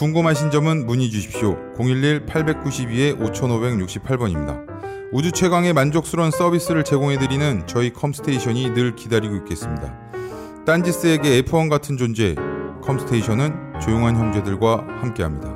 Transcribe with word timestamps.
궁금하신 0.00 0.50
점은 0.50 0.86
문의 0.86 1.10
주십시오. 1.10 1.58
011-892-5568번입니다. 1.76 4.64
우주 5.12 5.30
최강의 5.30 5.74
만족스러운 5.74 6.30
서비스를 6.30 6.84
제공해드리는 6.84 7.66
저희 7.66 7.92
컴스테이션이 7.92 8.70
늘 8.70 8.96
기다리고 8.96 9.36
있겠습니다. 9.36 9.94
딴지스에게 10.64 11.42
F1 11.42 11.68
같은 11.68 11.98
존재, 11.98 12.34
컴스테이션은 12.82 13.80
조용한 13.82 14.16
형제들과 14.16 14.86
함께합니다. 15.02 15.54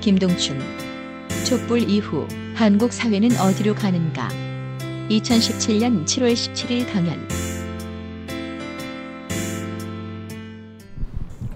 김동춘 0.00 0.58
촛불 1.44 1.88
이후 1.88 2.26
한국 2.56 2.92
사회는 2.92 3.38
어디로 3.38 3.76
가는가 3.76 4.28
2017년 5.08 6.04
7월 6.04 6.32
17일 6.32 6.92
강연 6.92 7.51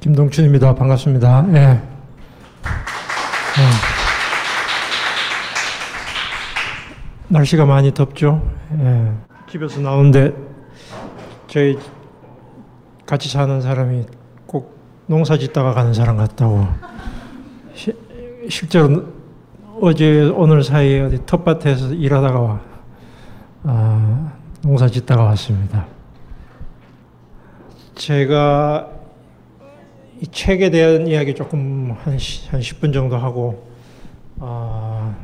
김동춘입니다. 0.07 0.77
반갑습니다. 0.77 1.47
예. 1.49 1.57
예. 1.57 1.81
날씨가 7.27 7.67
많이 7.67 7.93
덥죠. 7.93 8.49
예. 8.79 9.13
집에서 9.51 9.81
나오는데 9.81 10.33
저희 11.49 11.77
같이 13.05 13.29
사는 13.29 13.61
사람이 13.61 14.07
꼭 14.47 14.79
농사 15.07 15.37
짓다가 15.37 15.75
가는 15.75 15.93
사람 15.93 16.19
같다고. 16.19 16.69
시, 17.75 17.93
실제로 18.49 19.07
어제 19.81 20.31
오늘 20.37 20.63
사이에 20.63 21.01
어디 21.01 21.27
텃밭에서 21.27 21.95
일하다가 21.95 22.39
와, 22.39 22.61
아, 23.65 24.33
농사 24.63 24.87
짓다가 24.87 25.25
왔습니다. 25.25 25.85
제가 27.97 28.96
이 30.21 30.27
책에 30.29 30.71
대한 30.71 31.07
이야기 31.07 31.35
조금 31.35 31.91
한, 31.91 32.13
한 32.15 32.61
10분 32.61 32.93
정도 32.93 33.17
하고, 33.19 33.67
어, 34.39 35.15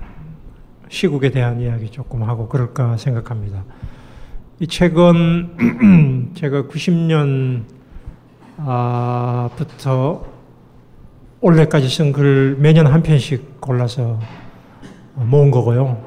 시국에 0.91 1.31
대한 1.31 1.61
이야기 1.61 1.89
조금 1.89 2.23
하고 2.25 2.47
그럴까 2.49 2.99
생각합니다. 2.99 3.65
이 4.61 4.67
책은 4.67 6.33
제가 6.37 6.65
90년, 6.65 7.63
아, 8.59 9.49
부터 9.57 10.27
올해까지 11.41 11.89
쓴 11.89 12.13
글 12.13 12.57
매년 12.59 12.87
한 12.87 13.03
편씩 13.03 13.61
골라서 13.61 14.21
모은 15.15 15.51
거고요. 15.51 16.05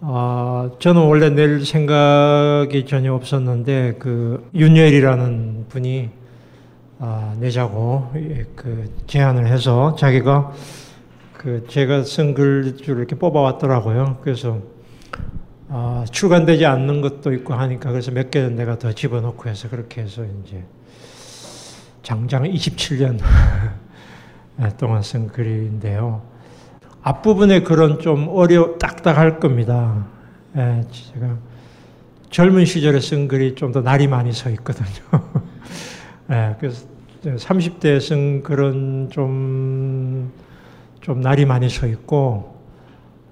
아, 0.00 0.70
저는 0.78 1.02
원래 1.02 1.28
낼 1.28 1.62
생각이 1.64 2.86
전혀 2.86 3.12
없었는데, 3.12 3.96
그, 3.98 4.48
윤여일이라는 4.54 5.66
분이 5.68 6.21
아, 7.04 7.34
내자고 7.40 8.12
예, 8.14 8.46
그 8.54 8.88
제안을 9.08 9.48
해서 9.48 9.96
자기가 9.96 10.52
그 11.32 11.66
제가 11.68 12.04
쓴 12.04 12.32
글줄 12.32 12.96
이렇게 12.96 13.16
뽑아왔더라고요. 13.16 14.18
그래서 14.22 14.60
아, 15.68 16.04
출간되지 16.08 16.64
않는 16.64 17.00
것도 17.00 17.32
있고 17.32 17.54
하니까 17.54 17.90
그래서 17.90 18.12
몇 18.12 18.30
개는 18.30 18.54
내가 18.54 18.78
더 18.78 18.92
집어넣고 18.92 19.48
해서 19.48 19.68
그렇게 19.68 20.00
해서 20.02 20.24
이제 20.24 20.62
장장 22.04 22.44
27년 22.44 23.18
동안 24.78 25.02
쓴 25.02 25.26
글인데요. 25.26 26.22
앞부분의 27.02 27.64
글은 27.64 27.98
좀 27.98 28.28
어려 28.28 28.78
딱딱할 28.78 29.40
겁니다. 29.40 30.06
예, 30.56 30.84
제가 30.88 31.36
젊은 32.30 32.64
시절에 32.64 33.00
쓴 33.00 33.26
글이 33.26 33.56
좀 33.56 33.72
더 33.72 33.80
날이 33.80 34.06
많이 34.06 34.32
서 34.32 34.50
있거든요. 34.50 34.86
예, 36.30 36.54
그래서 36.60 36.91
30대에 37.22 38.00
쓴 38.00 38.42
글은 38.42 39.10
좀, 39.10 40.32
좀 41.00 41.20
날이 41.20 41.44
많이 41.44 41.68
서 41.68 41.86
있고, 41.86 42.56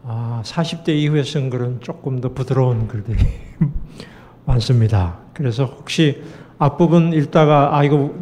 아, 0.04 0.42
40대 0.44 0.90
이후에 0.90 1.22
쓴 1.24 1.50
글은 1.50 1.80
조금 1.80 2.20
더 2.20 2.32
부드러운 2.32 2.86
글들이 2.86 3.18
많습니다. 4.46 5.18
그래서 5.34 5.64
혹시 5.64 6.22
앞부분 6.58 7.12
읽다가, 7.12 7.76
아, 7.76 7.84
이거 7.84 8.12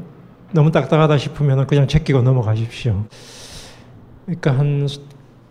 너무 0.53 0.71
딱딱하다 0.71 1.19
싶으면 1.19 1.67
그냥 1.67 1.87
제끼고 1.87 2.23
넘어가십시오. 2.23 3.05
그러니까 4.25 4.53
한, 4.53 4.89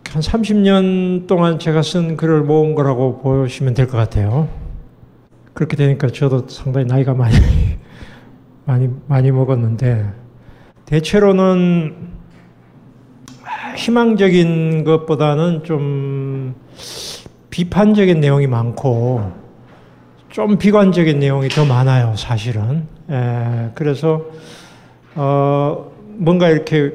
한 0.09 0.21
30년 0.21 1.27
동안 1.27 1.59
제가 1.59 1.81
쓴 1.83 2.17
글을 2.17 2.41
모은 2.41 2.73
거라고 2.75 3.19
보시면 3.19 3.73
될 3.75 3.87
것 3.87 3.97
같아요. 3.97 4.47
그렇게 5.53 5.75
되니까 5.75 6.07
저도 6.07 6.47
상당히 6.47 6.85
나이가 6.87 7.13
많이 7.13 7.35
많이 8.67 8.89
많이 9.07 9.31
먹었는데 9.31 10.11
대체로는 10.85 11.95
희망적인 13.77 14.83
것보다는 14.83 15.63
좀 15.63 16.53
비판적인 17.49 18.19
내용이 18.19 18.45
많고 18.45 19.31
좀 20.29 20.57
비관적인 20.57 21.19
내용이 21.19 21.47
더 21.47 21.65
많아요, 21.65 22.13
사실은. 22.17 22.87
에, 23.09 23.69
그래서 23.73 24.25
어, 25.15 25.89
뭔가 26.17 26.49
이렇게 26.49 26.91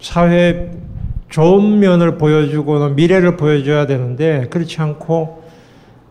사회 0.00 0.72
좋은 1.28 1.78
면을 1.78 2.18
보여주고는 2.18 2.96
미래를 2.96 3.36
보여줘야 3.36 3.86
되는데 3.86 4.48
그렇지 4.50 4.80
않고 4.80 5.44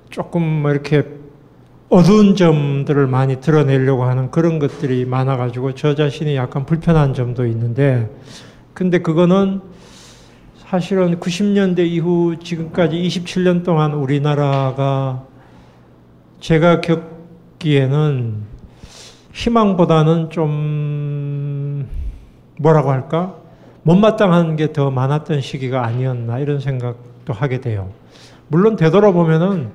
조금 0.10 0.42
뭐 0.42 0.72
이렇게 0.72 1.21
어두운 1.92 2.38
점들을 2.38 3.06
많이 3.08 3.42
드러내려고 3.42 4.06
하는 4.06 4.32
그런 4.32 4.60
것들이 4.60 5.04
많아가지고 5.04 5.76
저 5.76 5.94
자신이 5.94 6.38
약간 6.38 6.66
불편한 6.66 7.14
점도 7.14 7.46
있는데, 7.46 8.10
근데 8.74 9.00
그거는 9.00 9.60
사실은 10.56 11.20
90년대 11.20 11.80
이후 11.80 12.38
지금까지 12.42 12.96
27년 12.96 13.66
동안 13.66 13.92
우리나라가 13.92 15.26
제가 16.40 16.80
겪기에는 16.80 18.36
희망보다는 19.34 20.30
좀 20.30 21.90
뭐라고 22.58 22.92
할까? 22.92 23.36
못마땅한 23.84 24.56
게 24.56 24.72
더 24.72 24.92
많았던 24.92 25.42
시기가 25.42 25.86
아니었나 25.86 26.40
이런 26.40 26.62
생각도 26.62 27.34
하게 27.34 27.60
돼요. 27.60 27.92
물론 28.48 28.78
되돌아보면은 28.78 29.72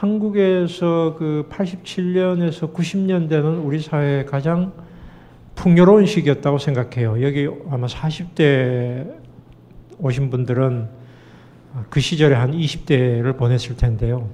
한국에서 0.00 1.14
그 1.18 1.46
87년에서 1.50 2.72
90년대는 2.72 3.62
우리 3.62 3.80
사회의 3.80 4.24
가장 4.24 4.72
풍요로운 5.54 6.06
시기였다고 6.06 6.56
생각해요. 6.56 7.22
여기 7.22 7.50
아마 7.70 7.86
40대 7.86 9.12
오신 9.98 10.30
분들은 10.30 10.88
그 11.90 12.00
시절에 12.00 12.34
한 12.34 12.52
20대를 12.52 13.36
보냈을 13.36 13.76
텐데요. 13.76 14.30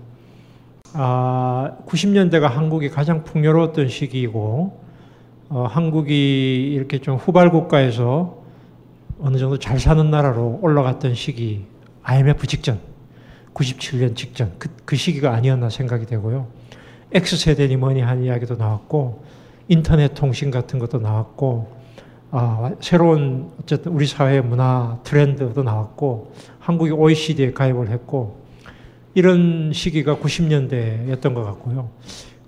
아, 0.93 1.72
90년대가 1.84 2.43
한국이 2.43 2.88
가장 2.88 3.25
풍요로웠던 3.25 3.88
시기이고, 3.88 4.81
어, 5.48 5.66
한국이 5.69 6.74
이렇게 6.74 6.98
좀 6.98 7.16
후발 7.16 7.51
국가에서 7.51 8.41
어느 9.21 9.36
정도 9.36 9.59
잘 9.59 9.80
사는 9.80 10.12
나라로 10.12 10.60
올라갔던 10.62 11.15
시기, 11.15 11.65
IMF 12.04 12.47
직전, 12.47 12.78
97년 13.57 14.15
직전 14.15 14.53
그, 14.59 14.69
그 14.85 14.97
시기가 14.97 15.33
아니었나 15.33 15.71
생각이 15.71 16.07
되고요. 16.07 16.47
X세대니 17.13 17.77
뭐니 17.77 18.03
한 18.03 18.23
이야기도 18.23 18.57
나왔고 18.57 19.25
인터넷 19.69 20.15
통신 20.15 20.51
같은 20.51 20.79
것도 20.79 20.99
나왔고 20.99 21.75
아, 22.31 22.73
새로운 22.81 23.51
어쨌든 23.63 23.93
우리 23.93 24.07
사회 24.07 24.41
문화 24.41 24.99
트렌드도 25.05 25.63
나왔고 25.63 26.33
한국이 26.59 26.91
OECD에 26.91 27.53
가입을 27.53 27.89
했고 27.89 28.45
이런 29.15 29.73
시기가 29.73 30.17
90년대였던 30.17 31.35
것 31.35 31.43
같고요. 31.45 31.91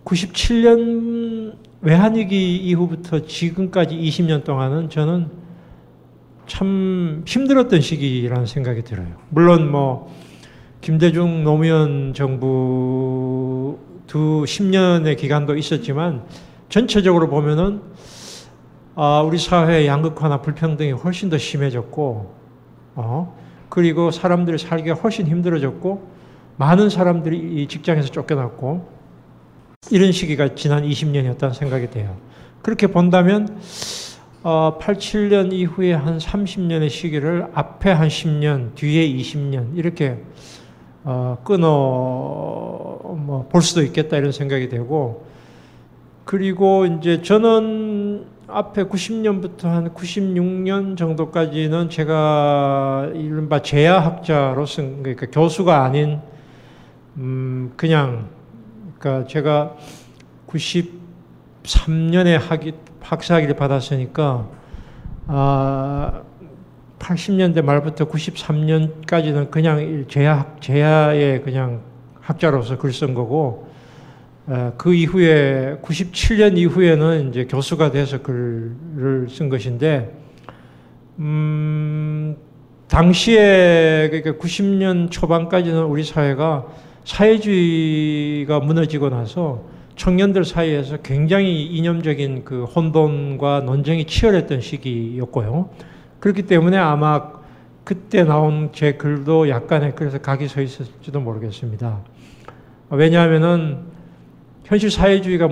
97년 0.05 1.57
외환위기 1.81 2.57
이후부터 2.57 3.25
지금까지 3.27 3.97
20년 3.97 4.45
동안은 4.45 4.91
저는 4.91 5.31
참 6.47 7.23
힘들었던 7.27 7.81
시기라는 7.81 8.47
생각이 8.47 8.83
들어요. 8.83 9.17
물론 9.31 9.71
뭐 9.71 10.13
김대중 10.81 11.45
노무현 11.45 12.15
정부 12.15 13.79
두 14.07 14.45
10년의 14.47 15.17
기간도 15.17 15.57
있었지만 15.57 16.25
전체적으로 16.69 17.29
보면은 17.29 17.83
아, 19.01 19.23
우리 19.23 19.39
사회의 19.39 19.87
양극화나 19.87 20.43
불평등이 20.43 20.91
훨씬 20.91 21.31
더 21.31 21.39
심해졌고, 21.39 22.35
어, 22.97 23.39
그리고 23.69 24.11
사람들이 24.11 24.59
살기가 24.59 24.97
훨씬 24.97 25.29
힘들어졌고, 25.29 26.11
많은 26.57 26.91
사람들이 26.91 27.63
이 27.63 27.69
직장에서 27.69 28.09
쫓겨났고, 28.09 28.89
이런 29.93 30.11
시기가 30.11 30.57
지난 30.57 30.83
20년이었다는 30.83 31.55
생각이 31.55 31.91
돼요. 31.91 32.17
그렇게 32.61 32.89
본다면, 32.89 33.61
어, 34.43 34.79
87년 34.81 35.53
이후에 35.53 35.93
한 35.93 36.19
30년의 36.19 36.91
시기를 36.91 37.47
앞에 37.55 37.93
한 37.93 38.09
10년, 38.09 38.75
뒤에 38.75 39.07
20년, 39.15 39.77
이렇게 39.79 40.19
어, 41.11 41.39
끊어 41.43 42.99
뭐 43.15 43.49
볼 43.49 43.63
수도 43.63 43.83
있겠다 43.83 44.19
이런 44.19 44.31
생각이 44.31 44.69
되고 44.69 45.27
그리고 46.27 46.85
이제 46.85 47.23
저는 47.23 48.27
앞에 48.47 48.85
90년부터 48.85 49.65
한 49.65 49.95
96년 49.95 50.99
정도까지는 50.99 51.89
제가 51.89 53.11
이른바 53.15 53.63
재야학자로서 53.63 54.83
그러니까 55.03 55.27
교수가 55.33 55.83
아닌 55.83 56.21
음 57.17 57.73
그냥 57.77 58.29
그러니까 58.99 59.27
제가 59.27 59.77
93년에 60.47 62.39
학위 62.39 62.75
학사학위를 63.01 63.57
받았으니까 63.57 64.47
아 65.27 66.23
80년대 66.99 67.63
말부터 67.63 68.09
93년까지는 68.09 69.51
그냥 69.51 70.07
제야 70.09 70.57
제야의 70.61 71.43
그냥 71.43 71.81
학자로서 72.21 72.79
글 72.79 72.93
쓴 72.93 73.15
거고 73.15 73.69
그 74.77 74.95
이후에 74.95 75.79
97년 75.83 76.57
이후에는 76.57 77.31
이제 77.31 77.45
교수가 77.45 77.91
돼서 77.91 78.23
글을 78.23 79.27
쓴 79.29 79.49
것인데 79.49 80.17
음 81.19 82.37
당시에 82.89 84.09
그러니까 84.11 84.43
90년 84.43 85.11
초반까지는 85.11 85.85
우리 85.85 86.03
사회가 86.03 86.67
사회주의가 87.05 88.61
무너지고 88.61 89.11
나서 89.11 89.65
청년들 89.97 90.45
사이에서 90.45 90.99
굉장히 90.99 91.65
이념적인 91.67 92.45
그 92.45 92.65
혼돈과 92.65 93.63
논쟁이 93.67 94.05
치열했던 94.07 94.61
시기였고요. 94.61 95.71
그렇기 96.21 96.43
때문에 96.43 96.77
아마 96.77 97.33
그때 97.85 98.25
나온 98.25 98.71
제 98.73 98.93
글도 98.93 99.49
약간의 99.49 99.95
그래서 99.97 100.19
각이 100.19 100.49
서 100.49 100.61
있을지도 100.61 101.21
모르겠습니다. 101.21 102.01
왜냐하면은 102.91 103.79
현실 104.65 104.91
사회주의가 104.91 105.49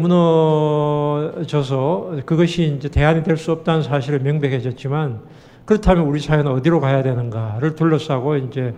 무너져서 1.36 2.20
그것이 2.26 2.74
이제 2.76 2.88
대안이 2.90 3.22
될 3.22 3.38
수 3.38 3.52
없다는 3.52 3.82
사실을 3.82 4.20
명백해졌지만 4.20 5.20
그렇다면 5.64 6.04
우리 6.04 6.20
사회는 6.20 6.50
어디로 6.52 6.80
가야 6.80 7.02
되는가를 7.02 7.74
둘러싸고 7.74 8.36
이제 8.36 8.74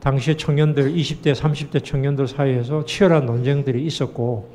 당시의 0.00 0.38
청년들 0.38 0.94
20대, 0.94 1.34
30대 1.34 1.84
청년들 1.84 2.26
사이에서 2.26 2.84
치열한 2.84 3.26
논쟁들이 3.26 3.84
있었고 3.84 4.52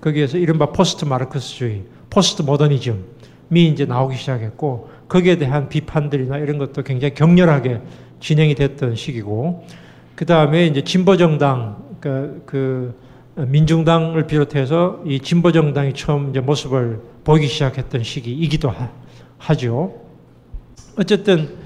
거기에서 0.00 0.36
이른바 0.36 0.66
포스트 0.66 1.04
마르크스주의, 1.04 1.84
포스트 2.10 2.42
모더니즘이 2.42 3.68
이제 3.68 3.86
나오기 3.86 4.16
시작했고 4.16 4.90
거기에 5.12 5.36
대한 5.36 5.68
비판들이나 5.68 6.38
이런 6.38 6.56
것도 6.56 6.82
굉장히 6.84 7.12
격렬하게 7.12 7.82
진행이 8.20 8.54
됐던 8.54 8.96
시기고 8.96 9.66
그 10.14 10.24
다음에 10.24 10.66
이제 10.66 10.82
진보 10.82 11.18
정당 11.18 11.76
그, 12.00 12.42
그 12.46 12.98
민중당을 13.36 14.26
비롯해서 14.26 15.02
이 15.04 15.20
진보 15.20 15.52
정당이 15.52 15.92
처음 15.92 16.30
이제 16.30 16.40
모습을 16.40 17.00
보이기 17.24 17.46
시작했던 17.46 18.02
시기이기도 18.02 18.72
하, 19.36 19.54
죠. 19.54 20.00
어쨌든 20.96 21.56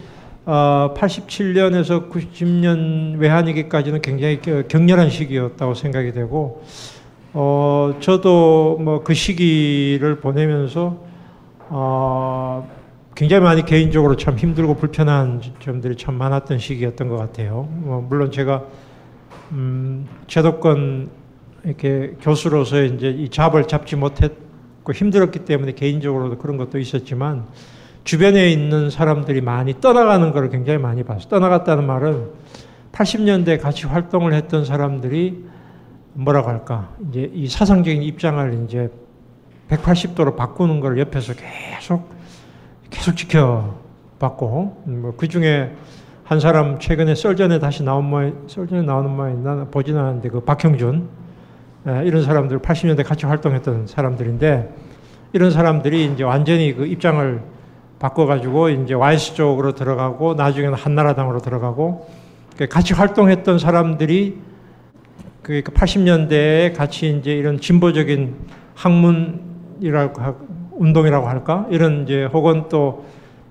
어, 0.44 0.92
87년에서 0.96 2.10
90년 2.10 3.18
외환위기까지는 3.18 4.02
굉장히 4.02 4.40
격렬한 4.40 5.08
시기였다고 5.10 5.74
생각이 5.74 6.12
되고 6.12 6.64
어, 7.32 7.94
저도 8.00 8.78
뭐 8.80 9.04
그 9.04 9.14
시기를 9.14 10.18
보내면서 10.18 10.96
어, 11.68 12.68
굉장히 13.16 13.42
많이 13.42 13.64
개인적으로 13.64 14.14
참 14.16 14.36
힘들고 14.36 14.74
불편한 14.74 15.40
점들이 15.58 15.96
참 15.96 16.16
많았던 16.16 16.58
시기였던 16.58 17.08
것 17.08 17.16
같아요. 17.16 17.66
뭐 17.70 18.02
물론 18.06 18.30
제가 18.30 18.64
음, 19.52 20.06
제도권 20.26 21.08
이렇게 21.64 22.14
교수로서 22.20 22.82
이제 22.82 23.08
이 23.08 23.30
잡을 23.30 23.66
잡지 23.66 23.96
못했고 23.96 24.92
힘들었기 24.92 25.46
때문에 25.46 25.72
개인적으로도 25.72 26.36
그런 26.36 26.58
것도 26.58 26.78
있었지만 26.78 27.46
주변에 28.04 28.50
있는 28.52 28.90
사람들이 28.90 29.40
많이 29.40 29.80
떠나가는 29.80 30.30
걸 30.30 30.50
굉장히 30.50 30.78
많이 30.78 31.02
봤어요. 31.02 31.26
떠나갔다는 31.30 31.86
말은 31.86 32.26
80년대 32.92 33.58
같이 33.62 33.86
활동을 33.86 34.34
했던 34.34 34.66
사람들이 34.66 35.42
뭐라고 36.12 36.50
할까 36.50 36.90
이제 37.08 37.30
이 37.32 37.48
사상적인 37.48 38.02
입장을 38.02 38.64
이제 38.66 38.90
180도로 39.70 40.36
바꾸는 40.36 40.80
걸 40.80 40.98
옆에서 40.98 41.32
계속 41.32 42.15
계속 42.90 43.16
지켜봤고 43.16 44.82
뭐 44.86 45.12
그 45.16 45.28
중에 45.28 45.72
한 46.24 46.40
사람 46.40 46.80
최근에 46.80 47.14
썰전에 47.14 47.60
다시 47.60 47.84
나온 47.84 48.04
모양, 48.04 48.34
썰전에 48.48 48.82
나오는 48.82 49.10
모양 49.10 49.44
나 49.44 49.64
보진 49.70 49.96
않았는데 49.96 50.28
그 50.30 50.40
박형준 50.40 51.08
에, 51.86 52.04
이런 52.04 52.24
사람들 52.24 52.58
80년대 52.58 53.04
같이 53.06 53.26
활동했던 53.26 53.86
사람들인데 53.86 54.74
이런 55.32 55.52
사람들이 55.52 56.06
이제 56.06 56.24
완전히 56.24 56.74
그 56.74 56.84
입장을 56.86 57.40
바꿔가지고 58.00 58.70
이제 58.70 58.94
와이스 58.94 59.34
쪽으로 59.34 59.72
들어가고 59.72 60.34
나중에는 60.34 60.74
한나라당으로 60.74 61.38
들어가고 61.38 62.08
같이 62.70 62.92
활동했던 62.92 63.58
사람들이 63.60 64.40
그 65.42 65.62
80년대에 65.62 66.74
같이 66.74 67.16
이제 67.16 67.32
이런 67.32 67.60
진보적인 67.60 68.34
학문이라고 68.74 70.22
운동이라고 70.76 71.28
할까? 71.28 71.66
이런 71.70 72.04
이제 72.04 72.24
혹은 72.24 72.64
또 72.68 73.04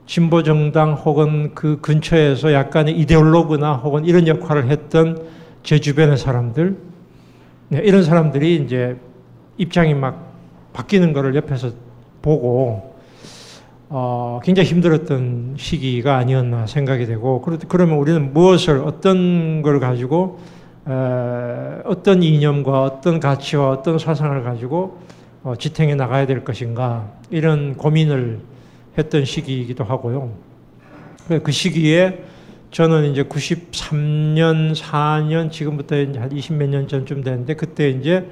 진보 0.05 0.43
정당 0.43 0.93
혹은 0.93 1.53
그 1.55 1.79
근처에서 1.81 2.53
약간의 2.53 2.97
이데올로그나 2.99 3.73
혹은 3.73 4.05
이런 4.05 4.27
역할을 4.27 4.69
했던 4.69 5.25
제 5.63 5.79
주변의 5.79 6.17
사람들 6.17 6.77
네, 7.69 7.81
이런 7.83 8.03
사람들이 8.03 8.63
이제 8.63 8.97
입장이 9.57 9.95
막 9.95 10.33
바뀌는 10.73 11.13
것을 11.13 11.35
옆에서 11.35 11.71
보고 12.21 12.95
어, 13.89 14.39
굉장히 14.43 14.69
힘들었던 14.69 15.55
시기가 15.57 16.17
아니었나 16.17 16.67
생각이 16.67 17.05
되고 17.05 17.41
그러면 17.67 17.97
우리는 17.97 18.33
무엇을 18.33 18.83
어떤 18.85 19.61
걸 19.61 19.79
가지고 19.79 20.39
에, 20.87 20.91
어떤 21.85 22.21
이념과 22.21 22.83
어떤 22.83 23.19
가치와 23.19 23.71
어떤 23.71 23.97
사상을 23.97 24.43
가지고 24.43 24.99
어, 24.99 25.24
지탱해 25.53 25.93
나가야 25.95 26.25
될 26.25 26.43
것인가 26.43 27.11
이런 27.29 27.75
고민을 27.75 28.39
했던 28.97 29.25
시기이기도 29.25 29.83
하고요. 29.83 30.33
그 31.43 31.51
시기에 31.51 32.23
저는 32.71 33.11
이제 33.11 33.23
93년, 33.23 34.75
4년 34.75 35.51
지금부터 35.51 35.95
한 35.95 36.29
20몇 36.29 36.67
년 36.67 36.87
전쯤 36.87 37.23
됐는데 37.23 37.55
그때 37.55 37.89
이제 37.89 38.27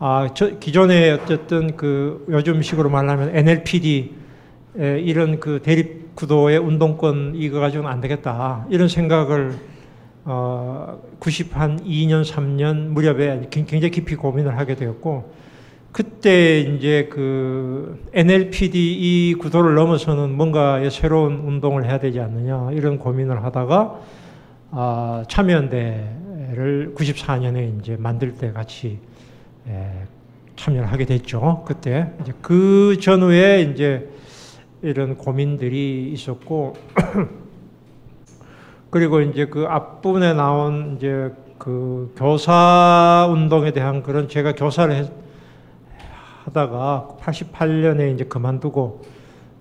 아, 0.00 0.28
저 0.34 0.58
기존에 0.58 1.10
어쨌든 1.10 1.76
그 1.76 2.24
요즘식으로 2.28 2.90
말하면 2.90 3.34
NLPD 3.34 4.12
에, 4.78 5.00
이런 5.00 5.40
그 5.40 5.60
대립 5.62 6.14
구도의 6.14 6.58
운동권 6.58 7.32
이거 7.34 7.60
가지고는 7.60 7.90
안 7.90 8.00
되겠다 8.00 8.66
이런 8.70 8.88
생각을 8.88 9.54
어, 10.24 11.00
90 11.18 11.56
한 11.56 11.82
2년, 11.82 12.24
3년 12.24 12.88
무렵에 12.88 13.48
굉장히 13.50 13.90
깊이 13.90 14.14
고민을 14.14 14.58
하게 14.58 14.74
되었고 14.74 15.32
그때 15.98 16.60
이제 16.60 17.08
그 17.10 18.06
NLPD 18.12 18.78
이 18.78 19.34
구도를 19.34 19.74
넘어서는 19.74 20.30
뭔가의 20.30 20.92
새로운 20.92 21.40
운동을 21.40 21.86
해야 21.86 21.98
되지 21.98 22.20
않느냐 22.20 22.70
이런 22.70 23.00
고민을 23.00 23.42
하다가 23.42 23.98
아, 24.70 25.24
참여연대를 25.26 26.94
94년에 26.96 27.80
이제 27.80 27.96
만들 27.98 28.34
때 28.34 28.52
같이 28.52 29.00
에, 29.66 29.90
참여를 30.54 30.86
하게 30.86 31.04
됐죠. 31.04 31.64
그때 31.66 32.12
이제 32.22 32.32
그 32.42 32.96
전후에 33.00 33.62
이제 33.62 34.08
이런 34.82 35.16
고민들이 35.16 36.12
있었고 36.12 36.74
그리고 38.90 39.20
이제 39.20 39.46
그 39.46 39.66
앞부분에 39.68 40.34
나온 40.34 40.94
이제 40.96 41.32
그 41.58 42.14
교사 42.16 43.28
운동에 43.28 43.72
대한 43.72 44.04
그런 44.04 44.28
제가 44.28 44.52
교사를 44.52 44.94
했, 44.94 45.27
하다가 46.48 47.16
88년에 47.20 48.14
이제 48.14 48.24
그만두고 48.24 49.02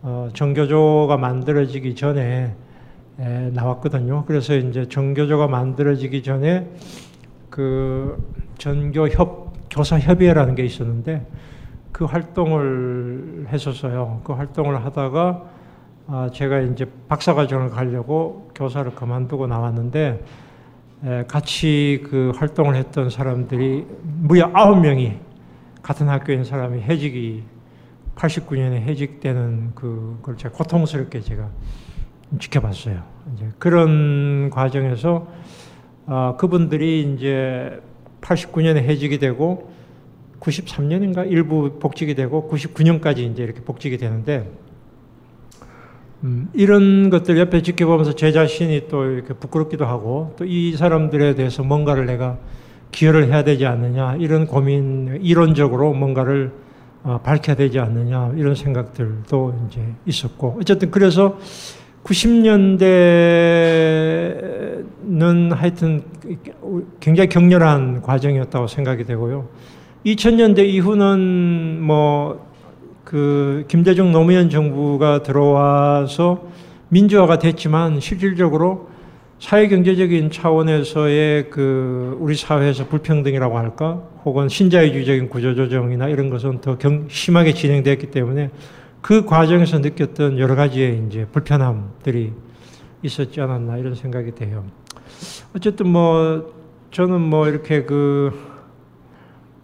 어, 0.04 0.30
정교조가 0.34 1.18
만들어지기 1.18 1.96
전에 1.96 2.56
에, 3.20 3.50
나왔거든요. 3.54 4.26
그래서 4.26 4.56
이제 4.56 4.88
정교조가 4.88 5.48
만들어지기 5.48 6.24
전에 6.24 6.70
그 7.50 8.18
전교협 8.58 9.70
교사협의회라는 9.70 10.56
게 10.56 10.64
있었는데 10.64 11.26
그 11.92 12.06
활동을 12.06 13.48
했었어요. 13.52 14.22
그 14.24 14.34
활동을 14.34 14.86
하다가 14.86 15.44
아, 16.10 16.30
제가 16.32 16.60
이제 16.62 16.86
박사과정을 17.10 17.70
가려고 17.70 18.50
교사를 18.56 18.90
그만두고 18.96 19.48
나왔는데 19.48 20.24
같이 21.28 22.04
그 22.10 22.32
활동을 22.36 22.76
했던 22.76 23.10
사람들이 23.10 23.86
무려 24.22 24.50
아홉 24.54 24.80
명이 24.80 25.27
같은 25.88 26.10
학교인 26.10 26.44
사람이 26.44 26.82
해직이 26.82 27.44
89년에 28.18 28.82
해직되는 28.82 29.72
그걸 29.74 30.36
제가 30.36 30.54
고통스럽게 30.54 31.22
제가 31.22 31.50
지켜봤어요. 32.40 33.02
이제 33.34 33.48
그런 33.58 34.50
과정에서 34.50 35.28
아, 36.06 36.36
그분들이 36.38 37.14
이제 37.14 37.82
89년에 38.20 38.80
해직이 38.80 39.18
되고 39.18 39.72
93년인가 40.42 41.32
일부 41.32 41.80
복직이 41.80 42.16
되고 42.16 42.50
99년까지 42.52 43.20
이제 43.20 43.44
이렇게 43.44 43.62
복직이 43.62 43.98
되는데 43.98 44.52
음, 46.26 46.50
이런 46.54 47.10
것들 47.10 47.38
옆에 47.38 47.62
지켜보면서 47.62 48.14
제 48.14 48.34
자신이 48.34 48.90
또 48.90 49.06
이렇게 49.06 49.34
부끄럽기도 49.34 49.86
하고 49.86 50.36
또 50.38 50.44
이 50.44 50.76
사람들에 50.76 51.36
대해서 51.36 51.64
뭔가를 51.64 52.06
내가 52.08 52.38
기여를 52.92 53.28
해야 53.28 53.44
되지 53.44 53.66
않느냐 53.66 54.16
이런 54.18 54.48
고민 54.48 55.20
이론적으로 55.22 55.94
뭔가를 55.94 56.52
어, 57.04 57.20
밝혀야 57.24 57.56
되지 57.56 57.80
않느냐 57.80 58.34
이런 58.36 58.56
생각들도 58.56 59.68
이제 59.68 59.82
있었고 60.06 60.58
어쨌든 60.60 60.92
그래서 60.92 61.38
90년대는 62.04 62.80
하여튼 65.54 66.04
굉장히 67.00 67.30
격렬한 67.30 68.02
과정이었다고 68.02 68.68
생각이 68.68 69.04
되고요. 69.06 69.48
2000년대 70.06 70.66
이후는 70.68 71.82
뭐 71.82 72.48
그 73.08 73.64
김대중 73.70 74.12
노무현 74.12 74.50
정부가 74.50 75.24
들어와서 75.24 76.44
민주화가 76.90 77.40
됐지만 77.40 78.02
실질적으로 78.02 78.90
사회 79.40 79.68
경제적인 79.68 80.32
차원에서의 80.32 81.52
그 81.52 82.18
우리 82.20 82.36
사회에서 82.36 82.88
불평등이라고 82.88 83.58
할까 83.58 84.02
혹은 84.26 84.50
신자유주의적인 84.50 85.30
구조조정이나 85.30 86.08
이런 86.08 86.30
것은 86.30 86.60
더 86.62 86.78
경, 86.78 87.08
심하게 87.08 87.54
진행됐기 87.54 88.08
때문에 88.08 88.50
그 89.02 89.26
과정에서 89.26 89.80
느꼈던 89.80 90.40
여러 90.40 90.56
가지의 90.56 91.04
이제 91.08 91.28
불편함들이 91.32 92.34
있었지 93.04 93.40
않았나 93.40 93.78
이런 93.78 93.94
생각이 93.94 94.34
돼요. 94.34 94.66
어쨌든 95.56 95.88
뭐 95.88 96.54
저는 96.90 97.22
뭐 97.22 97.48
이렇게 97.48 97.84
그 97.84 98.32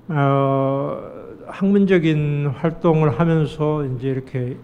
어, 0.08 1.00
학문적인 1.48 2.54
활동을 2.56 3.20
하면서 3.20 3.86
이제 3.86 4.08
이렇게 4.08 4.58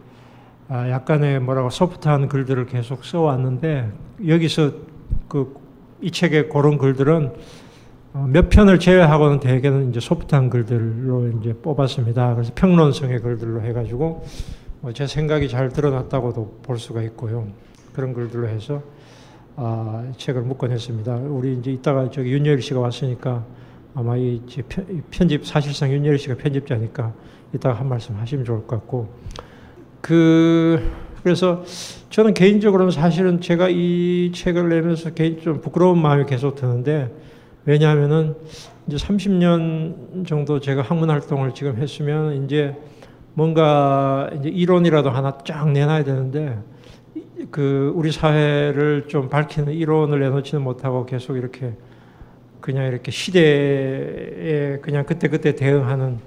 아, 0.68 0.88
약간의 0.88 1.40
뭐라고 1.40 1.72
소프트한 1.72 2.28
글들을 2.28 2.68
계속 2.68 3.04
써왔는데 3.04 3.92
여기서 4.28 4.89
그 5.30 5.70
이 6.02 6.12
책의 6.12 6.50
그런 6.50 6.78
글들은 6.78 7.34
어, 8.14 8.28
몇 8.28 8.50
편을 8.50 8.80
제외하고는 8.80 9.40
대개는 9.40 9.90
이제 9.90 10.00
소프트한 10.00 10.50
글들로 10.50 11.28
이제 11.40 11.54
뽑았습니다. 11.54 12.36
그래서 12.36 12.52
평론성의 12.56 13.20
글들로 13.20 13.62
해가지고 13.62 14.26
뭐제 14.82 15.08
생각이 15.08 15.50
잘 15.50 15.70
드러났다고도 15.70 16.60
볼 16.64 16.80
수가 16.80 17.04
있고요. 17.04 17.48
그런 17.94 18.14
글들로 18.14 18.48
해서 18.48 18.82
아, 19.58 20.10
책을 20.18 20.42
묶어냈습니다. 20.44 21.16
우리 21.18 21.58
이제 21.58 21.72
이따가 21.72 22.10
저기 22.10 22.32
윤여일 22.32 22.62
씨가 22.62 22.80
왔으니까 22.80 23.46
아마 23.94 24.16
이 24.16 24.42
편집 25.12 25.46
사실상 25.46 25.92
윤여일 25.92 26.18
씨가 26.18 26.36
편집자니까 26.36 27.14
이따가 27.54 27.78
한 27.78 27.90
말씀 27.90 28.16
하시면 28.16 28.46
좋을 28.46 28.66
것 28.66 28.68
같고 28.68 29.10
그 30.00 30.82
그래서 31.24 31.64
저는 32.10 32.34
개인적으로는 32.34 32.92
사실은 32.92 33.42
제가 33.42 33.70
이 33.70 34.32
책을 34.34 34.70
내면서 34.70 35.12
개인 35.12 35.42
좀 35.42 35.62
부끄러운 35.62 36.02
마음이 36.02 36.26
계속 36.26 36.56
드는데 36.56 37.12
왜냐하면은 37.66 38.36
이제 38.88 38.98
30년 38.98 40.26
정도 40.26 40.60
제가 40.60 40.82
학문 40.82 41.10
활동을 41.10 41.54
지금 41.54 41.78
했으면 41.78 42.44
이제 42.46 42.76
뭔가 43.34 44.30
이제 44.40 44.50
이론이라도 44.50 45.10
하나 45.10 45.38
쫙 45.46 45.70
내놔야 45.72 46.04
되는데 46.04 46.58
그 47.52 47.92
우리 47.96 48.12
사회를 48.12 49.06
좀 49.08 49.30
밝히는 49.30 49.74
이론을 49.74 50.20
내놓지는 50.20 50.64
못하고 50.64 51.06
계속 51.06 51.38
이렇게 51.38 51.74
그냥 52.60 52.88
이렇게 52.88 53.12
시대에 53.12 54.80
그냥 54.82 55.06
그때그때 55.06 55.56
대응하는 55.56 56.18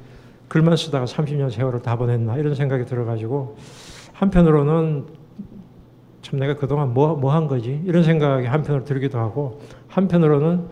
글만 0.49 0.77
쓰다가 0.77 1.07
30년 1.07 1.51
세월을 1.51 1.83
다 1.83 1.97
보냈나 1.97 2.37
이런 2.37 2.55
생각이 2.55 2.85
들어가지고 2.85 3.57
한편으로는 4.23 5.05
참 6.23 6.39
내가 6.39 6.55
그동안 6.55 6.95
뭐, 6.95 7.17
뭐 7.17 7.33
한 7.35 7.49
거지? 7.49 7.83
이런 7.85 8.05
생각이 8.05 8.47
한편으로 8.47 8.85
들기도 8.85 9.19
하고 9.19 9.61
한편으로는 9.89 10.69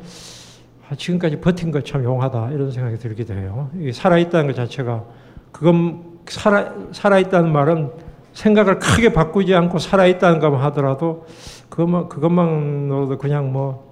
아, 0.89 0.95
지금까지 0.95 1.41
버틴 1.41 1.73
것 1.73 1.85
참 1.85 2.05
용하다 2.05 2.53
이런 2.53 2.71
생각이 2.71 2.97
들기도 2.99 3.35
해요. 3.35 3.69
살아있다는 3.93 4.47
것 4.47 4.55
자체가 4.55 5.05
그건 5.51 6.01
살아, 6.27 6.73
살아있다는 6.93 7.51
말은 7.53 7.91
생각을 8.35 8.79
크게 8.79 9.13
바꾸지 9.13 9.53
않고 9.57 9.79
살아있다는 9.79 10.39
것만 10.39 10.63
하더라도 10.67 11.27
그것만, 11.69 12.09
그것만으로도 12.09 13.19
그냥 13.19 13.53
뭐 13.53 13.91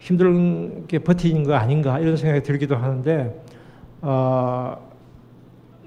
힘들게 0.00 0.98
버티는 0.98 1.44
거 1.44 1.54
아닌가 1.54 1.98
이런 1.98 2.18
생각이 2.18 2.42
들기도 2.42 2.76
하는데, 2.76 3.42
어, 4.02 4.91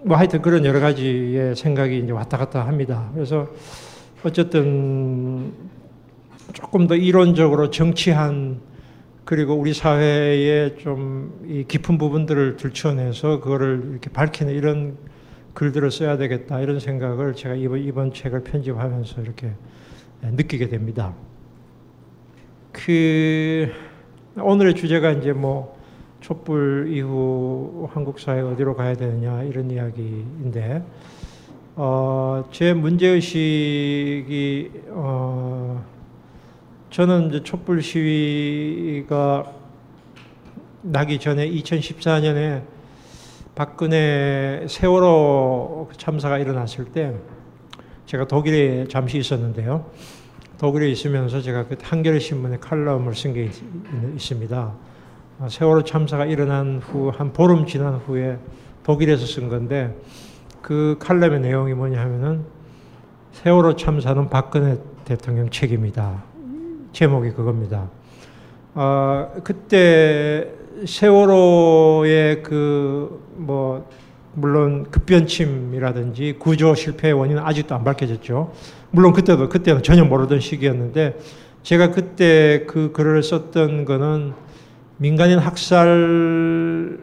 뭐 0.05 0.17
하여튼 0.17 0.41
그런 0.41 0.63
여러 0.65 0.79
가지의 0.79 1.55
생각이 1.55 1.97
이제 2.00 2.12
왔다 2.12 2.38
갔다 2.38 2.67
합니다. 2.67 3.09
그래서 3.13 3.47
어쨌든 4.24 5.51
조금 6.53 6.88
더 6.88 6.95
이론적으로 6.95 7.71
정치한 7.71 8.59
그리고 9.25 9.55
우리 9.55 9.74
사회의 9.74 10.77
좀 10.77 11.25
이 11.47 11.63
깊은 11.67 11.97
부분들을 11.97 12.57
들춰내서 12.57 13.39
그거를 13.39 13.89
이렇게 13.91 14.09
밝히는 14.09 14.53
이런 14.53 14.97
글들을 15.53 15.89
써야 15.91 16.17
되겠다 16.17 16.59
이런 16.59 16.79
생각을 16.79 17.33
제가 17.33 17.55
이번, 17.55 17.79
이번 17.79 18.13
책을 18.13 18.43
편집하면서 18.43 19.21
이렇게 19.21 19.51
느끼게 20.21 20.69
됩니다. 20.69 21.13
그 22.71 23.71
오늘의 24.38 24.75
주제가 24.75 25.12
이제 25.12 25.31
뭐 25.33 25.75
촛불 26.25 26.88
이후 26.89 27.88
한국 27.94 28.20
사회 28.20 28.41
어디로 28.41 28.75
가야 28.75 28.96
되느냐 28.96 29.44
이런 29.44 29.70
이야기인데 29.70 30.84
어, 31.75 32.44
제 32.51 32.74
문제 32.74 33.10
의식이 33.10 34.72
어, 34.88 35.86
저는 36.89 37.29
이제 37.29 37.44
촛불 37.44 37.84
시위가 37.84 39.53
나기 40.82 41.20
전에 41.20 41.48
2014년에 41.48 42.63
박근혜 43.53 44.65
세월호 44.67 45.91
참사가 45.96 46.39
일어났을 46.39 46.86
때 46.86 47.13
제가 48.08 48.25
독일에 48.27 48.88
잠시 48.88 49.20
있었는데요. 49.20 49.91
독일에 50.58 50.89
있으면서 50.89 51.39
제가 51.39 51.67
그 51.67 51.77
한겨레 51.79 52.17
신문에 52.17 52.58
칼럼을 52.58 53.13
쓴 53.13 53.34
게 53.34 53.51
있습니다. 54.15 54.95
세월호 55.50 55.84
참사가 55.84 56.25
일어난 56.25 56.80
후 56.80 57.10
한 57.12 57.34
보름 57.34 57.65
지난 57.65 57.96
후에 57.96 58.38
독일에서 58.84 59.25
쓴 59.25 59.50
건데 59.50 59.94
그 60.62 60.98
칼럼의 61.00 61.42
내용이 61.42 61.74
뭐냐 61.74 62.00
하면은 62.01 62.46
세월호 63.34 63.75
참사는 63.75 64.30
박근혜 64.30 64.77
대통령 65.04 65.50
책임이다. 65.50 66.24
제목이 66.94 67.32
그겁니다. 67.32 67.89
어, 68.74 69.32
그때 69.44 70.51
세월호의 70.86 72.44
그 72.44 73.25
뭐 73.38 73.89
물론 74.34 74.89
급변침이라든지 74.89 76.36
구조 76.39 76.74
실패의 76.75 77.13
원인은 77.13 77.42
아직도 77.44 77.75
안 77.75 77.84
밝혀졌죠. 77.84 78.51
물론 78.92 79.13
그때도 79.13 79.50
그때는 79.50 79.84
전혀 79.84 80.04
모르던 80.04 80.39
시기였는데 80.39 81.18
제가 81.63 81.92
그때 81.92 82.65
그 82.68 82.92
글을 82.92 83.24
썼던 83.24 83.86
거는 83.86 84.34
민간인 84.98 85.40
학살 85.40 87.00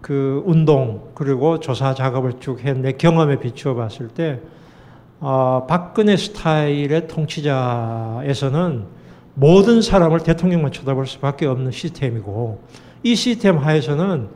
그 0.00 0.42
운동 0.46 1.10
그리고 1.14 1.60
조사 1.60 1.94
작업을 1.94 2.34
쭉한내 2.40 2.92
경험에 2.92 3.38
비추어 3.38 3.74
봤을 3.74 4.08
때 4.08 4.40
어, 5.20 5.66
박근혜 5.68 6.16
스타일의 6.16 7.08
통치자에서는 7.08 8.84
모든 9.34 9.82
사람을 9.82 10.20
대통령만 10.20 10.72
쳐다볼 10.72 11.06
수밖에 11.06 11.46
없는 11.46 11.70
시스템이고 11.70 12.62
이 13.02 13.14
시스템 13.14 13.58
하에서는 13.58 14.28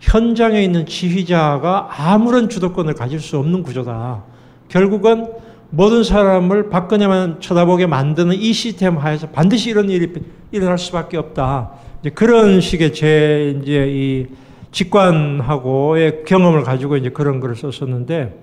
현장에 0.00 0.62
있는 0.62 0.86
지휘자가 0.86 1.88
아무런 1.90 2.48
주도권을 2.48 2.94
가질 2.94 3.20
수 3.20 3.38
없는 3.38 3.62
구조다. 3.62 4.22
결국은 4.68 5.32
모든 5.70 6.04
사람을 6.04 6.70
박근혜만 6.70 7.40
쳐다보게 7.40 7.86
만드는 7.86 8.36
이 8.36 8.52
시스템 8.52 8.96
하에서 8.98 9.28
반드시 9.28 9.70
이런 9.70 9.90
일이 9.90 10.12
일어날 10.52 10.78
수밖에 10.78 11.16
없다. 11.16 11.72
이제 12.00 12.10
그런 12.10 12.60
식의 12.60 12.92
제 12.94 13.58
이제 13.62 13.86
이 13.88 14.26
직관하고의 14.70 16.24
경험을 16.24 16.62
가지고 16.62 16.96
이제 16.96 17.08
그런 17.10 17.40
글을 17.40 17.56
썼었는데 17.56 18.42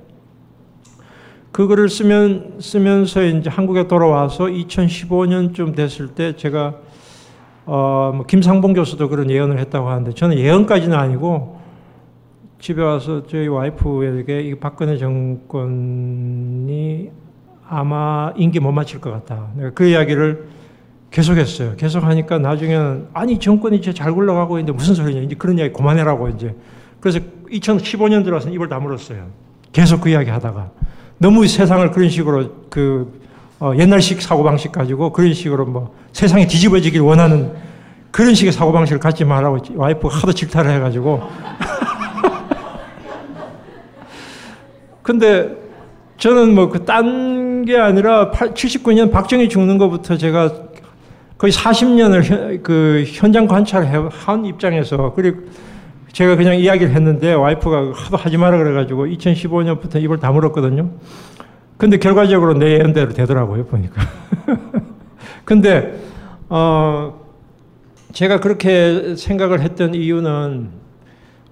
그 1.51 1.67
글을 1.67 1.89
쓰면 1.89 2.55
쓰면서 2.59 3.23
이제 3.23 3.49
한국에 3.49 3.87
돌아와서 3.87 4.45
2015년쯤 4.45 5.75
됐을 5.75 6.07
때 6.09 6.35
제가 6.35 6.75
어 7.65 8.11
뭐 8.15 8.25
김상봉 8.25 8.73
교수도 8.73 9.07
그런 9.07 9.29
예언을 9.29 9.57
했다고 9.59 9.87
하는데 9.87 10.11
저는 10.13 10.37
예언까지는 10.37 10.97
아니고 10.97 11.61
집에 12.59 12.81
와서 12.81 13.25
저희 13.27 13.47
와이프에게 13.47 14.41
이 14.41 14.55
박근혜 14.55 14.97
정권이 14.97 16.31
아마 17.67 18.33
임기 18.35 18.59
못 18.59 18.71
마칠 18.71 18.99
것 19.01 19.11
같다. 19.11 19.47
그 19.75 19.85
이야기를 19.85 20.47
계속했어요. 21.13 21.75
계속하니까 21.77 22.39
나중에는 22.39 23.09
아니 23.13 23.39
정권이 23.39 23.77
이제 23.77 23.93
잘 23.93 24.11
굴러가고 24.11 24.57
있는데 24.57 24.75
무슨 24.75 24.95
소리냐 24.95 25.21
이제 25.21 25.35
그런 25.35 25.59
이야기 25.59 25.71
그만해라고 25.71 26.29
이제 26.29 26.55
그래서 26.99 27.19
2015년 27.51 28.23
들어서 28.23 28.49
입을 28.49 28.67
다물었어요. 28.67 29.27
계속 29.71 30.01
그 30.01 30.09
이야기 30.09 30.31
하다가 30.31 30.71
너무 31.19 31.47
세상을 31.47 31.91
그런 31.91 32.09
식으로 32.09 32.65
그 32.71 33.21
어, 33.59 33.73
옛날식 33.77 34.23
사고 34.23 34.43
방식 34.43 34.71
가지고 34.71 35.11
그런 35.13 35.33
식으로 35.33 35.67
뭐 35.67 35.95
세상이 36.13 36.47
뒤집어지길 36.47 37.01
원하는 37.01 37.53
그런 38.09 38.33
식의 38.33 38.51
사고 38.51 38.71
방식을 38.71 38.99
갖지 38.99 39.23
말라고 39.23 39.59
와이프가 39.75 40.17
하도 40.17 40.33
질타를 40.33 40.71
해가지고. 40.71 41.21
근데 45.03 45.55
저는 46.17 46.55
뭐 46.55 46.69
그 46.69 46.85
딴 46.85 47.43
게 47.65 47.77
아니라 47.77 48.29
79년 48.31 49.09
박정희 49.09 49.47
죽는 49.47 49.77
것부터 49.77 50.17
제가 50.17 50.51
거의 51.43 51.51
40년을 51.51 52.63
그 52.63 53.03
현장 53.05 53.47
관찰을 53.47 54.07
한 54.07 54.45
입장에서 54.45 55.11
그리고 55.13 55.41
제가 56.13 56.37
그냥 56.37 56.55
이야기를 56.55 56.95
했는데 56.95 57.33
와이프가 57.33 57.91
하도 57.93 58.15
하지 58.15 58.37
마라 58.37 58.57
그래가지고 58.59 59.07
2015년부터 59.07 60.01
입을 60.01 60.21
다물었거든요. 60.21 60.89
근데 61.75 61.97
결과적으로 61.97 62.53
내 62.53 62.79
예언대로 62.79 63.11
되더라고요, 63.11 63.65
보니까. 63.65 64.01
근데, 65.43 65.99
어, 66.47 67.19
제가 68.13 68.39
그렇게 68.39 69.17
생각을 69.17 69.59
했던 69.59 69.95
이유는 69.95 70.69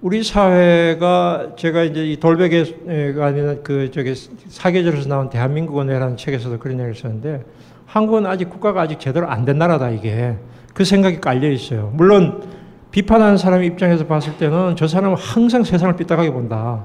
우리 0.00 0.22
사회가 0.22 1.50
제가 1.58 1.82
이제 1.82 2.06
이 2.06 2.16
돌베개가 2.18 3.26
아니라 3.26 3.56
그 3.62 3.90
저기 3.90 4.14
사계절에서 4.14 5.10
나온 5.10 5.28
대한민국은이라는 5.28 6.16
책에서도 6.16 6.58
그런 6.60 6.78
얘기를 6.78 6.94
썼는데 6.94 7.44
한국은 7.92 8.24
아직 8.26 8.48
국가가 8.48 8.80
아직 8.80 8.98
제대로 8.98 9.28
안 9.28 9.44
된 9.44 9.58
나라다 9.58 9.90
이게 9.90 10.36
그 10.72 10.84
생각이 10.84 11.20
깔려 11.20 11.50
있어요. 11.50 11.92
물론 11.94 12.42
비판하는 12.90 13.36
사람 13.36 13.62
입장에서 13.62 14.06
봤을 14.06 14.38
때는 14.38 14.76
저 14.76 14.88
사람은 14.88 15.18
항상 15.18 15.62
세상을 15.62 15.94
삐딱하게 15.96 16.32
본다. 16.32 16.84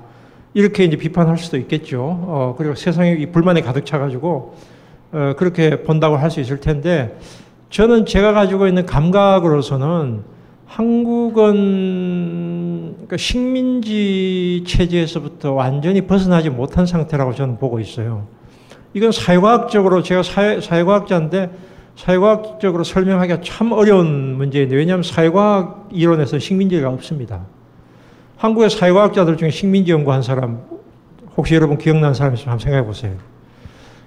이렇게 0.54 0.84
이제 0.84 0.98
비판할 0.98 1.38
수도 1.38 1.56
있겠죠. 1.58 2.02
어, 2.04 2.56
그리고 2.58 2.76
세상에 2.76 3.26
불만이 3.28 3.62
가득 3.62 3.86
차가지고 3.86 4.56
어, 5.14 5.34
그렇게 5.38 5.84
본다고 5.84 6.18
할 6.18 6.30
수 6.30 6.42
있을 6.42 6.60
텐데 6.60 7.18
저는 7.70 8.06
제가 8.06 8.34
가지고 8.34 8.68
있는 8.68 8.86
감각으로서는 8.86 10.24
한국은 10.66 11.54
그러니까 12.96 13.16
식민지 13.18 14.64
체제에서부터 14.68 15.54
완전히 15.54 16.02
벗어나지 16.02 16.50
못한 16.50 16.86
상태라고 16.86 17.34
저는 17.34 17.58
보고 17.60 17.80
있어요. 17.80 18.28
이건 18.94 19.12
사회과학적으로 19.12 20.02
제가 20.04 20.24
사회, 20.24 20.62
사회과학자인데 20.62 21.50
사회과학적으로 21.96 22.84
설명하기가 22.84 23.42
참 23.42 23.72
어려운 23.72 24.36
문제인데 24.36 24.76
왜냐하면 24.76 25.04
사회과학 25.04 25.90
이론에서 25.92 26.40
식민지가 26.40 26.90
없습니다. 26.90 27.42
한국의 28.38 28.70
사회과학자들 28.70 29.38
중에 29.38 29.50
식민지 29.50 29.92
연구한 29.92 30.22
사람 30.22 30.62
혹시 31.36 31.56
여러분 31.56 31.78
기억나는 31.78 32.14
사람 32.14 32.34
있으면 32.34 32.52
한번 32.52 32.64
생각해 32.64 32.86
보세요. 32.86 33.14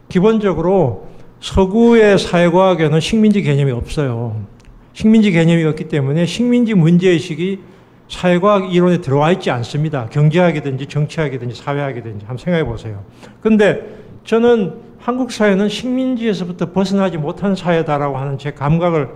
기본적으로 0.09 1.09
서구의 1.41 2.19
사회과학에는 2.19 3.01
식민지 3.01 3.43
개념이 3.43 3.73
없어요. 3.73 4.45
식민지 4.93 5.31
개념이 5.31 5.64
없기 5.64 5.88
때문에 5.88 6.27
식민지 6.27 6.75
문제의식이 6.75 7.61
사회과학 8.09 8.75
이론에 8.75 9.01
들어와 9.01 9.31
있지 9.33 9.51
않습니다. 9.51 10.07
경제학이든지 10.07 10.87
정치학이든지 10.87 11.55
사회학이든지 11.55 12.27
한번 12.27 12.38
생각해 12.38 12.64
보세요. 12.64 13.05
근데 13.40 14.00
저는 14.31 14.75
한국 15.01 15.33
사회는 15.33 15.69
식민지에서부터 15.69 16.71
벗어나지 16.71 17.19
못한 17.19 17.57
사회다라고 17.57 18.16
하는 18.16 18.38
제 18.38 18.53
감각을 18.53 19.09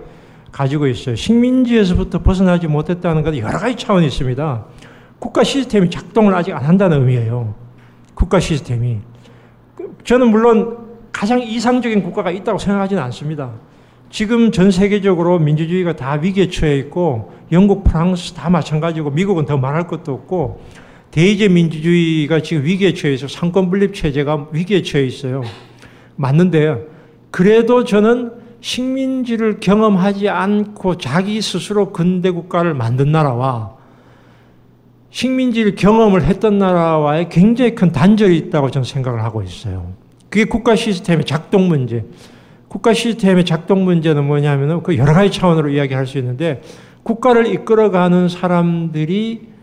가지고 0.51 0.87
있어요. 0.87 1.15
식민지에서부터 1.15 2.19
벗어나지 2.19 2.67
못했다는 2.67 3.23
것은 3.23 3.39
여러 3.39 3.57
가지 3.57 3.77
차원이 3.77 4.07
있습니다. 4.07 4.65
국가 5.17 5.45
시스템이 5.45 5.89
작동을 5.89 6.35
아직 6.35 6.51
안 6.53 6.65
한다는 6.65 6.99
의미예요. 6.99 7.55
국가 8.13 8.41
시스템이. 8.41 8.97
저는 10.03 10.31
물론 10.31 10.79
가장 11.13 11.41
이상적인 11.41 12.03
국가가 12.03 12.29
있다고 12.29 12.57
생각하지는 12.57 13.01
않습니다. 13.03 13.51
지금 14.09 14.51
전 14.51 14.69
세계적으로 14.69 15.39
민주주의가 15.39 15.95
다 15.95 16.15
위기에 16.15 16.49
처해 16.49 16.75
있고 16.79 17.31
영국, 17.53 17.85
프랑스 17.85 18.33
다 18.33 18.49
마찬가지고 18.49 19.11
미국은 19.11 19.45
더 19.45 19.55
말할 19.55 19.87
것도 19.87 20.11
없고 20.11 20.59
대의제 21.15 21.47
민주주의가 21.47 22.41
지금 22.41 22.65
위기에 22.65 22.93
처해 22.93 23.13
있어 23.13 23.29
삼권 23.29 23.69
분립 23.69 23.93
체제가 23.93 24.49
위기에 24.51 24.81
처해 24.81 25.05
있어요. 25.05 25.43
맞는데 26.17 26.87
그래도 27.31 27.85
저는 27.85 28.33
식민지를 28.59 29.61
경험하지 29.61 30.27
않고 30.27 30.97
자기 30.97 31.41
스스로 31.41 31.93
근대 31.93 32.31
국가를 32.31 32.73
만든 32.73 33.13
나라와 33.13 33.75
식민지를 35.09 35.75
경험을 35.75 36.25
했던 36.25 36.57
나라와의 36.57 37.29
굉장히 37.29 37.75
큰 37.75 37.93
단절이 37.93 38.35
있다고 38.35 38.69
저는 38.69 38.83
생각을 38.83 39.23
하고 39.23 39.41
있어요. 39.41 39.93
그게 40.29 40.43
국가 40.43 40.75
시스템의 40.75 41.23
작동 41.23 41.69
문제. 41.69 42.03
국가 42.67 42.93
시스템의 42.93 43.45
작동 43.45 43.85
문제는 43.85 44.25
뭐냐면은 44.25 44.83
그 44.83 44.97
여러 44.97 45.13
가지 45.13 45.31
차원으로 45.31 45.69
이야기할 45.69 46.07
수 46.07 46.17
있는데 46.17 46.61
국가를 47.03 47.47
이끌어가는 47.47 48.27
사람들이 48.27 49.54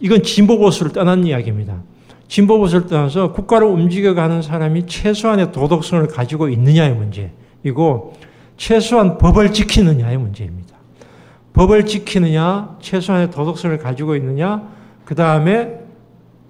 이건 0.00 0.22
진보 0.22 0.58
보수를 0.58 0.92
떠난 0.92 1.24
이야기입니다. 1.24 1.82
진보 2.28 2.58
보수를 2.58 2.86
떠나서 2.86 3.32
국가를 3.32 3.66
움직여가는 3.66 4.42
사람이 4.42 4.86
최소한의 4.86 5.52
도덕성을 5.52 6.06
가지고 6.08 6.48
있느냐의 6.48 6.94
문제이고 6.94 8.14
최소한 8.56 9.18
법을 9.18 9.52
지키느냐의 9.52 10.18
문제입니다. 10.18 10.76
법을 11.54 11.86
지키느냐, 11.86 12.76
최소한의 12.80 13.30
도덕성을 13.30 13.76
가지고 13.78 14.14
있느냐, 14.16 14.62
그 15.04 15.14
다음에 15.14 15.80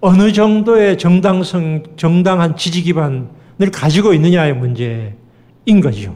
어느 0.00 0.32
정도의 0.32 0.98
정당성, 0.98 1.82
정당한 1.96 2.56
지지 2.56 2.82
기반을 2.82 3.70
가지고 3.72 4.12
있느냐의 4.14 4.54
문제인 4.54 5.80
거죠. 5.82 6.14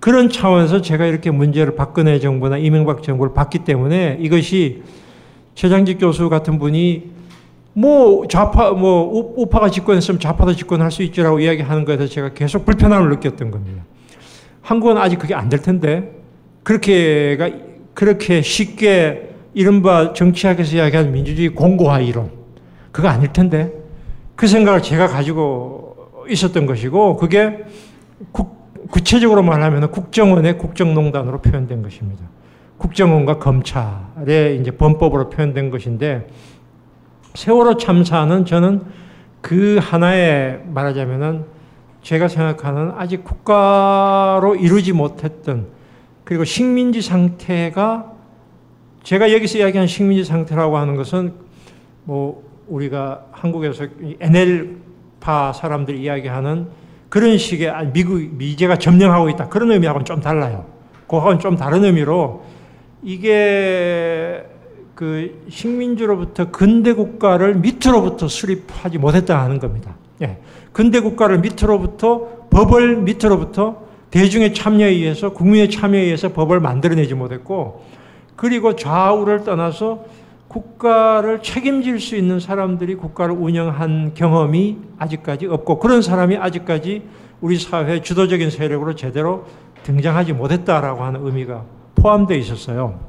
그런 0.00 0.28
차원에서 0.28 0.82
제가 0.82 1.06
이렇게 1.06 1.30
문제를 1.30 1.74
박근혜 1.76 2.18
정부나 2.20 2.58
이명박 2.58 3.02
정부를 3.02 3.34
봤기 3.34 3.60
때문에 3.60 4.18
이것이 4.20 4.82
최장직 5.56 5.98
교수 5.98 6.28
같은 6.28 6.58
분이 6.58 7.10
뭐 7.72 8.26
좌파 8.28 8.70
뭐 8.70 9.34
우파가 9.36 9.70
집권했으면 9.70 10.20
좌파도 10.20 10.54
집권할 10.54 10.90
수 10.92 11.02
있지라고 11.02 11.40
이야기하는 11.40 11.84
것에서 11.84 12.06
제가 12.06 12.28
계속 12.34 12.64
불편함을 12.64 13.08
느꼈던 13.10 13.50
겁니다. 13.50 13.82
한국은 14.62 14.98
아직 14.98 15.18
그게 15.18 15.34
안 15.34 15.48
될 15.48 15.60
텐데 15.60 16.12
그렇게가 16.62 17.50
그렇게 17.94 18.42
쉽게 18.42 19.30
이른바 19.54 20.12
정치학에서 20.12 20.76
이야기하는 20.76 21.12
민주주의 21.12 21.48
공고화 21.48 22.00
이론 22.00 22.30
그거 22.92 23.08
아닐 23.08 23.32
텐데 23.32 23.72
그 24.34 24.46
생각을 24.46 24.82
제가 24.82 25.06
가지고 25.06 25.96
있었던 26.28 26.66
것이고 26.66 27.16
그게 27.16 27.64
국, 28.32 28.90
구체적으로 28.90 29.42
말하면 29.42 29.90
국정원의 29.90 30.58
국정농단으로 30.58 31.40
표현된 31.40 31.82
것입니다. 31.82 32.24
국정원과 32.78 33.38
검찰의 33.38 34.60
이제 34.60 34.70
범법으로 34.70 35.30
표현된 35.30 35.70
것인데 35.70 36.28
세월호 37.34 37.76
참사는 37.76 38.44
저는 38.44 38.82
그 39.40 39.78
하나의 39.80 40.62
말하자면은 40.66 41.44
제가 42.02 42.28
생각하는 42.28 42.92
아직 42.96 43.24
국가로 43.24 44.56
이루지 44.56 44.92
못했던 44.92 45.66
그리고 46.24 46.44
식민지 46.44 47.02
상태가 47.02 48.12
제가 49.02 49.32
여기서 49.32 49.58
이야기한 49.58 49.86
식민지 49.86 50.24
상태라고 50.24 50.76
하는 50.76 50.96
것은 50.96 51.34
뭐 52.04 52.42
우리가 52.66 53.26
한국에서 53.32 53.86
NL파 54.20 55.52
사람들이 55.52 56.02
이야기하는 56.02 56.68
그런 57.08 57.38
식의 57.38 57.92
미국 57.92 58.20
미제가 58.34 58.78
점령하고 58.78 59.28
있다 59.30 59.48
그런 59.48 59.70
의미하고는 59.70 60.04
좀 60.04 60.20
달라요. 60.20 60.66
그거하고는 61.02 61.38
좀 61.38 61.56
다른 61.56 61.84
의미로 61.84 62.44
이게 63.06 64.44
그 64.96 65.44
식민지로부터 65.48 66.50
근대 66.50 66.92
국가를 66.92 67.54
밑으로부터 67.54 68.26
수립하지 68.26 68.98
못했다 68.98 69.40
하는 69.40 69.60
겁니다. 69.60 69.94
예. 70.22 70.38
근대 70.72 70.98
국가를 70.98 71.38
밑으로부터 71.38 72.48
법을 72.50 72.96
밑으로부터 73.02 73.86
대중의 74.10 74.54
참여에 74.54 74.88
의해서 74.88 75.32
국민의 75.32 75.70
참여에 75.70 76.00
의해서 76.00 76.32
법을 76.32 76.58
만들어내지 76.58 77.14
못했고 77.14 77.84
그리고 78.34 78.74
좌우를 78.74 79.44
떠나서 79.44 80.04
국가를 80.48 81.42
책임질 81.42 82.00
수 82.00 82.16
있는 82.16 82.40
사람들이 82.40 82.96
국가를 82.96 83.36
운영한 83.36 84.14
경험이 84.14 84.78
아직까지 84.98 85.46
없고 85.46 85.78
그런 85.78 86.02
사람이 86.02 86.38
아직까지 86.38 87.04
우리 87.40 87.56
사회 87.56 88.02
주도적인 88.02 88.50
세력으로 88.50 88.96
제대로 88.96 89.46
등장하지 89.84 90.32
못했다라고 90.32 91.04
하는 91.04 91.24
의미가 91.24 91.75
포함되어 92.06 92.36
있었어요. 92.36 93.00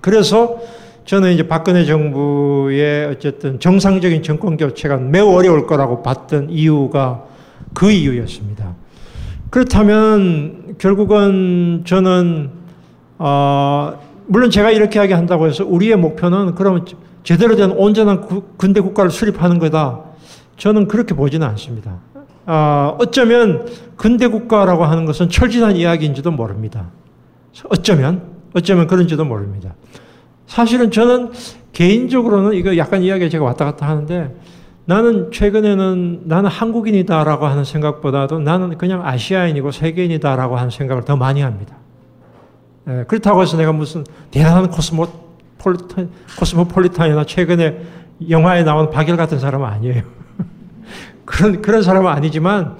그래서 0.00 0.58
저는 1.04 1.32
이제 1.32 1.48
박근혜 1.48 1.84
정부의 1.84 3.06
어쨌든 3.06 3.58
정상적인 3.58 4.22
정권 4.22 4.56
교체가 4.56 4.96
매우 4.96 5.34
어려울 5.34 5.66
거라고 5.66 6.02
봤던 6.02 6.50
이유가 6.50 7.24
그 7.74 7.90
이유였습니다. 7.90 8.76
그렇다면 9.50 10.76
결국은 10.78 11.82
저는 11.84 12.50
어, 13.18 13.98
물론 14.26 14.50
제가 14.50 14.70
이렇게 14.70 15.00
이야기한다고 15.00 15.48
해서 15.48 15.64
우리의 15.66 15.96
목표는 15.96 16.54
그러면 16.54 16.86
제대로 17.24 17.56
된 17.56 17.72
온전한 17.72 18.20
구, 18.20 18.42
근대 18.56 18.80
국가를 18.80 19.10
수립하는 19.10 19.58
거다. 19.58 20.00
저는 20.56 20.86
그렇게 20.86 21.14
보지는 21.14 21.44
않습니다. 21.48 21.98
어, 22.46 22.96
어쩌면 23.00 23.66
근대 23.96 24.28
국가라고 24.28 24.84
하는 24.84 25.04
것은 25.06 25.28
철진한 25.28 25.74
이야기인지도 25.74 26.30
모릅니다. 26.30 26.86
어쩌면 27.68 28.22
어쩌면 28.54 28.86
그런지도 28.86 29.24
모릅니다. 29.24 29.74
사실은 30.46 30.90
저는 30.90 31.30
개인적으로는 31.72 32.54
이거 32.54 32.76
약간 32.76 33.02
이야기가 33.02 33.30
제가 33.30 33.44
왔다 33.44 33.64
갔다 33.64 33.88
하는데 33.88 34.34
나는 34.86 35.30
최근에는 35.30 36.22
나는 36.24 36.50
한국인이다라고 36.50 37.46
하는 37.46 37.64
생각보다도 37.64 38.40
나는 38.40 38.76
그냥 38.76 39.06
아시아인이고 39.06 39.70
세계인이다라고 39.70 40.56
하는 40.56 40.70
생각을 40.70 41.04
더 41.04 41.16
많이 41.16 41.42
합니다. 41.42 41.76
예, 42.88 43.04
그렇다고 43.06 43.42
해서 43.42 43.56
내가 43.56 43.72
무슨 43.72 44.04
대단한 44.32 44.68
코스모폴리탄, 44.68 46.10
코스모폴리탄이나 46.38 47.24
최근에 47.24 47.80
영화에 48.28 48.64
나온 48.64 48.90
박열 48.90 49.16
같은 49.16 49.38
사람은 49.38 49.66
아니에요. 49.66 50.02
그런, 51.24 51.62
그런 51.62 51.82
사람은 51.82 52.10
아니지만 52.10 52.76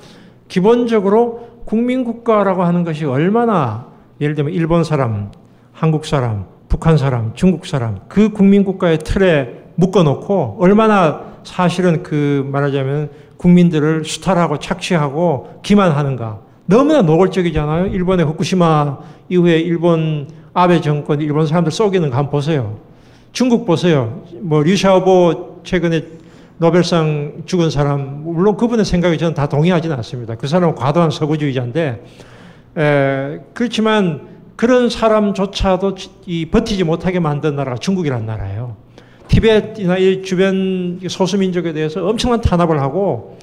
기본적으로 0.49 1.63
국민국가라고 1.65 2.65
하는 2.65 2.83
것이 2.83 3.05
얼마나 3.05 3.90
예를 4.21 4.35
들면 4.35 4.53
일본 4.53 4.85
사람, 4.85 5.31
한국 5.73 6.05
사람, 6.05 6.45
북한 6.69 6.97
사람, 6.97 7.33
중국 7.35 7.67
사람 7.67 8.01
그 8.09 8.31
국민 8.31 8.65
국가의 8.65 8.99
틀에 8.99 9.65
묶어놓고 9.77 10.59
얼마나 10.61 11.23
사실은 11.43 12.03
그 12.03 12.47
말하자면 12.53 13.11
국민들을 13.39 14.05
수탈하고 14.05 14.59
착취하고 14.59 15.61
기만하는가 15.63 16.41
너무나 16.67 17.03
노골적이잖아요. 17.03 17.87
일본의 17.87 18.27
후쿠시마 18.27 18.99
이후에 19.31 19.59
일본 19.59 20.29
아베 20.53 20.81
정권 20.81 21.21
일본 21.21 21.47
사람들 21.47 21.73
쏘기는 21.73 22.11
거 22.11 22.17
한번 22.17 22.31
보세요. 22.31 22.79
중국 23.33 23.65
보세요. 23.65 24.23
뭐 24.41 24.63
류샤오보 24.63 25.61
최근에 25.65 26.05
노벨상 26.59 27.43
죽은 27.47 27.71
사람 27.71 28.23
물론 28.25 28.57
그분의 28.57 28.85
생각에 28.85 29.17
저는 29.17 29.35
다 29.35 29.49
동의하지는 29.49 29.97
않습니다. 29.97 30.35
그 30.35 30.47
사람은 30.47 30.75
과도한 30.75 31.11
서구주의자인데 31.11 32.05
에, 32.77 33.41
그렇지만 33.55 34.29
그런 34.57 34.91
사람조차도 34.91 35.95
이 36.27 36.47
버티지 36.47 36.85
못하게 36.85 37.19
만든 37.19 37.57
나라가 37.57 37.79
중국이란 37.79 38.27
나라예요. 38.27 38.77
티베트나 39.29 39.97
이 39.99 40.23
주변 40.23 41.01
소수민족에 41.07 41.73
대해서 41.73 42.07
엄청난 42.07 42.41
탄압을 42.41 42.81
하고 42.81 43.39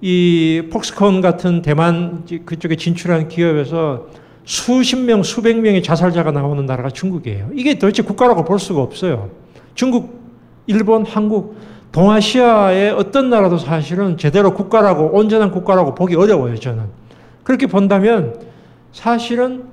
이 0.00 0.68
폭스콘 0.72 1.20
같은 1.20 1.62
대만 1.62 2.24
그쪽에 2.44 2.76
진출한 2.76 3.28
기업에서 3.28 4.08
수십 4.44 4.96
명, 4.96 5.22
수백 5.22 5.60
명의 5.60 5.82
자살자가 5.82 6.32
나오는 6.32 6.66
나라가 6.66 6.90
중국이에요. 6.90 7.50
이게 7.54 7.78
도대체 7.78 8.02
국가라고 8.02 8.44
볼 8.44 8.58
수가 8.58 8.82
없어요. 8.82 9.30
중국, 9.74 10.20
일본, 10.66 11.06
한국, 11.06 11.56
동아시아의 11.92 12.90
어떤 12.90 13.30
나라도 13.30 13.58
사실은 13.58 14.18
제대로 14.18 14.54
국가라고, 14.54 15.16
온전한 15.16 15.52
국가라고 15.52 15.94
보기 15.94 16.16
어려워요, 16.16 16.56
저는. 16.56 16.84
그렇게 17.44 17.66
본다면 17.66 18.51
사실은 18.92 19.64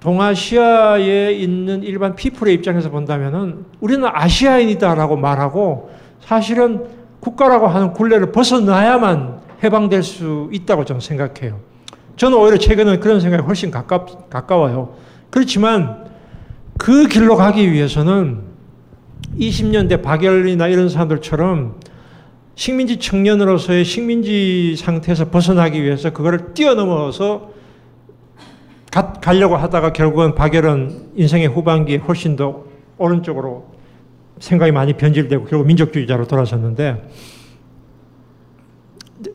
동아시아에 0.00 1.32
있는 1.32 1.82
일반 1.82 2.14
피플의 2.14 2.54
입장에서 2.54 2.90
본다면은 2.90 3.64
우리는 3.80 4.08
아시아인이다라고 4.10 5.16
말하고 5.16 5.90
사실은 6.20 6.86
국가라고 7.20 7.66
하는 7.66 7.92
굴레를 7.92 8.30
벗어나야만 8.30 9.40
해방될 9.64 10.04
수 10.04 10.48
있다고 10.52 10.84
저는 10.84 11.00
생각해요. 11.00 11.58
저는 12.16 12.38
오히려 12.38 12.58
최근에 12.58 12.98
그런 12.98 13.20
생각이 13.20 13.42
훨씬 13.42 13.70
가깝, 13.70 14.30
가까워요. 14.30 14.94
그렇지만 15.30 16.06
그 16.78 17.08
길로 17.08 17.36
가기 17.36 17.72
위해서는 17.72 18.42
20년대 19.38 20.02
박열이나 20.02 20.68
이런 20.68 20.88
사람들처럼 20.88 21.80
식민지 22.54 22.98
청년으로서의 22.98 23.84
식민지 23.84 24.76
상태에서 24.76 25.30
벗어나기 25.30 25.82
위해서 25.82 26.10
그거를 26.10 26.54
뛰어넘어서 26.54 27.50
가, 28.90 29.12
가려고 29.12 29.56
하다가 29.56 29.92
결국은 29.92 30.34
박열은 30.34 31.12
인생의 31.16 31.48
후반기에 31.48 31.98
훨씬 31.98 32.36
더 32.36 32.64
오른쪽으로 32.96 33.66
생각이 34.40 34.72
많이 34.72 34.92
변질되고 34.94 35.46
결국 35.46 35.66
민족주의자로 35.66 36.26
돌아섰는데 36.26 37.08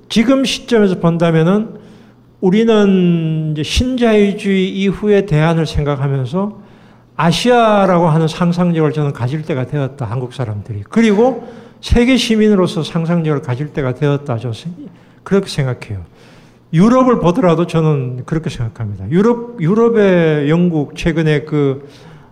지금 0.10 0.46
시점에서 0.46 1.00
본다면은 1.00 1.82
우리는 2.40 3.56
신자유주의 3.62 4.70
이후의 4.70 5.26
대안을 5.26 5.66
생각하면서 5.66 6.62
아시아라고 7.16 8.10
하는 8.10 8.28
상상력을 8.28 8.92
저는 8.92 9.14
가질 9.14 9.44
때가 9.44 9.66
되었다, 9.68 10.06
한국 10.06 10.34
사람들이. 10.34 10.84
그리고 10.90 11.48
세계 11.80 12.18
시민으로서 12.18 12.84
상상력을 12.84 13.42
가질 13.42 13.72
때가 13.72 13.94
되었다, 13.94 14.38
저는 14.38 14.56
그렇게 15.24 15.48
생각해요. 15.48 16.06
유럽을 16.74 17.20
보더라도 17.20 17.68
저는 17.68 18.24
그렇게 18.26 18.50
생각합니다. 18.50 19.10
유럽, 19.12 19.62
유럽의 19.62 20.50
영국 20.50 20.96
최근에 20.96 21.42
그, 21.44 21.88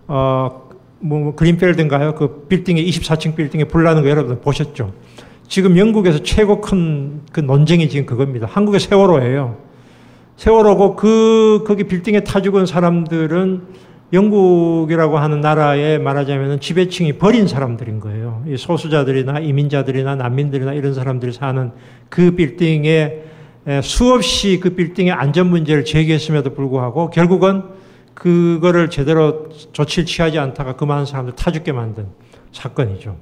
어, 0.08 0.68
뭐, 0.98 1.34
그린펠드인가요? 1.34 2.16
그 2.16 2.46
빌딩에, 2.48 2.82
24층 2.84 3.36
빌딩에 3.36 3.64
불 3.64 3.84
나는 3.84 4.02
거 4.02 4.10
여러분 4.10 4.40
보셨죠? 4.40 4.92
지금 5.46 5.76
영국에서 5.78 6.22
최고 6.22 6.60
큰 6.60 7.22
그 7.32 7.40
논쟁이 7.40 7.88
지금 7.88 8.06
그겁니다. 8.06 8.46
한국의 8.50 8.80
세월호예요. 8.80 9.56
세월호고 10.36 10.96
그, 10.96 11.64
거기 11.66 11.84
빌딩에 11.84 12.20
타 12.20 12.42
죽은 12.42 12.66
사람들은 12.66 13.62
영국이라고 14.12 15.16
하는 15.18 15.40
나라에 15.40 15.96
말하자면 15.96 16.60
지배층이 16.60 17.14
버린 17.14 17.46
사람들인 17.46 18.00
거예요. 18.00 18.44
소수자들이나 18.54 19.40
이민자들이나 19.40 20.16
난민들이나 20.16 20.74
이런 20.74 20.92
사람들이 20.92 21.32
사는 21.32 21.72
그 22.10 22.32
빌딩에 22.32 23.24
수없이 23.82 24.58
그 24.60 24.74
빌딩의 24.74 25.12
안전 25.12 25.48
문제를 25.48 25.84
제기했음에도 25.84 26.54
불구하고 26.54 27.10
결국은 27.10 27.64
그거를 28.14 28.90
제대로 28.90 29.48
조치를 29.72 30.06
취하지 30.06 30.38
않다가 30.38 30.76
그 30.76 30.84
많은 30.84 31.06
사람들 31.06 31.34
타 31.36 31.50
죽게 31.50 31.72
만든 31.72 32.08
사건이죠. 32.52 33.16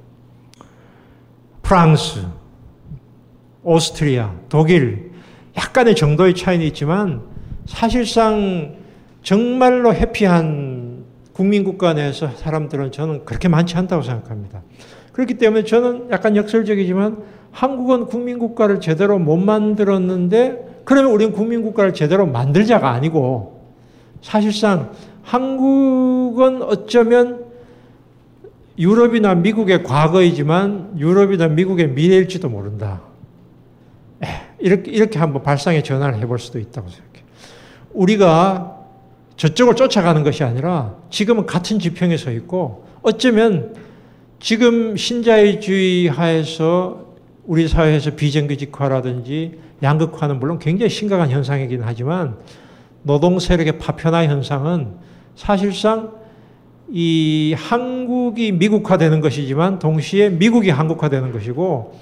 프랑스, 1.61 2.25
오스트리아, 3.63 4.33
독일, 4.49 5.11
약간의 5.57 5.95
정도의 5.95 6.35
차이는 6.35 6.65
있지만 6.67 7.21
사실상 7.65 8.75
정말로 9.21 9.93
해피한 9.93 11.05
국민국가 11.33 11.93
내에서 11.93 12.29
사람들은 12.29 12.91
저는 12.91 13.25
그렇게 13.25 13.47
많지 13.47 13.77
않다고 13.77 14.01
생각합니다. 14.03 14.63
그렇기 15.13 15.35
때문에 15.35 15.63
저는 15.63 16.09
약간 16.11 16.35
역설적이지만 16.35 17.23
한국은 17.51 18.05
국민국가를 18.05 18.79
제대로 18.79 19.19
못 19.19 19.37
만들었는데 19.37 20.81
그러면 20.85 21.11
우리는 21.11 21.33
국민국가를 21.33 21.93
제대로 21.93 22.25
만들자가 22.25 22.89
아니고 22.89 23.61
사실상 24.21 24.91
한국은 25.23 26.61
어쩌면 26.63 27.45
유럽이나 28.77 29.35
미국의 29.35 29.83
과거이지만 29.83 30.93
유럽이나 30.97 31.47
미국의 31.47 31.89
미래일지도 31.89 32.49
모른다. 32.49 33.01
이렇게, 34.59 34.91
이렇게 34.91 35.19
한번 35.19 35.43
발상의 35.43 35.83
전환을 35.83 36.19
해볼 36.19 36.39
수도 36.39 36.59
있다고 36.59 36.89
생각해요. 36.89 37.25
우리가 37.93 38.77
저쪽을 39.35 39.75
쫓아가는 39.75 40.23
것이 40.23 40.43
아니라 40.43 40.95
지금은 41.09 41.45
같은 41.45 41.79
지평에 41.79 42.15
서 42.17 42.31
있고 42.31 42.85
어쩌면 43.01 43.75
지금 44.39 44.95
신자유주의 44.95 46.07
하에서 46.07 47.10
우리 47.51 47.67
사회에서 47.67 48.11
비정규직화라든지 48.11 49.59
양극화는 49.83 50.39
물론 50.39 50.57
굉장히 50.57 50.89
심각한 50.89 51.29
현상이긴 51.29 51.81
하지만 51.83 52.37
노동 53.03 53.39
세력의 53.39 53.77
파편화 53.77 54.23
현상은 54.23 54.93
사실상 55.35 56.13
이 56.89 57.53
한국이 57.57 58.53
미국화되는 58.53 59.19
것이지만 59.19 59.79
동시에 59.79 60.29
미국이 60.29 60.69
한국화되는 60.69 61.33
것이고 61.33 61.99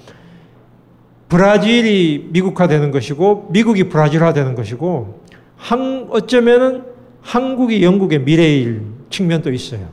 브라질이 1.29 2.27
미국화되는 2.29 2.91
것이고 2.91 3.47
미국이 3.49 3.89
브라질화되는 3.89 4.53
것이고 4.53 5.23
한 5.57 6.09
어쩌면은 6.11 6.83
한국이 7.23 7.83
영국의 7.83 8.19
미래일 8.19 8.83
측면도 9.09 9.51
있어요. 9.51 9.89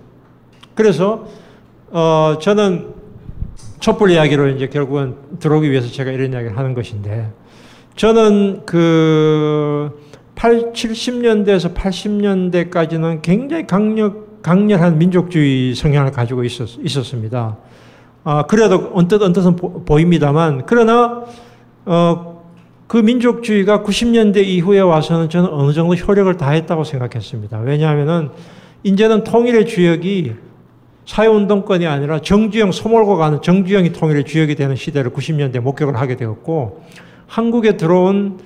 그래서 0.74 1.26
어, 1.90 2.36
저는 2.42 2.95
촛불 3.80 4.10
이야기로 4.10 4.48
이제 4.48 4.68
결국은 4.68 5.16
들어오기 5.38 5.70
위해서 5.70 5.90
제가 5.90 6.10
이런 6.10 6.32
이야기를 6.32 6.56
하는 6.56 6.74
것인데, 6.74 7.32
저는 7.96 8.66
그 8.66 10.02
8, 10.34 10.72
70년대에서 10.72 11.74
80년대까지는 11.74 13.22
굉장히 13.22 13.66
강력, 13.66 14.42
강렬한 14.42 14.98
민족주의 14.98 15.74
성향을 15.74 16.12
가지고 16.12 16.44
있었, 16.44 16.78
있었습니다. 16.78 17.56
아, 18.24 18.42
그래도 18.46 18.90
언뜻, 18.92 19.22
언뜻은 19.22 19.56
보, 19.56 19.98
입니다만 19.98 20.64
그러나, 20.66 21.24
어, 21.84 22.44
그 22.86 22.98
민족주의가 22.98 23.82
90년대 23.82 24.44
이후에 24.44 24.80
와서는 24.80 25.30
저는 25.30 25.48
어느 25.50 25.72
정도 25.72 25.94
효력을 25.94 26.36
다했다고 26.36 26.84
생각했습니다. 26.84 27.60
왜냐하면은, 27.60 28.30
이제는 28.82 29.24
통일의 29.24 29.66
주역이 29.66 30.34
사회운동권이 31.06 31.86
아니라 31.86 32.20
정주영 32.20 32.72
소몰고 32.72 33.16
가는 33.16 33.40
정주영이 33.40 33.92
통일의 33.92 34.24
주역이 34.24 34.56
되는 34.56 34.76
시대를 34.76 35.12
90년대 35.12 35.60
목격을 35.60 35.96
하게 35.96 36.16
되었고, 36.16 36.82
한국에 37.26 37.76
들어온 37.76 38.38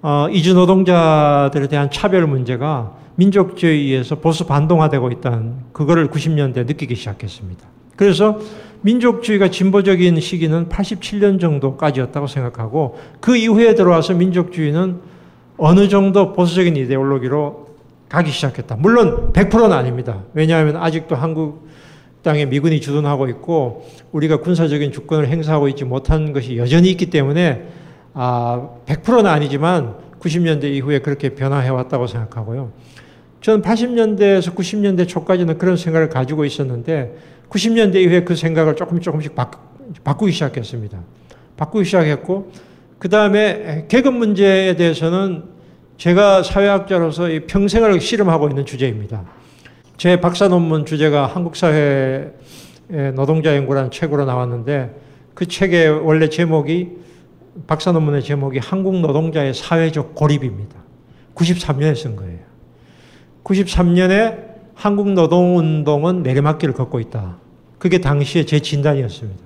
어, 0.00 0.28
이주 0.30 0.54
노동자들에 0.54 1.66
대한 1.66 1.90
차별 1.90 2.26
문제가 2.26 2.92
민족주의에 3.16 3.94
의해서 3.94 4.14
보수 4.14 4.46
반동화되고 4.46 5.10
있다는 5.10 5.54
그거를 5.72 6.08
90년대 6.08 6.66
느끼기 6.66 6.94
시작했습니다. 6.94 7.66
그래서 7.96 8.38
민족주의가 8.82 9.50
진보적인 9.50 10.20
시기는 10.20 10.68
87년 10.68 11.40
정도까지였다고 11.40 12.28
생각하고 12.28 12.96
그 13.18 13.36
이후에 13.36 13.74
들어와서 13.74 14.14
민족주의는 14.14 15.00
어느 15.56 15.88
정도 15.88 16.32
보수적인 16.32 16.76
이데올로기로 16.76 17.66
가기 18.08 18.30
시작했다. 18.30 18.76
물론 18.76 19.32
100%는 19.32 19.72
아닙니다. 19.72 20.20
왜냐하면 20.32 20.76
아직도 20.76 21.16
한국 21.16 21.67
땅에 22.28 22.44
미군이 22.44 22.82
주둔하고 22.82 23.26
있고 23.28 23.88
우리가 24.12 24.40
군사적인 24.40 24.92
주권을 24.92 25.28
행사하고 25.28 25.66
있지 25.68 25.86
못한 25.86 26.34
것이 26.34 26.58
여전히 26.58 26.90
있기 26.90 27.06
때문에 27.06 27.62
아, 28.12 28.68
100%는 28.84 29.24
아니지만 29.24 29.94
90년대 30.20 30.64
이후에 30.64 30.98
그렇게 30.98 31.30
변화해 31.30 31.70
왔다고 31.70 32.06
생각하고요. 32.06 32.70
저는 33.40 33.62
80년대에서 33.62 34.54
90년대 34.54 35.08
초까지는 35.08 35.56
그런 35.56 35.78
생각을 35.78 36.10
가지고 36.10 36.44
있었는데 36.44 37.16
90년대 37.48 37.94
이후에 37.96 38.24
그 38.24 38.36
생각을 38.36 38.76
조금 38.76 39.00
조금씩 39.00 39.34
바꾸, 39.34 40.26
기 40.26 40.32
시작했습니다. 40.32 40.98
바꾸기 41.56 41.86
시작했고 41.86 42.52
그 42.98 43.08
다음에 43.08 43.86
계급 43.88 44.12
문제에 44.12 44.76
대해서는 44.76 45.44
제가 45.96 46.42
사회학자로서 46.42 47.28
평생을 47.46 48.02
실험하고 48.02 48.50
있는 48.50 48.66
주제입니다. 48.66 49.24
제 49.98 50.20
박사 50.20 50.46
논문 50.46 50.86
주제가 50.86 51.26
한국 51.26 51.56
사회 51.56 52.32
노동자 53.16 53.56
연구라는 53.56 53.90
책으로 53.90 54.26
나왔는데 54.26 54.94
그 55.34 55.46
책의 55.46 56.06
원래 56.06 56.28
제목이 56.28 56.90
박사 57.66 57.90
논문의 57.90 58.22
제목이 58.22 58.60
한국 58.60 58.94
노동자의 59.00 59.52
사회적 59.52 60.14
고립입니다. 60.14 60.76
93년에 61.34 61.96
쓴 61.96 62.14
거예요. 62.14 62.38
93년에 63.42 64.44
한국 64.74 65.10
노동운동은 65.10 66.22
내리막길을 66.22 66.74
걷고 66.74 67.00
있다. 67.00 67.38
그게 67.80 67.98
당시에 67.98 68.46
제 68.46 68.60
진단이었습니다. 68.60 69.42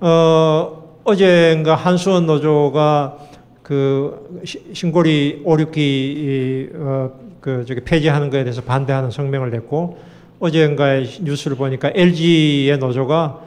어, 0.00 0.98
어젠가 1.04 1.74
한수원 1.74 2.26
노조가 2.26 3.16
그 3.62 4.42
신고리 4.74 5.40
5, 5.46 5.56
6기 5.56 6.72
어, 6.74 7.27
그 7.48 7.64
저기 7.64 7.80
폐지하는 7.80 8.28
것에 8.28 8.44
대해서 8.44 8.60
반대하는 8.60 9.10
성명을 9.10 9.50
냈고 9.50 9.96
어젠가의 10.38 11.08
뉴스를 11.22 11.56
보니까 11.56 11.90
LG의 11.94 12.76
노조가 12.76 13.40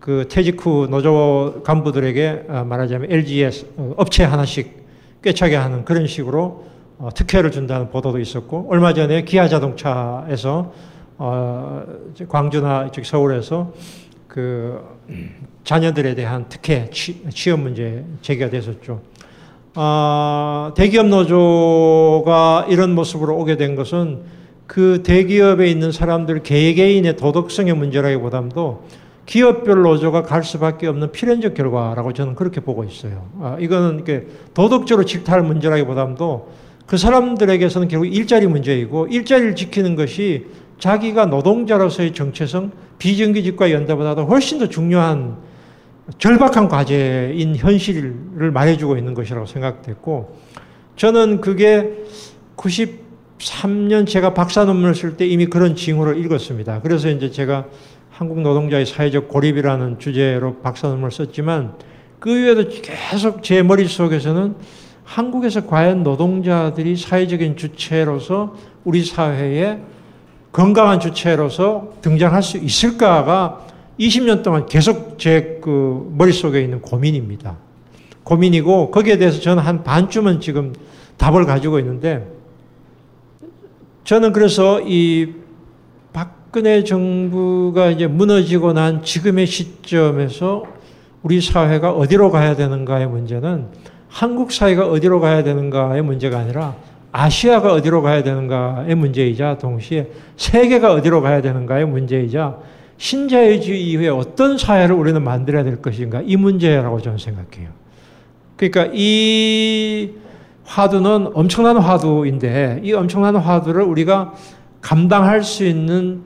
그 0.00 0.26
퇴직 0.28 0.66
후 0.66 0.88
노조 0.90 1.62
간부들에게 1.64 2.46
어, 2.48 2.64
말하자면 2.68 3.12
LG의 3.12 3.52
어, 3.76 3.94
업체 3.96 4.24
하나씩 4.24 4.84
꿰차게 5.22 5.54
하는 5.54 5.84
그런 5.84 6.08
식으로 6.08 6.64
어, 6.98 7.10
특혜를 7.14 7.52
준다는 7.52 7.90
보도도 7.90 8.18
있었고 8.18 8.66
얼마 8.70 8.92
전에 8.92 9.22
기아 9.22 9.46
자동차에서 9.46 10.72
광주나 12.28 12.86
이쪽 12.88 13.06
서울에서 13.06 13.72
그 14.26 14.82
자녀들에 15.62 16.16
대한 16.16 16.46
특혜 16.48 16.90
취업 16.90 17.60
문제 17.60 18.04
제기가 18.20 18.50
됐었죠. 18.50 19.00
대기업 20.76 21.06
노조가 21.06 22.66
이런 22.68 22.94
모습으로 22.94 23.36
오게 23.36 23.56
된 23.56 23.74
것은 23.74 24.20
그 24.66 25.02
대기업에 25.02 25.66
있는 25.66 25.92
사람들 25.92 26.42
개개인의 26.42 27.16
도덕성의 27.16 27.74
문제라기보다도 27.74 28.84
기업별 29.26 29.82
노조가 29.82 30.22
갈 30.22 30.44
수밖에 30.44 30.86
없는 30.86 31.12
필연적 31.12 31.54
결과라고 31.54 32.12
저는 32.12 32.34
그렇게 32.34 32.60
보고 32.60 32.84
있어요. 32.84 33.26
아, 33.40 33.56
이거는 33.58 33.96
이렇게 33.96 34.26
도덕적으로 34.52 35.06
질타할 35.06 35.42
문제라기보다도 35.42 36.48
그 36.86 36.98
사람들에게서는 36.98 37.88
결국 37.88 38.06
일자리 38.06 38.46
문제이고 38.46 39.06
일자리를 39.06 39.56
지키는 39.56 39.96
것이 39.96 40.46
자기가 40.78 41.26
노동자로서의 41.26 42.12
정체성, 42.12 42.72
비정규직과 42.98 43.70
연대보다도 43.70 44.26
훨씬 44.26 44.58
더 44.58 44.68
중요한 44.68 45.36
절박한 46.18 46.68
과제인 46.68 47.56
현실을 47.56 48.50
말해주고 48.52 48.96
있는 48.96 49.14
것이라고 49.14 49.46
생각됐고 49.46 50.36
저는 50.96 51.40
그게 51.40 52.04
93년 52.56 54.06
제가 54.06 54.34
박사 54.34 54.64
논문을 54.64 54.94
쓸 54.94 55.16
때 55.16 55.26
이미 55.26 55.46
그런 55.46 55.74
징후를 55.74 56.18
읽었습니다. 56.24 56.82
그래서 56.82 57.08
이제 57.08 57.30
제가 57.30 57.66
한국 58.10 58.42
노동자의 58.42 58.86
사회적 58.86 59.28
고립이라는 59.28 59.98
주제로 59.98 60.56
박사 60.60 60.88
논문을 60.88 61.10
썼지만 61.10 61.74
그 62.20 62.30
이후에도 62.30 62.68
계속 62.68 63.42
제 63.42 63.62
머릿속에서는 63.62 64.54
한국에서 65.04 65.66
과연 65.66 66.02
노동자들이 66.02 66.96
사회적인 66.96 67.56
주체로서 67.56 68.54
우리 68.84 69.04
사회에 69.04 69.80
건강한 70.52 71.00
주체로서 71.00 71.94
등장할 72.00 72.42
수 72.42 72.58
있을까가 72.58 73.66
20년 73.98 74.42
동안 74.42 74.66
계속 74.66 75.18
제 75.18 75.54
그 75.64 76.12
머릿속에 76.14 76.60
있는 76.60 76.82
고민입니다. 76.82 77.56
고민이고 78.22 78.90
거기에 78.90 79.16
대해서 79.16 79.40
저는 79.40 79.62
한 79.62 79.82
반쯤은 79.82 80.42
지금 80.42 80.74
답을 81.16 81.46
가지고 81.46 81.78
있는데 81.78 82.28
저는 84.04 84.34
그래서 84.34 84.82
이 84.82 85.32
박근혜 86.12 86.84
정부가 86.84 87.88
이제 87.88 88.06
무너지고 88.06 88.74
난 88.74 89.02
지금의 89.02 89.46
시점에서 89.46 90.64
우리 91.22 91.40
사회가 91.40 91.92
어디로 91.92 92.30
가야 92.30 92.56
되는가의 92.56 93.06
문제는 93.06 93.68
한국 94.08 94.52
사회가 94.52 94.86
어디로 94.86 95.20
가야 95.20 95.42
되는가의 95.42 96.02
문제가 96.02 96.40
아니라 96.40 96.74
아시아가 97.10 97.72
어디로 97.72 98.02
가야 98.02 98.22
되는가의 98.22 98.94
문제이자 98.96 99.56
동시에 99.56 100.10
세계가 100.36 100.92
어디로 100.92 101.22
가야 101.22 101.40
되는가의 101.40 101.86
문제이자 101.86 102.58
신자유주의 102.96 103.90
이후에 103.90 104.08
어떤 104.08 104.56
사회를 104.56 104.94
우리는 104.94 105.22
만들어야 105.22 105.64
될 105.64 105.82
것인가 105.82 106.22
이 106.24 106.36
문제라고 106.36 107.00
저는 107.00 107.18
생각해요. 107.18 107.70
그러니까 108.56 108.90
이 108.94 110.10
화두는 110.64 111.30
엄청난 111.34 111.76
화두인데 111.76 112.80
이 112.82 112.92
엄청난 112.92 113.36
화두를 113.36 113.82
우리가 113.82 114.34
감당할 114.80 115.42
수 115.42 115.64
있는 115.64 116.22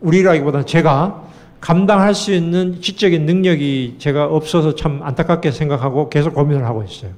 우리라기보다 0.00 0.64
제가 0.64 1.24
감당할 1.60 2.14
수 2.14 2.32
있는 2.32 2.80
지적인 2.80 3.26
능력이 3.26 3.96
제가 3.98 4.26
없어서 4.26 4.74
참 4.74 5.00
안타깝게 5.02 5.50
생각하고 5.50 6.08
계속 6.08 6.34
고민을 6.34 6.64
하고 6.64 6.84
있어요. 6.84 7.10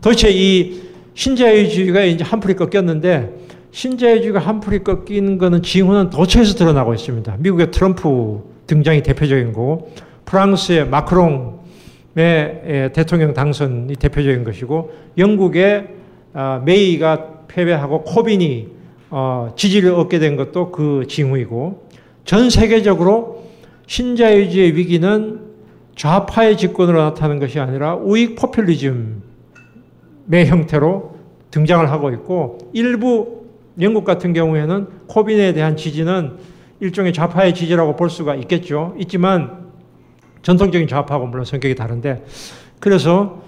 도대체 0.00 0.30
이 0.30 0.82
신자유주의가 1.14 2.02
이제 2.02 2.22
한풀이 2.24 2.54
꺾였는데 2.54 3.32
신자유주의가 3.70 4.38
한풀이 4.38 4.82
꺾인 4.82 5.38
거는 5.38 5.62
징후는 5.62 6.10
도처에서 6.10 6.54
드러나고 6.54 6.94
있습니다. 6.94 7.36
미국의 7.38 7.70
트럼프 7.70 8.42
등장이 8.66 9.02
대표적인 9.02 9.52
거고 9.52 9.92
프랑스의 10.24 10.88
마크롱의 10.88 11.58
대통령 12.94 13.34
당선이 13.34 13.96
대표적인 13.96 14.44
것이고 14.44 14.92
영국의 15.16 15.88
아, 16.34 16.62
메이가 16.64 17.46
패배하고 17.48 18.02
코빈이 18.02 18.68
어, 19.10 19.52
지지를 19.56 19.92
얻게 19.94 20.18
된 20.18 20.36
것도 20.36 20.70
그 20.70 21.06
징후이고 21.08 21.88
전 22.24 22.50
세계적으로 22.50 23.44
신자유주의 23.86 24.76
위기는 24.76 25.40
좌파의 25.96 26.58
집권으로 26.58 27.00
나타나는 27.02 27.40
것이 27.40 27.58
아니라 27.58 27.96
우익 27.96 28.36
포퓰리즘의 28.36 29.16
형태로 30.46 31.16
등장을 31.50 31.90
하고 31.90 32.10
있고 32.10 32.58
일부 32.74 33.47
영국 33.80 34.04
같은 34.04 34.32
경우에는 34.32 34.86
코빈에 35.06 35.52
대한 35.52 35.76
지지는 35.76 36.38
일종의 36.80 37.12
좌파의 37.12 37.54
지지라고 37.54 37.96
볼 37.96 38.10
수가 38.10 38.34
있겠죠. 38.36 38.94
있지만 38.98 39.68
전통적인 40.42 40.88
좌파하고 40.88 41.26
물론 41.26 41.44
성격이 41.44 41.74
다른데 41.74 42.24
그래서 42.80 43.42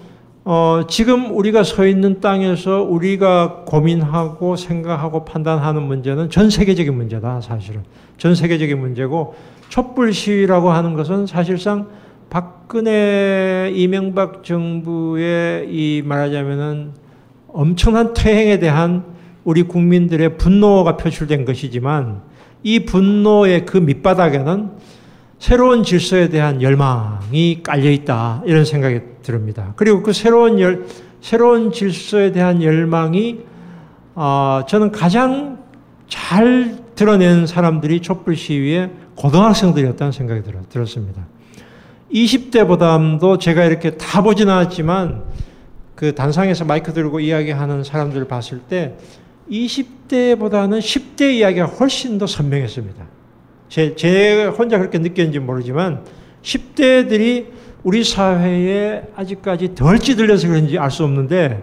어, 0.44 0.82
지금 0.88 1.36
우리가 1.36 1.62
서 1.62 1.86
있는 1.86 2.20
땅에서 2.20 2.82
우리가 2.82 3.64
고민하고 3.66 4.56
생각하고 4.56 5.24
판단하는 5.24 5.82
문제는 5.82 6.30
전 6.30 6.48
세계적인 6.48 6.94
문제다, 6.94 7.42
사실은. 7.42 7.82
전 8.16 8.34
세계적인 8.34 8.80
문제고, 8.80 9.34
촛불 9.68 10.14
시위라고 10.14 10.70
하는 10.70 10.94
것은 10.94 11.26
사실상 11.26 11.88
박근혜 12.30 13.70
이명박 13.74 14.42
정부의 14.42 15.68
이 15.70 16.02
말하자면은 16.06 16.92
엄청난 17.48 18.14
퇴행에 18.14 18.58
대한 18.58 19.04
우리 19.44 19.62
국민들의 19.62 20.36
분노가 20.36 20.96
표출된 20.96 21.44
것이지만 21.44 22.22
이 22.62 22.84
분노의 22.84 23.66
그 23.66 23.78
밑바닥에는 23.78 24.70
새로운 25.38 25.82
질서에 25.82 26.28
대한 26.28 26.60
열망이 26.60 27.62
깔려 27.62 27.90
있다 27.90 28.42
이런 28.44 28.64
생각이 28.64 29.00
듭니다. 29.22 29.72
그리고 29.76 30.02
그 30.02 30.12
새로운 30.12 30.60
열 30.60 30.84
새로운 31.20 31.72
질서에 31.72 32.32
대한 32.32 32.62
열망이 32.62 33.40
어, 34.14 34.62
저는 34.68 34.90
가장 34.90 35.58
잘 36.08 36.78
드러낸 36.94 37.46
사람들이 37.46 38.00
촛불 38.00 38.36
시위의 38.36 38.90
고등학생들이었다는 39.14 40.12
생각이 40.12 40.42
들었습니다. 40.68 41.26
20대보다도 42.12 43.38
제가 43.38 43.64
이렇게 43.64 43.92
다 43.92 44.22
보진 44.22 44.48
않았지만 44.48 45.22
그 45.94 46.14
단상에서 46.14 46.64
마이크 46.64 46.92
들고 46.92 47.20
이야기하는 47.20 47.84
사람들을 47.84 48.26
봤을 48.26 48.58
때 48.60 48.96
20대보다는 49.50 50.78
10대 50.78 51.34
이야기가 51.34 51.66
훨씬 51.66 52.18
더 52.18 52.26
선명했습니다. 52.26 53.04
제, 53.68 53.94
제 53.96 54.46
혼자 54.46 54.78
그렇게 54.78 54.98
느꼈는지 54.98 55.38
모르지만 55.38 56.04
10대들이 56.42 57.46
우리 57.82 58.04
사회에 58.04 59.02
아직까지 59.16 59.74
덜 59.74 59.98
찌들려서 59.98 60.48
그런지 60.48 60.78
알 60.78 60.90
수 60.90 61.04
없는데 61.04 61.62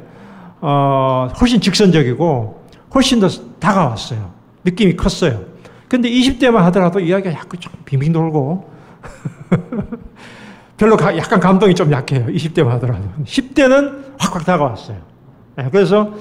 어, 0.62 1.30
훨씬 1.40 1.62
직선적이고 1.62 2.66
훨씬 2.96 3.20
더 3.20 3.28
다가왔어요. 3.60 4.34
느낌이 4.64 4.96
컸어요. 4.96 5.46
근데 5.88 6.10
20대만 6.10 6.58
하더라도 6.58 7.00
이야기가 7.00 7.32
약간 7.34 7.60
좀 7.60 7.72
빙빙 7.86 8.12
돌고 8.12 8.70
별로 10.78 10.98
가, 10.98 11.16
약간 11.18 11.40
감동이 11.40 11.74
좀 11.76 11.92
약해요. 11.92 12.26
20대만 12.28 12.68
하더라도. 12.70 13.04
10대는 13.24 14.04
확확 14.18 14.46
다가왔어요. 14.46 14.98
네, 15.56 15.70
그래서 15.72 16.14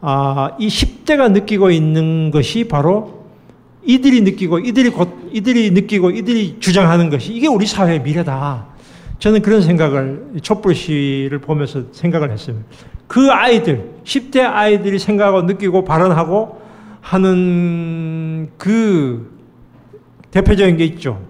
아, 0.00 0.56
이 0.58 0.68
10대가 0.68 1.30
느끼고 1.32 1.70
있는 1.70 2.30
것이 2.30 2.68
바로 2.68 3.24
이들이 3.84 4.22
느끼고 4.22 4.58
이들이 4.58 4.90
곧 4.90 5.30
이들이 5.32 5.70
느끼고 5.70 6.10
이들이 6.10 6.56
주장하는 6.60 7.10
것이 7.10 7.32
이게 7.32 7.46
우리 7.46 7.66
사회의 7.66 8.00
미래다. 8.02 8.66
저는 9.18 9.42
그런 9.42 9.62
생각을 9.62 10.40
촛불 10.42 10.74
시를 10.74 11.38
보면서 11.38 11.84
생각을 11.92 12.30
했습니다. 12.30 12.66
그 13.06 13.30
아이들 13.30 13.90
10대 14.04 14.40
아이들이 14.40 14.98
생각하고 14.98 15.42
느끼고 15.42 15.84
발언하고 15.84 16.60
하는 17.00 18.50
그 18.58 19.38
대표적인 20.30 20.76
게 20.76 20.84
있죠. 20.84 21.20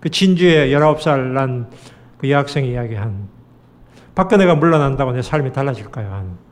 그 0.00 0.08
진주에 0.08 0.70
19살 0.70 1.18
난 1.32 1.66
그 2.18 2.28
여학생이 2.30 2.72
이야기한 2.72 3.28
박근혜가 4.14 4.56
물러난다고 4.56 5.12
내 5.12 5.22
삶이 5.22 5.52
달라질까요? 5.52 6.10
한. 6.10 6.47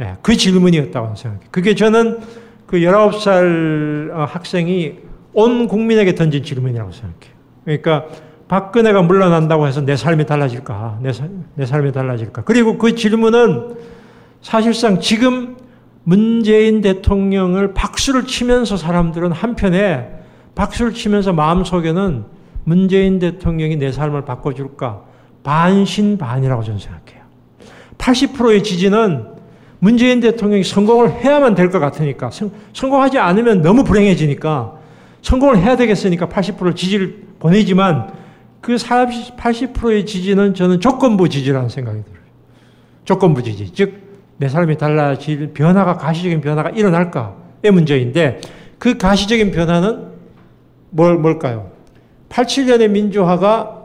예, 0.00 0.16
그 0.22 0.36
질문이었다고 0.36 1.14
생각해요. 1.14 1.48
그게 1.50 1.74
저는 1.74 2.20
그 2.66 2.78
19살 2.78 4.10
어, 4.12 4.24
학생이 4.24 4.98
온 5.34 5.68
국민에게 5.68 6.14
던진 6.14 6.42
질문이라고 6.42 6.92
생각해요. 6.92 7.34
그러니까 7.64 8.06
박근혜가 8.48 9.02
물러난다고 9.02 9.66
해서 9.66 9.80
내 9.80 9.96
삶이 9.96 10.26
달라질까? 10.26 10.98
내, 11.02 11.12
내 11.54 11.66
삶이 11.66 11.92
달라질까? 11.92 12.42
그리고 12.44 12.76
그 12.76 12.94
질문은 12.94 13.76
사실상 14.42 15.00
지금 15.00 15.56
문재인 16.04 16.80
대통령을 16.80 17.74
박수를 17.74 18.26
치면서 18.26 18.76
사람들은 18.76 19.32
한편에 19.32 20.10
박수를 20.54 20.92
치면서 20.92 21.32
마음속에는 21.32 22.24
문재인 22.64 23.18
대통령이 23.18 23.76
내 23.76 23.92
삶을 23.92 24.24
바꿔줄까? 24.24 25.02
반신반이라고 25.44 26.62
저는 26.62 26.78
생각해요. 26.78 27.22
80%의 27.98 28.62
지지는 28.62 29.31
문재인 29.82 30.20
대통령이 30.20 30.62
성공을 30.62 31.10
해야만 31.10 31.56
될 31.56 31.68
것 31.72 31.80
같으니까, 31.80 32.30
성 32.30 32.52
공하지 32.88 33.18
않으면 33.18 33.62
너무 33.62 33.82
불행해지니까, 33.82 34.74
성공을 35.22 35.58
해야 35.58 35.76
되겠으니까 35.76 36.28
80% 36.28 36.76
지지를 36.76 37.24
보내지만, 37.40 38.12
그 38.60 38.76
80%의 38.76 40.06
지지는 40.06 40.54
저는 40.54 40.78
조건부 40.78 41.28
지지라는 41.28 41.68
생각이 41.68 42.00
들어요. 42.04 42.22
조건부 43.04 43.42
지지. 43.42 43.72
즉, 43.72 43.94
내 44.36 44.48
삶이 44.48 44.78
달라질 44.78 45.48
변화가, 45.52 45.96
가시적인 45.96 46.40
변화가 46.42 46.70
일어날까의 46.70 47.72
문제인데, 47.72 48.40
그 48.78 48.96
가시적인 48.96 49.50
변화는 49.50 50.12
뭘, 50.90 51.18
뭘까요? 51.18 51.72
87년의 52.28 52.88
민주화가 52.88 53.82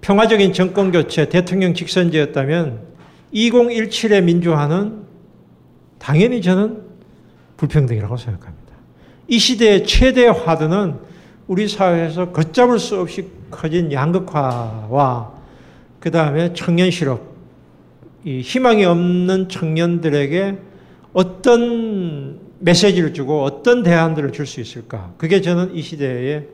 평화적인 0.00 0.54
정권 0.54 0.90
교체, 0.90 1.28
대통령 1.28 1.74
직선제였다면 1.74 2.93
2017의 3.34 4.22
민주화는 4.22 5.04
당연히 5.98 6.40
저는 6.40 6.82
불평등이라고 7.56 8.16
생각합니다. 8.16 8.74
이 9.28 9.38
시대의 9.38 9.86
최대 9.86 10.26
화두는 10.26 10.98
우리 11.46 11.68
사회에서 11.68 12.30
걷잡을 12.32 12.78
수 12.78 13.00
없이 13.00 13.28
커진 13.50 13.92
양극화와 13.92 15.32
그 16.00 16.10
다음에 16.10 16.52
청년 16.54 16.90
실업, 16.90 17.34
이 18.24 18.40
희망이 18.40 18.84
없는 18.84 19.48
청년들에게 19.48 20.58
어떤 21.12 22.40
메시지를 22.58 23.14
주고 23.14 23.42
어떤 23.42 23.82
대안들을 23.82 24.32
줄 24.32 24.46
수 24.46 24.60
있을까? 24.60 25.12
그게 25.18 25.40
저는 25.40 25.74
이 25.74 25.82
시대의 25.82 26.48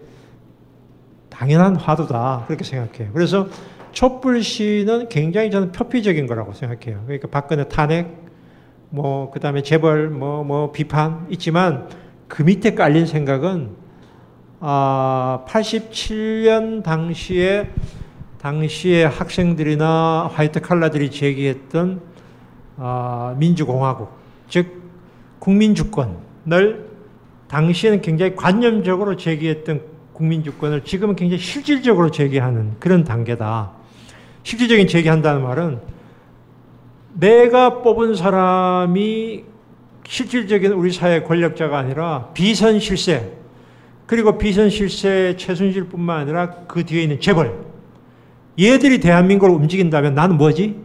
당연한 1.28 1.76
화두다. 1.76 2.44
그렇게 2.46 2.64
생각해요. 2.64 3.12
그래서 3.12 3.48
촛불 3.92 4.42
시는 4.42 5.08
굉장히 5.08 5.50
저는 5.50 5.72
표피적인 5.72 6.26
거라고 6.26 6.52
생각해요. 6.52 7.02
그러니까 7.04 7.28
박근혜 7.28 7.64
탄핵, 7.64 8.08
뭐, 8.90 9.30
그 9.30 9.40
다음에 9.40 9.62
재벌, 9.62 10.10
뭐, 10.10 10.44
뭐, 10.44 10.72
비판 10.72 11.26
있지만 11.30 11.88
그 12.28 12.42
밑에 12.42 12.74
깔린 12.74 13.06
생각은, 13.06 13.70
아, 14.60 15.44
87년 15.48 16.82
당시에, 16.82 17.70
당시에 18.40 19.04
학생들이나 19.04 20.30
화이트 20.32 20.60
칼라들이 20.60 21.10
제기했던, 21.10 22.00
아, 22.76 23.34
민주공화국, 23.38 24.10
즉, 24.48 24.80
국민주권을 25.38 26.90
당시에는 27.48 28.00
굉장히 28.00 28.36
관념적으로 28.36 29.16
제기했던 29.16 29.82
국민주권을 30.12 30.84
지금은 30.84 31.16
굉장히 31.16 31.42
실질적으로 31.42 32.10
제기하는 32.10 32.76
그런 32.78 33.04
단계다. 33.04 33.79
실질적인 34.42 34.86
제기한다는 34.86 35.42
말은 35.42 35.80
내가 37.14 37.82
뽑은 37.82 38.14
사람이 38.14 39.44
실질적인 40.06 40.72
우리 40.72 40.92
사회 40.92 41.22
권력자가 41.22 41.78
아니라 41.78 42.28
비선실세 42.34 43.36
그리고 44.06 44.38
비선실세 44.38 45.36
최순실뿐만 45.36 46.20
아니라 46.20 46.50
그 46.66 46.84
뒤에 46.84 47.02
있는 47.02 47.20
재벌 47.20 47.54
얘들이 48.58 48.98
대한민국을 48.98 49.54
움직인다면 49.54 50.14
나는 50.14 50.36
뭐지? 50.36 50.76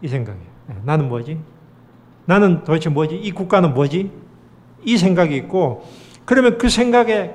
이 0.00 0.08
생각이에요. 0.08 0.46
네, 0.68 0.76
나는 0.84 1.08
뭐지? 1.08 1.38
나는 2.24 2.64
도대체 2.64 2.88
뭐지? 2.88 3.16
이 3.16 3.30
국가는 3.32 3.72
뭐지? 3.74 4.10
이 4.84 4.96
생각이 4.96 5.36
있고 5.36 5.86
그러면 6.24 6.58
그 6.58 6.68
생각에 6.68 7.34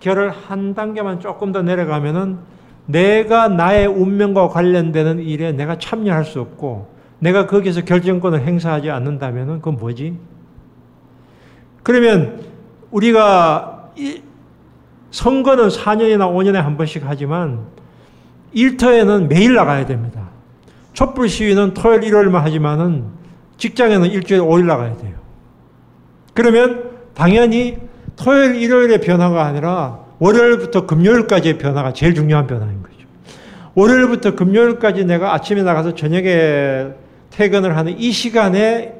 결을 0.00 0.30
한 0.30 0.74
단계만 0.74 1.20
조금 1.20 1.52
더 1.52 1.62
내려가면은 1.62 2.38
내가 2.86 3.48
나의 3.48 3.86
운명과 3.86 4.48
관련되는 4.48 5.20
일에 5.20 5.52
내가 5.52 5.78
참여할 5.78 6.24
수 6.24 6.40
없고 6.40 6.88
내가 7.18 7.46
거기서 7.46 7.82
결정권을 7.82 8.46
행사하지 8.46 8.90
않는다면은 8.90 9.56
그건 9.56 9.76
뭐지? 9.76 10.18
그러면 11.82 12.42
우리가 12.90 13.90
선거는 15.10 15.68
4년이나 15.68 16.30
5년에 16.32 16.54
한 16.54 16.76
번씩 16.76 17.02
하지만 17.06 17.60
일터에는 18.52 19.28
매일 19.28 19.54
나가야 19.54 19.86
됩니다. 19.86 20.28
촛불 20.92 21.28
시위는 21.28 21.74
토요일, 21.74 22.04
일요일만 22.04 22.42
하지만은 22.42 23.06
직장에는 23.56 24.10
일주일에 24.10 24.42
5일 24.42 24.64
나가야 24.64 24.96
돼요. 24.96 25.14
그러면 26.34 26.90
당연히 27.14 27.78
토요일, 28.16 28.56
일요일의 28.56 29.00
변화가 29.00 29.44
아니라 29.44 30.03
월요일부터 30.18 30.86
금요일까지의 30.86 31.58
변화가 31.58 31.92
제일 31.92 32.14
중요한 32.14 32.46
변화인 32.46 32.82
거죠. 32.82 32.94
월요일부터 33.74 34.34
금요일까지 34.34 35.04
내가 35.04 35.34
아침에 35.34 35.62
나가서 35.62 35.94
저녁에 35.94 36.88
퇴근을 37.30 37.76
하는 37.76 37.98
이 37.98 38.12
시간에 38.12 38.94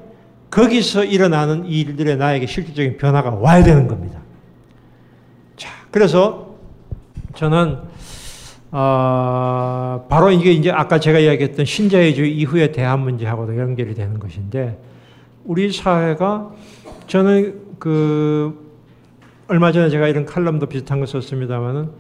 거기서 0.50 1.04
일어나는 1.04 1.66
일들에 1.66 2.16
나에게 2.16 2.46
실질적인 2.46 2.96
변화가 2.96 3.30
와야 3.30 3.62
되는 3.62 3.86
겁니다. 3.88 4.20
자, 5.56 5.70
그래서 5.90 6.54
저는 7.34 7.78
어, 8.70 10.06
바로 10.08 10.32
이게 10.32 10.50
이제 10.50 10.70
아까 10.70 10.98
제가 10.98 11.20
이야기했던 11.20 11.64
신자유주의 11.64 12.36
이후의 12.36 12.72
대한 12.72 13.00
문제하고도 13.00 13.56
연결이 13.56 13.94
되는 13.94 14.18
것인데 14.18 14.80
우리 15.44 15.70
사회가 15.72 16.50
저는 17.06 17.60
그 17.78 18.63
얼마 19.46 19.72
전에 19.72 19.90
제가 19.90 20.08
이런 20.08 20.24
칼럼도 20.24 20.64
비슷한 20.66 21.00
거 21.00 21.06
썼습니다만은 21.06 21.90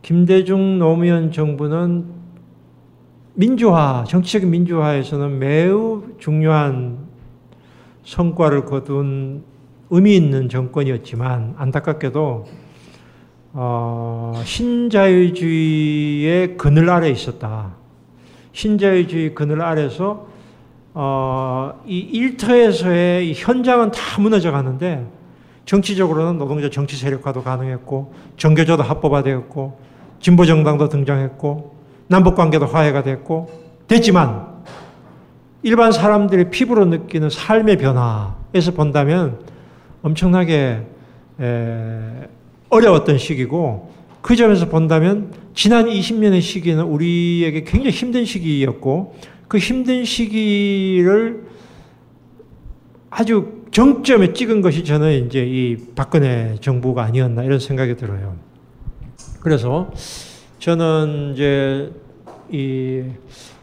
김대중 0.00 0.78
노무현 0.78 1.32
정부는 1.32 2.06
민주화, 3.34 4.04
정치적인 4.08 4.48
민주화에서는 4.50 5.38
매우 5.38 6.04
중요한 6.18 6.96
성과를 8.04 8.64
거둔 8.64 9.44
의미 9.90 10.16
있는 10.16 10.48
정권이었지만 10.48 11.56
안타깝게도 11.58 12.46
어, 13.52 14.40
신자유주의의 14.42 15.76
그늘 16.56 16.88
아래 16.88 17.10
있었다. 17.10 17.74
신자유주의 18.52 19.34
그늘 19.34 19.60
아래서 19.60 20.26
어, 20.94 21.82
이 21.86 21.98
일터에서의 21.98 23.34
현장은 23.34 23.90
다 23.90 24.22
무너져 24.22 24.52
가는데 24.52 25.06
정치적으로는 25.64 26.38
노동자 26.38 26.68
정치 26.70 26.96
세력화도 26.96 27.42
가능했고 27.42 28.12
정교조도 28.36 28.82
합법화되었고 28.82 29.78
진보 30.20 30.46
정당도 30.46 30.88
등장했고 30.88 31.74
남북 32.06 32.34
관계도 32.34 32.66
화해가 32.66 33.02
됐고 33.02 33.50
됐지만 33.88 34.54
일반 35.62 35.92
사람들이 35.92 36.50
피부로 36.50 36.84
느끼는 36.84 37.30
삶의 37.30 37.78
변화에서 37.78 38.72
본다면 38.74 39.38
엄청나게 40.02 40.86
어려웠던 42.68 43.18
시기고 43.18 43.92
그 44.20 44.36
점에서 44.36 44.68
본다면 44.68 45.32
지난 45.54 45.86
20년의 45.86 46.42
시기는 46.42 46.82
우리에게 46.84 47.64
굉장히 47.64 47.90
힘든 47.90 48.24
시기였고 48.24 49.16
그 49.48 49.58
힘든 49.58 50.04
시기를 50.04 51.44
아주 53.10 53.63
정점에 53.74 54.32
찍은 54.32 54.60
것이 54.60 54.84
저는 54.84 55.26
이제 55.26 55.44
이 55.44 55.76
박근혜 55.96 56.54
정부가 56.60 57.02
아니었나 57.02 57.42
이런 57.42 57.58
생각이 57.58 57.96
들어요. 57.96 58.36
그래서 59.40 59.90
저는 60.60 61.32
이제 61.34 61.90
이 62.52 63.02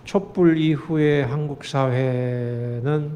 촛불 0.03 0.57
이후에 0.57 1.21
한국 1.21 1.63
사회는 1.63 3.11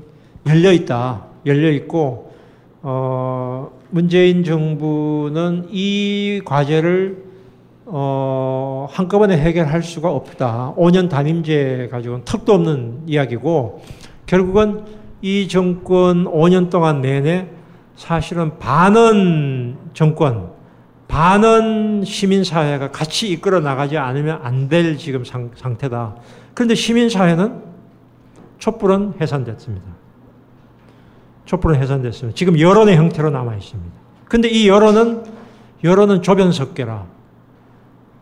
열려 0.47 0.71
있다. 0.71 1.25
열려 1.45 1.69
있고 1.71 2.33
어 2.81 3.77
문재인 3.89 4.45
정부는 4.45 5.67
이 5.71 6.39
과제를 6.45 7.25
어 7.87 8.87
한꺼번에 8.89 9.37
해결할 9.37 9.83
수가 9.83 10.13
없다. 10.13 10.75
5년 10.77 11.09
단임제 11.09 11.89
가지고는 11.91 12.23
턱도 12.23 12.53
없는 12.53 13.01
이야기고 13.05 13.81
결국은 14.27 15.04
이 15.25 15.47
정권 15.47 16.25
5년 16.25 16.69
동안 16.69 17.01
내내 17.01 17.47
사실은 17.95 18.59
반은 18.59 19.75
정권, 19.95 20.51
반은 21.07 22.03
시민사회가 22.05 22.91
같이 22.91 23.29
이끌어 23.31 23.59
나가지 23.59 23.97
않으면 23.97 24.41
안 24.43 24.69
될 24.69 24.99
지금 24.99 25.25
상, 25.25 25.49
상태다. 25.55 26.17
그런데 26.53 26.75
시민사회는 26.75 27.59
촛불은 28.59 29.15
해산됐습니다. 29.19 29.87
촛불은 31.45 31.81
해산됐습니다. 31.81 32.35
지금 32.37 32.59
여론의 32.59 32.95
형태로 32.95 33.31
남아 33.31 33.55
있습니다. 33.55 33.91
근데 34.25 34.47
이 34.47 34.67
여론은, 34.67 35.23
여론은 35.83 36.21
조변석계라. 36.21 37.03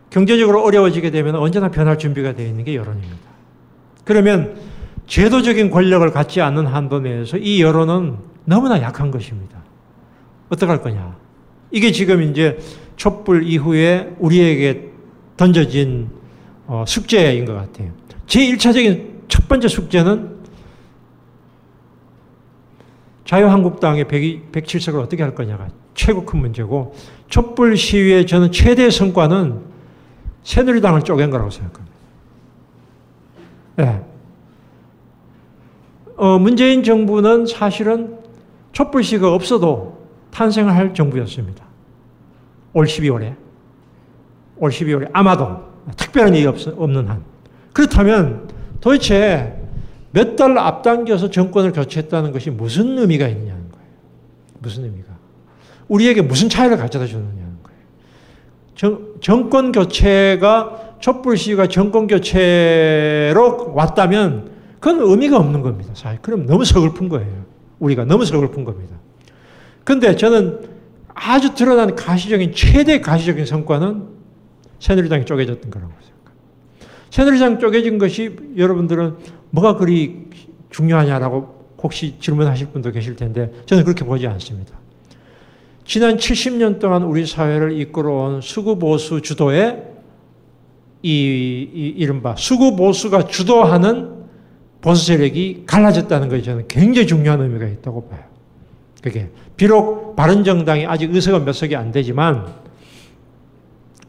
경제적으로 0.08 0.62
어려워지게 0.64 1.10
되면 1.10 1.34
언제나 1.34 1.70
변할 1.70 1.98
준비가 1.98 2.32
되어 2.32 2.46
있는 2.46 2.64
게 2.64 2.74
여론입니다. 2.74 3.28
그러면 4.06 4.56
제도적인 5.06 5.70
권력을 5.70 6.08
갖지 6.10 6.40
않는 6.40 6.66
한도 6.66 7.00
내에서 7.00 7.36
이 7.36 7.60
여론은 7.60 8.16
너무나 8.44 8.80
약한 8.80 9.10
것입니다. 9.10 9.58
어떡할 10.48 10.80
거냐. 10.80 11.16
이게 11.70 11.92
지금 11.92 12.22
이제 12.22 12.58
촛불 12.96 13.42
이후에 13.44 14.14
우리에게 14.18 14.90
던져진 15.36 16.08
어, 16.66 16.84
숙제인 16.86 17.44
것 17.44 17.54
같아요. 17.54 17.90
제 18.26 18.40
1차적인 18.40 19.28
첫 19.28 19.48
번째 19.48 19.68
숙제는 19.68 20.34
자유한국당의 23.24 24.06
1 24.10 24.52
107석을 24.52 25.00
어떻게 25.00 25.22
할 25.22 25.34
거냐가 25.34 25.68
최고 25.94 26.24
큰 26.24 26.40
문제고 26.40 26.94
촛불 27.28 27.76
시위의 27.76 28.26
저는 28.26 28.52
최대 28.52 28.90
성과는 28.90 29.62
새누리당을 30.42 31.02
쪼갠 31.02 31.30
거라고 31.30 31.50
생각합니다. 31.50 31.94
네. 33.76 34.13
어, 36.16 36.38
문재인 36.38 36.82
정부는 36.82 37.46
사실은 37.46 38.18
촛불 38.72 39.02
시가 39.02 39.32
없어도 39.32 39.98
탄생을 40.30 40.74
할 40.74 40.94
정부였습니다. 40.94 41.64
올 42.72 42.86
12월에. 42.86 43.34
올 44.56 44.70
12월에 44.70 45.10
아마도 45.12 45.60
특별한 45.96 46.34
일이 46.34 46.46
없, 46.46 46.56
없는 46.66 47.08
한. 47.08 47.22
그렇다면 47.72 48.48
도대체 48.80 49.60
몇 50.12 50.36
달 50.36 50.56
앞당겨서 50.56 51.30
정권을 51.30 51.72
교체했다는 51.72 52.30
것이 52.30 52.50
무슨 52.50 52.98
의미가 52.98 53.26
있느냐는 53.28 53.68
거예요. 53.70 53.86
무슨 54.60 54.84
의미가. 54.84 55.08
우리에게 55.88 56.22
무슨 56.22 56.48
차이를 56.48 56.76
가져다 56.76 57.06
주느냐는 57.06 57.58
거예요. 57.62 57.80
정, 58.76 59.14
정권 59.20 59.72
교체가 59.72 60.96
촛불 61.00 61.36
시위가 61.36 61.66
정권 61.66 62.06
교체로 62.06 63.72
왔다면 63.74 64.53
그건 64.84 65.00
의미가 65.00 65.38
없는 65.38 65.62
겁니다. 65.62 65.92
사실. 65.94 66.20
그럼 66.20 66.44
너무 66.44 66.62
서글픈 66.62 67.08
거예요. 67.08 67.46
우리가 67.78 68.04
너무 68.04 68.26
서글픈 68.26 68.64
겁니다. 68.64 68.94
근데 69.82 70.14
저는 70.14 70.60
아주 71.14 71.54
드러난 71.54 71.96
가시적인, 71.96 72.52
최대 72.54 73.00
가시적인 73.00 73.46
성과는 73.46 74.02
새누리당이 74.80 75.24
쪼개졌던 75.24 75.70
거라고 75.70 75.90
생각합니다. 75.90 76.32
새누리당 77.08 77.60
쪼개진 77.60 77.96
것이 77.96 78.36
여러분들은 78.58 79.16
뭐가 79.52 79.76
그리 79.76 80.26
중요하냐라고 80.68 81.64
혹시 81.82 82.16
질문하실 82.20 82.66
분도 82.72 82.92
계실 82.92 83.16
텐데 83.16 83.52
저는 83.64 83.84
그렇게 83.84 84.04
보지 84.04 84.26
않습니다. 84.26 84.78
지난 85.86 86.18
70년 86.18 86.78
동안 86.78 87.04
우리 87.04 87.24
사회를 87.24 87.72
이끌어온 87.80 88.42
수구보수 88.42 89.22
주도의 89.22 89.82
이, 91.02 91.08
이 91.72 91.94
이른바 91.96 92.36
수구보수가 92.36 93.28
주도하는 93.28 94.23
보수 94.84 95.06
세력이 95.06 95.62
갈라졌다는 95.66 96.28
것이 96.28 96.42
저는 96.42 96.68
굉장히 96.68 97.06
중요한 97.06 97.40
의미가 97.40 97.66
있다고 97.66 98.06
봐요. 98.06 98.20
그게 99.02 99.30
비록 99.56 100.14
바른정당이 100.14 100.84
아직 100.84 101.14
의석은 101.14 101.46
몇 101.46 101.54
석이 101.54 101.74
안 101.74 101.90
되지만 101.90 102.52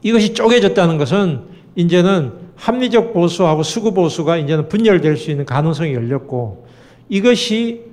이것이 0.02 0.34
쪼개졌다는 0.34 0.98
것은 0.98 1.44
이제는 1.78 2.34
합리적 2.58 3.14
보수하고 3.14 3.64
수구 3.64 3.94
보수가 3.94 4.36
이제는 4.36 4.68
분열될 4.68 5.16
수 5.16 5.32
있는 5.32 5.46
가능성이 5.46 5.94
열렸고 5.94 6.68
이것이 7.08 7.84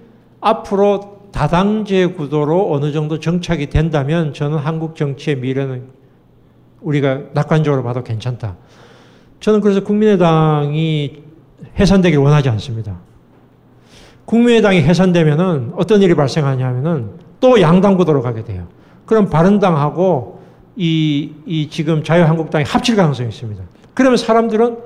앞으로 0.41 1.29
다당제 1.31 2.07
구도로 2.07 2.73
어느 2.73 2.91
정도 2.91 3.21
정착이 3.21 3.71
된다면 3.71 4.35
저는 4.35 4.59
한국 4.59 4.97
정치의 4.97 5.37
미래는 5.37 5.85
우리가 6.81 7.21
낙관적으로 7.33 7.85
봐도 7.85 8.03
괜찮다. 8.03 8.57
저는 9.39 9.61
그래서 9.61 9.85
국민의당이 9.85 11.23
해산되길 11.79 12.19
원하지 12.19 12.49
않습니다. 12.51 12.97
국민의당이 14.25 14.83
해산되면은 14.83 15.73
어떤 15.77 16.03
일이 16.03 16.15
발생하냐면은 16.15 17.11
또 17.41 17.61
양당 17.61 17.97
구도로 17.97 18.23
가게 18.23 18.45
돼요. 18.45 18.67
그럼 19.05 19.29
바른당하고 19.29 20.41
이, 20.77 21.33
이 21.45 21.69
지금 21.69 22.03
자유한국당이 22.03 22.65
합칠 22.65 22.97
가능성이 22.97 23.29
있습니다. 23.29 23.63
그러면 23.95 24.17
사람들은 24.17 24.79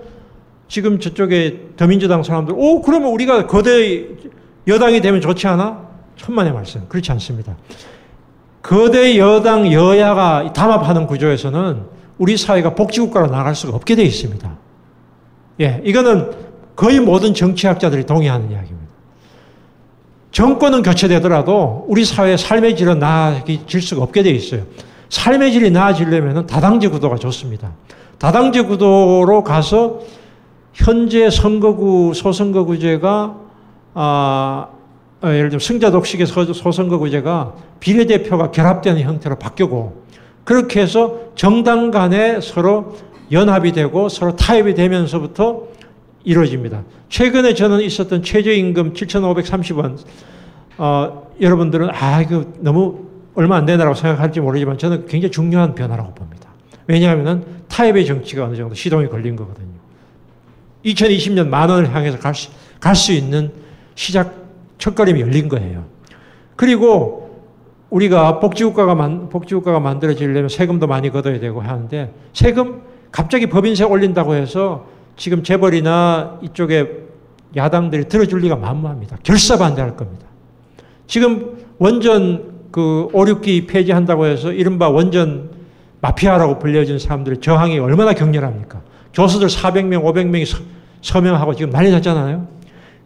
지금 0.68 0.98
저쪽에 0.98 1.60
더민주당 1.76 2.22
사람들, 2.22 2.54
오, 2.56 2.82
그러면 2.82 3.12
우리가 3.12 3.46
거대 3.46 4.08
여당이 4.66 5.00
되면 5.00 5.20
좋지 5.20 5.46
않아? 5.46 5.86
천만의 6.16 6.52
말씀. 6.52 6.88
그렇지 6.88 7.12
않습니다. 7.12 7.56
거대 8.62 9.16
여당, 9.16 9.72
여야가 9.72 10.52
담합하는 10.52 11.06
구조에서는 11.06 11.82
우리 12.18 12.36
사회가 12.36 12.74
복지국가로 12.74 13.28
나갈 13.28 13.54
수가 13.54 13.76
없게 13.76 13.94
되어 13.94 14.04
있습니다. 14.04 14.56
예, 15.60 15.80
이거는 15.84 16.32
거의 16.76 17.00
모든 17.00 17.34
정치학자들이 17.34 18.04
동의하는 18.04 18.50
이야기입니다. 18.50 18.86
정권은 20.30 20.82
교체되더라도 20.82 21.86
우리 21.88 22.04
사회의 22.04 22.36
삶의 22.36 22.76
질은 22.76 22.98
나아질 22.98 23.80
수가 23.80 24.02
없게 24.02 24.22
돼 24.22 24.30
있어요. 24.30 24.64
삶의 25.08 25.52
질이 25.52 25.70
나아지려면 25.70 26.46
다당제 26.46 26.88
구도가 26.88 27.16
좋습니다. 27.16 27.72
다당제 28.18 28.62
구도로 28.62 29.42
가서 29.42 30.00
현재 30.74 31.30
선거구 31.30 32.12
소선거구제가 32.14 33.36
아, 33.94 34.68
어, 35.22 35.28
예를 35.28 35.48
들면 35.48 35.60
승자 35.60 35.90
독식의 35.90 36.26
소선거구제가 36.26 37.54
비례대표가 37.80 38.50
결합되는 38.50 39.00
형태로 39.00 39.36
바뀌고 39.36 40.04
그렇게 40.44 40.82
해서 40.82 41.14
정당 41.34 41.90
간에 41.90 42.42
서로 42.42 42.96
연합이 43.32 43.72
되고 43.72 44.10
서로 44.10 44.36
타협이 44.36 44.74
되면서부터 44.74 45.75
이루어집니다. 46.26 46.82
최근에 47.08 47.54
저는 47.54 47.80
있었던 47.82 48.22
최저임금 48.22 48.92
7,530원, 48.94 49.96
어, 50.76 51.30
여러분들은 51.40 51.88
아, 51.92 52.20
이거 52.20 52.44
너무 52.58 53.06
얼마 53.36 53.56
안 53.56 53.64
되나라고 53.64 53.94
생각할지 53.94 54.40
모르지만 54.40 54.76
저는 54.76 55.06
굉장히 55.06 55.30
중요한 55.30 55.74
변화라고 55.74 56.14
봅니다. 56.14 56.50
왜냐하면 56.88 57.44
타협의 57.68 58.04
정치가 58.06 58.44
어느 58.44 58.56
정도 58.56 58.74
시동이 58.74 59.08
걸린 59.08 59.36
거거든요. 59.36 59.68
2020년 60.84 61.48
만 61.48 61.70
원을 61.70 61.94
향해서 61.94 62.18
갈 62.18 62.34
수, 62.34 62.50
갈 62.80 62.94
수 62.94 63.12
있는 63.12 63.52
시작 63.94 64.34
첫걸음이 64.78 65.20
열린 65.20 65.48
거예요. 65.48 65.84
그리고 66.56 67.44
우리가 67.90 68.40
복지국가가 68.40 68.96
만, 68.96 69.28
복지국가가 69.28 69.78
만들어지려면 69.78 70.48
세금도 70.48 70.88
많이 70.88 71.10
걷어야 71.10 71.38
되고 71.38 71.60
하는데 71.60 72.12
세금 72.32 72.82
갑자기 73.12 73.46
법인세 73.46 73.84
올린다고 73.84 74.34
해서 74.34 74.95
지금 75.16 75.42
재벌이나 75.42 76.38
이쪽에 76.42 77.06
야당들이 77.56 78.04
들어줄 78.08 78.40
리가 78.40 78.56
만무합니다. 78.56 79.16
결사 79.22 79.56
반대할 79.56 79.96
겁니다. 79.96 80.26
지금 81.06 81.56
원전 81.78 82.56
그 82.70 83.08
5, 83.12 83.24
6기 83.24 83.66
폐지한다고 83.66 84.26
해서 84.26 84.52
이른바 84.52 84.88
원전 84.88 85.50
마피아라고 86.00 86.58
불려진 86.58 86.98
사람들의 86.98 87.40
저항이 87.40 87.78
얼마나 87.78 88.12
격렬합니까? 88.12 88.82
교수들 89.14 89.48
400명, 89.48 90.02
500명이 90.04 90.46
서 91.00 91.20
명하고 91.20 91.54
지금 91.54 91.70
난리 91.70 91.90
났잖아요. 91.90 92.48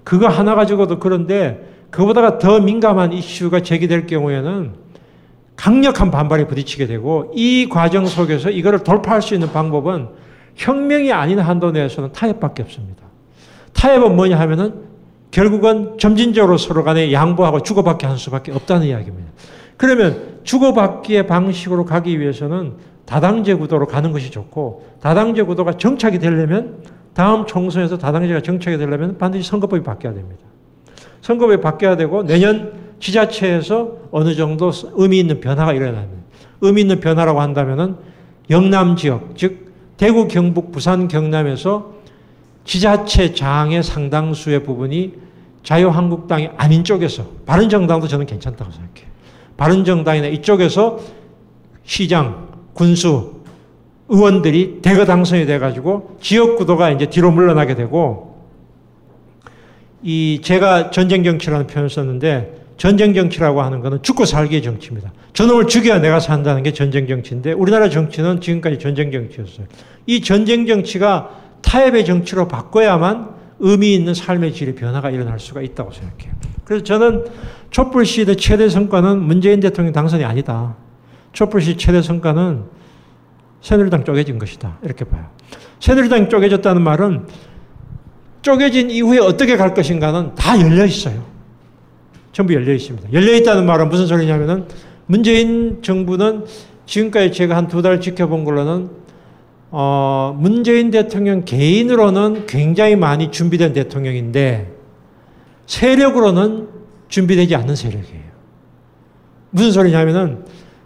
그거 0.03 0.27
하나 0.27 0.55
가지고도 0.55 0.99
그런데 0.99 1.69
그보다가 1.91 2.39
더 2.39 2.59
민감한 2.61 3.13
이슈가 3.13 3.61
제기될 3.61 4.07
경우에는 4.07 4.73
강력한 5.55 6.11
반발에 6.11 6.47
부딪히게 6.47 6.87
되고 6.87 7.31
이 7.35 7.69
과정 7.69 8.07
속에서 8.07 8.51
이거를 8.51 8.83
돌파할 8.83 9.21
수 9.23 9.35
있는 9.35 9.53
방법은 9.53 10.09
혁명이 10.57 11.13
아닌 11.13 11.39
한도 11.39 11.71
내에서는 11.71 12.13
타협밖에 12.13 12.63
없습니다. 12.63 13.05
타협은 13.73 14.17
뭐냐 14.17 14.39
하면은 14.41 14.91
결국은 15.31 15.97
점진적으로 15.99 16.59
서로 16.59 16.85
간에 16.85 17.13
양보하고 17.13 17.63
주고받기 17.63 18.05
하는 18.05 18.19
수밖에 18.19 18.53
없다는 18.53 18.87
이야기입니다. 18.87 19.31
그러면 19.77 20.41
주고받기의 20.45 21.27
방식으로 21.27 21.85
가기 21.85 22.21
위해서는 22.21 22.75
다당제 23.07 23.55
구도로 23.55 23.87
가는 23.87 24.13
것이 24.13 24.31
좋고 24.31 24.87
다당제 25.01 25.43
구도가 25.43 25.73
정착이 25.73 26.19
되려면 26.19 26.83
다음 27.15 27.47
총선에서 27.47 27.99
다당제가 27.99 28.43
정착이 28.43 28.79
되려면 28.79 29.19
반드시 29.19 29.49
선거법이 29.49 29.83
바뀌어야 29.83 30.15
됩니다. 30.15 30.43
선거법이 31.23 31.61
바뀌어야 31.61 31.97
되고 31.97 32.23
내년 32.23 32.73
지자체에서 33.01 33.97
어느 34.11 34.35
정도 34.35 34.71
의미 34.95 35.19
있는 35.19 35.41
변화가 35.41 35.73
일어나면 35.73 36.09
의미 36.61 36.83
있는 36.83 37.01
변화라고 37.01 37.41
한다면은 37.41 37.97
영남 38.51 38.97
지역 38.97 39.33
즉 39.37 39.70
대구 40.01 40.29
경북 40.29 40.73
부산 40.73 41.09
경남에서 41.09 41.93
지자체 42.65 43.35
장의 43.35 43.83
상당수의 43.83 44.65
부분이 44.65 45.13
자유한국당이 45.63 46.49
아닌 46.57 46.85
쪽에서 46.85 47.27
바른정당도 47.45 48.09
저는 48.09 48.25
괜찮다고 48.25 48.71
생각해요. 48.71 49.11
바른정당이나 49.59 50.29
이쪽에서 50.29 51.01
시장, 51.85 52.49
군수, 52.73 53.43
의원들이 54.09 54.79
대거 54.81 55.05
당선이 55.05 55.45
돼가지고 55.45 56.17
지역 56.23 56.57
구도가 56.57 56.93
이제 56.93 57.05
뒤로 57.05 57.31
물러나게 57.31 57.75
되고 57.75 58.43
이 60.03 60.41
제가 60.43 60.93
전쟁 60.93 61.25
정치라는 61.25 61.67
표현을 61.67 61.91
썼는데 61.91 62.69
전쟁 62.79 63.13
정치라고 63.13 63.61
하는 63.61 63.81
것은 63.81 64.03
죽고 64.03 64.25
살기의 64.25 64.63
정치입니다. 64.63 65.13
저놈을 65.33 65.67
죽여야 65.67 66.01
내가 66.01 66.21
산다는 66.21 66.63
게 66.63 66.73
전쟁 66.73 67.07
정치인데 67.07 67.53
우리나라 67.53 67.89
정치는 67.89 68.41
지금까지 68.41 68.79
전쟁 68.79 69.13
정치였어요. 69.13 69.67
이 70.07 70.21
전쟁 70.21 70.67
정치가 70.67 71.31
타협의 71.63 72.05
정치로 72.05 72.49
바꿔야만 72.49 73.41
의미 73.61 73.95
있는 73.95 74.15
삶의 74.15 74.55
질의 74.55 74.75
변화가 74.75 75.11
일어날 75.11 75.39
수가 75.39 75.63
있다고 75.63 75.93
생각해요. 75.93 76.33
그래서 76.65 76.85
저는 76.85 77.25
촛불 77.71 78.07
시대 78.07 78.35
최대 78.35 78.69
성과는 78.69 79.23
문재인 79.23 79.61
대통령 79.61 79.93
당선이 79.93 80.25
아니다. 80.25 80.77
촛불 81.33 81.61
시 81.61 81.77
최대 81.77 82.03
성과는 82.03 82.65
새누리당 83.61 84.05
쪼개진 84.05 84.39
것이다. 84.39 84.79
이렇게 84.83 85.05
봐요. 85.05 85.27
새누리당 85.79 86.29
쪼개졌다는 86.29 86.83
말은 86.83 87.27
쪼개진 88.43 88.91
이후에 88.91 89.19
어떻게 89.19 89.57
갈 89.57 89.75
것인가는 89.75 90.35
다 90.35 90.61
열려 90.61 90.85
있어요. 90.87 91.25
전부 92.33 92.55
열려 92.55 92.73
있습니다. 92.73 93.13
열려 93.13 93.35
있다는 93.35 93.67
말은 93.67 93.89
무슨 93.89 94.07
소리냐면은 94.07 94.67
문재인 95.11 95.83
정부는 95.83 96.45
지금까지 96.87 97.33
제가 97.33 97.57
한 97.57 97.67
두 97.67 97.83
달 97.83 98.01
지켜본 98.01 98.45
걸로는 98.45 98.91
어, 99.73 100.37
문재인 100.39 100.91
대통령 100.91 101.45
개인으로는 101.45 102.47
굉장히 102.47 102.95
많이 102.97 103.31
준비된 103.31 103.73
대통령인데 103.73 104.71
세력으로는 105.67 106.69
준비되지 107.09 107.55
않는 107.57 107.75
세력이에요. 107.75 108.31
무슨 109.51 109.73
소리냐면은 109.73 110.45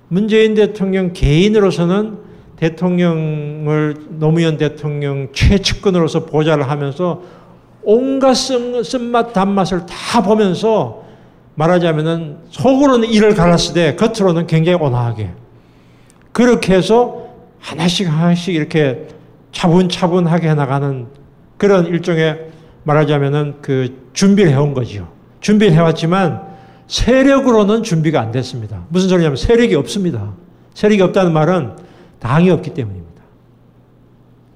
문재인 0.09 0.55
대통령 0.55 1.13
개인으로서는 1.13 2.19
대통령을 2.57 3.97
노무현 4.09 4.57
대통령 4.57 5.29
최측근으로서 5.33 6.25
보좌를 6.25 6.71
하면서 6.71 7.23
온갖 7.83 8.33
쓴맛 8.35 9.35
단맛을 9.35 9.85
다 9.87 10.23
보면서 10.23 11.04
말하자면은 11.55 12.39
속으로는 12.51 13.09
이를 13.09 13.35
갈았으되 13.35 13.97
겉으로는 13.97 14.47
굉장히 14.47 14.79
온화하게 14.79 15.31
그렇게 16.33 16.75
해서 16.75 17.29
하나씩 17.61 18.09
하나씩 18.09 18.55
이렇게 18.55 19.09
차분차분하게 19.53 20.49
해나가는 20.49 21.07
그런 21.57 21.87
일종의 21.87 22.51
말하자면은 22.83 23.57
그 23.63 24.09
준비를 24.13 24.51
해온 24.51 24.75
거지요. 24.75 25.09
준비를 25.41 25.73
해왔지만 25.75 26.43
세력으로는 26.87 27.83
준비가 27.83 28.21
안 28.21 28.33
됐습니다. 28.33 28.85
무슨 28.89 29.09
소리냐면 29.09 29.37
세력이 29.37 29.75
없습니다. 29.77 30.35
세력이 30.75 31.03
없다는 31.03 31.33
말은 31.33 31.77
당이 32.19 32.51
없기 32.51 32.75
때문입니다. 32.75 33.23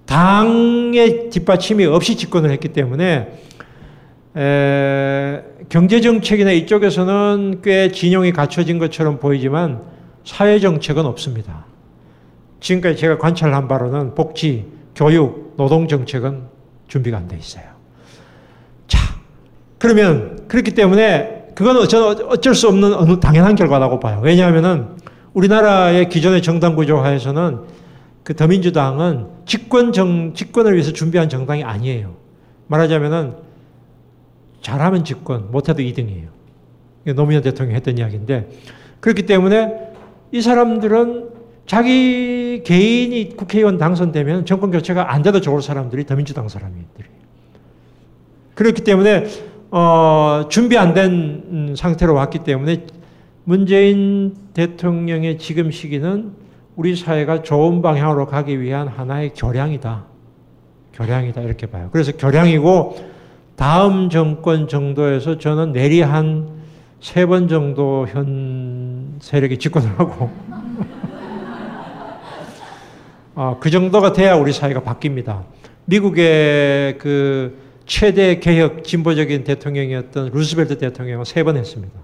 당의 0.04 1.30
뒷받침이 1.30 1.86
없이 1.86 2.16
집권을 2.16 2.50
했기 2.50 2.68
때문에 2.68 3.04
에, 3.04 3.28
경제정책이나 5.68 6.52
이쪽에서는 6.52 7.60
꽤 7.62 7.90
진영이 7.90 8.32
갖춰진 8.32 8.78
것처럼 8.78 9.18
보이지만 9.18 9.82
사회정책은 10.24 11.04
없습니다. 11.06 11.66
지금까지 12.60 12.96
제가 12.96 13.18
관찰한 13.18 13.68
바로는 13.68 14.14
복지, 14.14 14.66
교육, 14.94 15.54
노동정책은 15.56 16.42
준비가 16.88 17.16
안 17.16 17.28
돼 17.28 17.36
있어요. 17.36 17.64
자, 18.86 18.98
그러면 19.78 20.46
그렇기 20.48 20.72
때문에 20.72 21.46
그건 21.54 21.76
어쩔 21.76 22.54
수 22.54 22.68
없는 22.68 23.20
당연한 23.20 23.54
결과라고 23.54 24.00
봐요. 24.00 24.20
왜냐하면은 24.22 24.96
우리나라의 25.34 26.08
기존의 26.08 26.42
정당 26.42 26.74
구조화에서는 26.74 27.60
그 28.22 28.34
더민주당은 28.34 29.26
집권 29.46 29.92
정, 29.92 30.34
집권을 30.34 30.74
위해서 30.74 30.92
준비한 30.92 31.28
정당이 31.28 31.64
아니에요. 31.64 32.16
말하자면은 32.66 33.47
잘하면 34.60 35.04
집권, 35.04 35.50
못해도 35.50 35.82
2등이에요. 35.82 36.28
노무현 37.14 37.42
대통령이 37.42 37.76
했던 37.76 37.96
이야기인데 37.96 38.48
그렇기 39.00 39.22
때문에 39.22 39.92
이 40.32 40.42
사람들은 40.42 41.30
자기 41.66 42.62
개인이 42.64 43.36
국회의원 43.36 43.78
당선되면 43.78 44.46
정권 44.46 44.70
교체가 44.70 45.12
안 45.12 45.22
돼도 45.22 45.40
좋을 45.40 45.62
사람들이 45.62 46.06
더민주당 46.06 46.48
사람들이 46.48 47.08
그렇기 48.54 48.82
때문에 48.82 49.26
어, 49.70 50.46
준비 50.48 50.76
안 50.78 50.94
된 50.94 51.74
상태로 51.76 52.14
왔기 52.14 52.40
때문에 52.40 52.86
문재인 53.44 54.34
대통령의 54.54 55.38
지금 55.38 55.70
시기는 55.70 56.32
우리 56.76 56.96
사회가 56.96 57.42
좋은 57.42 57.82
방향으로 57.82 58.26
가기 58.26 58.60
위한 58.60 58.88
하나의 58.88 59.32
교량이다. 59.34 60.04
교량이다. 60.94 61.40
이렇게 61.42 61.66
봐요. 61.66 61.88
그래서 61.92 62.12
교량이고 62.12 63.17
다음 63.58 64.08
정권 64.08 64.68
정도에서 64.68 65.36
저는 65.38 65.72
내리 65.72 66.00
한 66.00 66.56
세 67.00 67.26
번 67.26 67.46
정도 67.46 68.06
현 68.08 69.18
세력이 69.20 69.58
집권을 69.58 69.98
하고 70.00 70.30
어, 73.36 73.56
그 73.62 73.70
정도가 73.70 74.12
돼야 74.12 74.34
우리 74.34 74.52
사회가 74.52 74.80
바뀝니다. 74.82 75.44
미국의 75.84 76.98
그 76.98 77.56
최대 77.86 78.40
개혁 78.40 78.82
진보적인 78.84 79.44
대통령이었던 79.44 80.30
루스벨트 80.32 80.76
대통령은 80.78 81.24
세 81.24 81.44
번 81.44 81.56
했습니다. 81.56 81.94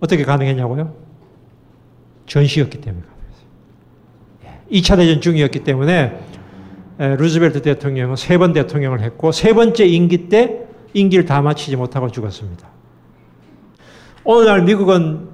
어떻게 0.00 0.24
가능했냐고요? 0.24 0.94
전시였기 2.26 2.82
때문에 2.82 3.02
가능했어요. 3.06 4.60
2차 4.72 4.96
대전 4.96 5.20
중이었기 5.22 5.60
때문에 5.64 6.18
루즈벨트 7.00 7.62
대통령은 7.62 8.16
세 8.16 8.36
번 8.36 8.52
대통령을 8.52 9.00
했고 9.00 9.32
세 9.32 9.54
번째 9.54 9.86
임기 9.86 10.28
때 10.28 10.60
임기를 10.92 11.24
다 11.24 11.40
마치지 11.40 11.76
못하고 11.76 12.10
죽었습니다. 12.10 12.68
오늘날 14.24 14.62
미국은 14.62 15.28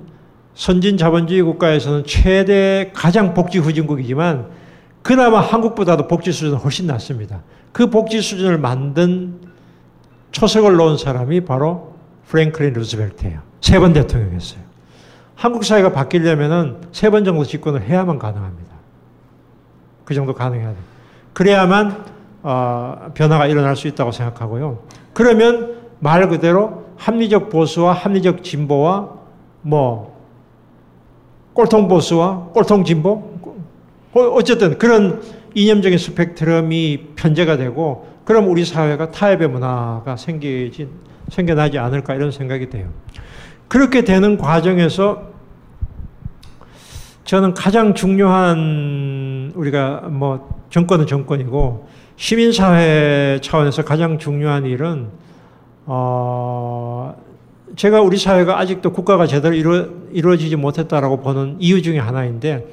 선진 0.54 0.96
자본주의 0.96 1.42
국가에서는 1.42 2.04
최대 2.06 2.92
가장 2.94 3.34
복지 3.34 3.58
후진국이지만 3.58 4.46
그나마 5.02 5.40
한국보다도 5.40 6.06
복지 6.08 6.30
수준은 6.32 6.58
훨씬 6.58 6.86
낮습니다. 6.86 7.42
그 7.72 7.90
복지 7.90 8.20
수준을 8.20 8.58
만든 8.58 9.40
초석을 10.30 10.76
놓은 10.76 10.96
사람이 10.98 11.40
바로 11.44 11.94
프랭클린 12.28 12.74
루즈벨트예요. 12.74 13.40
세 13.60 13.80
번 13.80 13.92
대통령이었어요. 13.92 14.60
한국 15.34 15.64
사회가 15.64 15.92
바뀌려면은 15.92 16.76
세 16.92 17.10
번 17.10 17.24
정도 17.24 17.44
집권을 17.44 17.82
해야만 17.82 18.18
가능합니다. 18.20 18.70
그 20.04 20.14
정도 20.14 20.32
가능해야 20.32 20.70
돼. 20.70 20.76
그래야만 21.36 22.02
어, 22.44 23.10
변화가 23.12 23.46
일어날 23.46 23.76
수 23.76 23.88
있다고 23.88 24.10
생각하고요. 24.10 24.78
그러면 25.12 25.76
말 25.98 26.26
그대로 26.30 26.86
합리적 26.96 27.50
보수와 27.50 27.92
합리적 27.92 28.42
진보와 28.42 29.10
뭐 29.60 30.16
꼴통 31.52 31.88
보수와 31.88 32.48
꼴통 32.54 32.84
진보 32.84 33.10
어, 34.14 34.20
어쨌든 34.20 34.78
그런 34.78 35.20
이념적인 35.52 35.98
스펙트럼이 35.98 37.08
편제가 37.16 37.58
되고 37.58 38.08
그럼 38.24 38.48
우리 38.48 38.64
사회가 38.64 39.10
타협의 39.10 39.48
문화가 39.48 40.16
생기지 40.16 40.88
생겨나지 41.28 41.78
않을까 41.78 42.14
이런 42.14 42.30
생각이 42.30 42.70
돼요. 42.70 42.88
그렇게 43.68 44.04
되는 44.04 44.38
과정에서 44.38 45.32
저는 47.24 47.52
가장 47.52 47.92
중요한 47.92 49.52
우리가 49.54 50.08
뭐 50.08 50.55
정권은 50.70 51.06
정권이고 51.06 51.88
시민사회 52.16 53.40
차원에서 53.42 53.84
가장 53.84 54.18
중요한 54.18 54.66
일은 54.66 55.08
어 55.86 57.14
제가 57.76 58.00
우리 58.00 58.16
사회가 58.16 58.58
아직도 58.58 58.92
국가가 58.92 59.26
제대로 59.26 59.54
이루, 59.54 59.90
이루어지지 60.12 60.56
못했다라고 60.56 61.20
보는 61.20 61.56
이유 61.60 61.82
중에 61.82 61.98
하나인데 61.98 62.66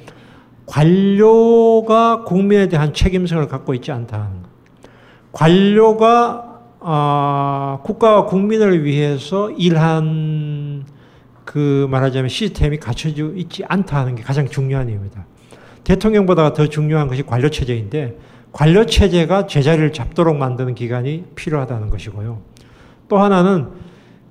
관료가 0.66 2.24
국민에 2.24 2.68
대한 2.68 2.94
책임성을 2.94 3.46
갖고 3.48 3.74
있지 3.74 3.92
않다는 3.92 4.42
것. 4.42 4.48
관료가 5.32 6.54
어, 6.80 7.80
국가와 7.82 8.26
국민을 8.26 8.84
위해서 8.84 9.50
일한 9.50 10.84
그 11.44 11.86
말하자면 11.90 12.28
시스템이 12.28 12.78
갖춰져 12.78 13.32
있지 13.34 13.64
않다는 13.66 14.16
게 14.16 14.22
가장 14.22 14.48
중요한 14.48 14.88
이유입니다. 14.88 15.26
대통령보다 15.84 16.52
더 16.52 16.66
중요한 16.66 17.08
것이 17.08 17.22
관료 17.22 17.48
체제인데 17.48 18.18
관료 18.52 18.86
체제가 18.86 19.46
제자리를 19.46 19.92
잡도록 19.92 20.36
만드는 20.36 20.74
기간이 20.74 21.24
필요하다는 21.34 21.90
것이고요. 21.90 22.40
또 23.08 23.18
하나는 23.18 23.68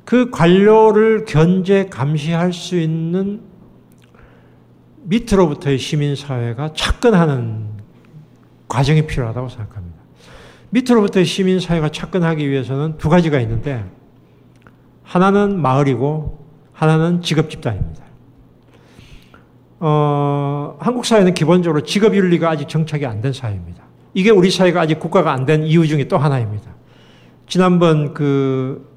그 0.05 0.29
관료를 0.31 1.25
견제 1.25 1.85
감시할 1.85 2.53
수 2.53 2.77
있는 2.77 3.41
밑으로부터의 5.03 5.77
시민사회가 5.77 6.73
착근하는 6.73 7.67
과정이 8.67 9.05
필요하다고 9.05 9.49
생각합니다. 9.49 9.97
밑으로부터의 10.71 11.25
시민사회가 11.25 11.89
착근하기 11.89 12.49
위해서는 12.49 12.97
두 12.97 13.09
가지가 13.09 13.39
있는데, 13.41 13.85
하나는 15.03 15.61
마을이고, 15.61 16.47
하나는 16.71 17.21
직업 17.21 17.49
집단입니다. 17.49 18.02
어, 19.85 20.77
한국 20.79 21.05
사회는 21.05 21.33
기본적으로 21.33 21.81
직업 21.83 22.15
윤리가 22.15 22.49
아직 22.49 22.69
정착이 22.69 23.05
안 23.05 23.19
된 23.19 23.33
사회입니다. 23.33 23.83
이게 24.13 24.29
우리 24.29 24.49
사회가 24.49 24.79
아직 24.79 24.97
국가가 24.97 25.33
안 25.33 25.45
된 25.45 25.63
이유 25.65 25.85
중에 25.85 26.07
또 26.07 26.17
하나입니다. 26.17 26.71
지난번 27.49 28.13
그 28.13 28.87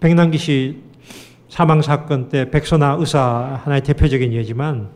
백남기 0.00 0.36
씨 0.36 0.78
사망 1.48 1.80
사건 1.80 2.28
때 2.28 2.50
백선아 2.50 2.96
의사 2.98 3.60
하나의 3.62 3.84
대표적인 3.84 4.32
예지만 4.32 4.88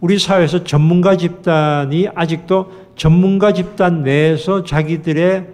우리 0.00 0.18
사회에서 0.18 0.64
전문가 0.64 1.14
집단이 1.18 2.08
아직도 2.14 2.72
전문가 2.96 3.52
집단 3.52 4.02
내에서 4.02 4.64
자기들의 4.64 5.46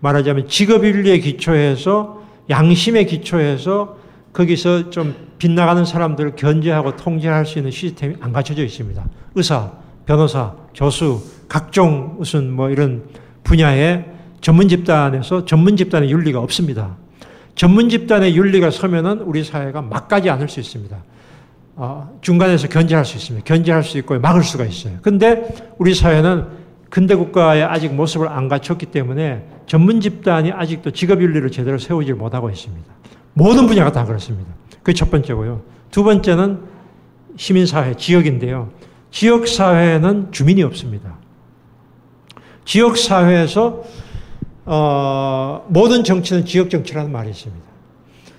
말하자면 0.00 0.48
직업 0.48 0.86
윤리에 0.86 1.18
기초해서 1.18 2.22
양심에 2.48 3.04
기초해서 3.04 3.98
거기서 4.32 4.90
좀 4.90 5.14
빗나가는 5.38 5.84
사람들을 5.84 6.36
견제하고 6.36 6.96
통제할 6.96 7.46
수 7.46 7.58
있는 7.58 7.70
시스템이 7.70 8.16
안 8.20 8.32
갖춰져 8.32 8.64
있습니다. 8.64 9.04
의사, 9.34 9.72
변호사, 10.06 10.54
교수, 10.74 11.22
각종 11.48 12.16
무슨 12.18 12.50
뭐 12.50 12.70
이런 12.70 13.04
분야의 13.42 14.06
전문 14.40 14.68
집단에서 14.68 15.44
전문 15.44 15.76
집단의 15.76 16.10
윤리가 16.10 16.40
없습니다. 16.40 16.96
전문 17.54 17.88
집단의 17.88 18.36
윤리가 18.36 18.70
서면은 18.70 19.20
우리 19.20 19.44
사회가 19.44 19.82
막가지 19.82 20.30
않을 20.30 20.48
수 20.48 20.60
있습니다. 20.60 20.96
어, 21.76 22.18
중간에서 22.20 22.68
견제할 22.68 23.04
수 23.04 23.16
있습니다. 23.16 23.44
견제할 23.44 23.82
수 23.82 23.98
있고 23.98 24.18
막을 24.18 24.42
수가 24.42 24.64
있어요. 24.64 24.98
근데 25.02 25.48
우리 25.78 25.94
사회는 25.94 26.46
근대 26.88 27.14
국가의 27.14 27.62
아직 27.64 27.94
모습을 27.94 28.28
안 28.28 28.48
갖췄기 28.48 28.86
때문에 28.86 29.44
전문 29.66 30.00
집단이 30.00 30.52
아직도 30.52 30.90
직업 30.90 31.22
윤리를 31.22 31.50
제대로 31.50 31.78
세우지 31.78 32.12
못하고 32.14 32.50
있습니다. 32.50 32.92
모든 33.34 33.66
분야가 33.66 33.92
다 33.92 34.04
그렇습니다. 34.04 34.52
그게 34.82 34.92
첫 34.92 35.10
번째고요. 35.10 35.62
두 35.90 36.04
번째는 36.04 36.60
시민사회, 37.36 37.94
지역인데요. 37.96 38.70
지역사회는 39.10 40.32
주민이 40.32 40.62
없습니다. 40.62 41.16
지역사회에서 42.64 43.82
어, 44.66 45.64
모든 45.68 46.04
정치는 46.04 46.44
지역정치라는 46.44 47.10
말이 47.10 47.30
있습니다. 47.30 47.64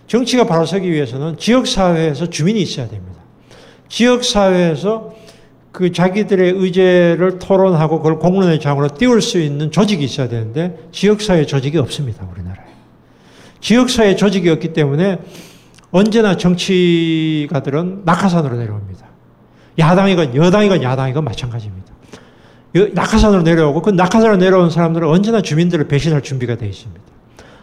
정치가 0.08 0.46
바로 0.46 0.66
서기 0.66 0.92
위해서는 0.92 1.38
지역사회에서 1.38 2.30
주민이 2.30 2.62
있어야 2.62 2.88
됩니다. 2.88 3.20
지역사회에서 3.90 5.14
그 5.72 5.92
자기들의 5.92 6.52
의제를 6.52 7.40
토론하고 7.40 7.98
그걸 7.98 8.20
공론의 8.20 8.60
장으로 8.60 8.90
띄울 8.90 9.22
수 9.22 9.40
있는 9.40 9.72
조직이 9.72 10.04
있어야 10.04 10.28
되는데 10.28 10.78
지역사회 10.92 11.46
조직이 11.46 11.78
없습니다. 11.78 12.28
우리나라에. 12.32 12.71
지역사회 13.62 14.16
조직이 14.16 14.50
없기 14.50 14.74
때문에 14.74 15.20
언제나 15.92 16.36
정치가들은 16.36 18.02
낙하산으로 18.06 18.58
내려옵니다. 18.58 19.06
야당이건 19.78 20.36
여당이건 20.36 20.84
야당이건 20.84 21.24
마찬가지입니다. 21.24 21.92
낙하산으로 22.94 23.42
내려오고 23.44 23.82
그 23.82 23.90
낙하산으로 23.90 24.38
내려온 24.38 24.70
사람들은 24.70 25.08
언제나 25.08 25.42
주민들을 25.42 25.88
배신할 25.88 26.22
준비가 26.22 26.56
되어 26.56 26.70
있습니다. 26.70 27.02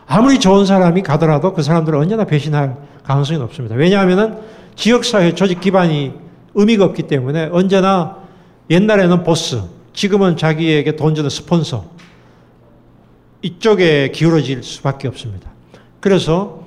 아무리 0.07 0.39
좋은 0.41 0.65
사람이 0.65 1.03
가더라도 1.03 1.53
그 1.53 1.63
사람들은 1.63 1.99
언제나 1.99 2.25
배신할 2.25 2.77
가능성이 3.03 3.39
높습니다. 3.39 3.75
왜냐하면 3.75 4.41
지역사회 4.75 5.35
조직 5.35 5.61
기반이 5.61 6.13
의미가 6.55 6.85
없기 6.85 7.05
때문에 7.05 7.49
언제나 7.53 8.19
옛날에는 8.71 9.23
보스, 9.23 9.63
지금은 9.93 10.37
자기에게 10.37 10.97
돈 10.97 11.15
주는 11.15 11.29
스폰서, 11.29 11.87
이쪽에 13.43 14.11
기울어질 14.11 14.63
수밖에 14.63 15.09
없습니다. 15.09 15.51
그래서 16.01 16.65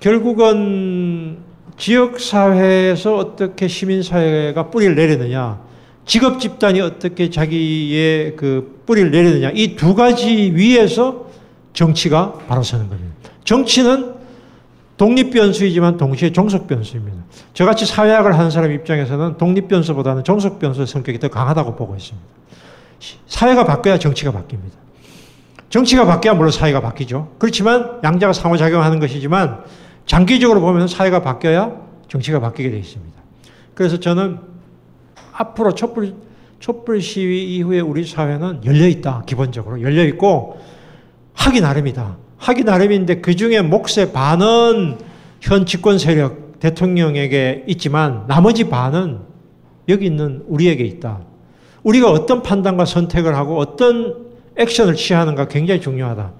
결국은 0.00 1.38
지역사회에서 1.78 3.16
어떻게 3.16 3.68
시민사회가 3.68 4.70
뿌리를 4.70 4.94
내리느냐, 4.94 5.60
직업 6.04 6.40
집단이 6.40 6.80
어떻게 6.80 7.30
자기의 7.30 8.36
그 8.36 8.82
뿌리를 8.86 9.10
내리느냐, 9.10 9.50
이 9.54 9.76
두 9.76 9.94
가지 9.94 10.52
위에서 10.54 11.26
정치가 11.72 12.32
바로 12.48 12.62
서는 12.62 12.88
겁니다. 12.88 13.30
정치는 13.44 14.14
독립변수이지만 14.96 15.98
동시에 15.98 16.32
종속변수입니다. 16.32 17.18
저같이 17.52 17.84
사회학을 17.84 18.38
하는 18.38 18.50
사람 18.50 18.72
입장에서는 18.72 19.36
독립변수보다는 19.36 20.24
종속변수의 20.24 20.86
성격이 20.86 21.18
더 21.18 21.28
강하다고 21.28 21.76
보고 21.76 21.94
있습니다. 21.94 22.26
사회가 23.26 23.64
바뀌어야 23.64 23.98
정치가 23.98 24.32
바뀝니다. 24.32 24.85
정치가 25.68 26.06
바뀌어야 26.06 26.34
물론 26.34 26.50
사회가 26.52 26.80
바뀌죠. 26.80 27.34
그렇지만 27.38 27.98
양자가 28.04 28.32
상호작용하는 28.32 29.00
것이지만 29.00 29.64
장기적으로 30.06 30.60
보면 30.60 30.88
사회가 30.88 31.22
바뀌어야 31.22 31.72
정치가 32.08 32.40
바뀌게 32.40 32.70
되어 32.70 32.78
있습니다. 32.78 33.16
그래서 33.74 33.98
저는 33.98 34.38
앞으로 35.32 35.74
촛불, 35.74 36.14
촛불 36.60 37.02
시위 37.02 37.56
이후에 37.56 37.80
우리 37.80 38.04
사회는 38.04 38.64
열려 38.64 38.86
있다. 38.86 39.24
기본적으로 39.26 39.82
열려 39.82 40.04
있고 40.04 40.58
하기 41.34 41.60
나름이다. 41.60 42.16
하기 42.38 42.64
나름인데 42.64 43.20
그 43.20 43.34
중에 43.34 43.60
몫의 43.60 44.12
반은 44.12 44.98
현 45.40 45.66
집권 45.66 45.98
세력 45.98 46.60
대통령에게 46.60 47.64
있지만 47.66 48.24
나머지 48.26 48.68
반은 48.68 49.20
여기 49.88 50.06
있는 50.06 50.42
우리에게 50.46 50.84
있다. 50.84 51.20
우리가 51.82 52.10
어떤 52.10 52.42
판단과 52.42 52.84
선택을 52.84 53.36
하고 53.36 53.58
어떤 53.58 54.25
액션을 54.56 54.94
취하는가 54.94 55.48
굉장히 55.48 55.80
중요하다. 55.80 56.32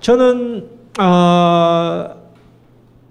저는 0.00 0.68
어, 1.00 2.14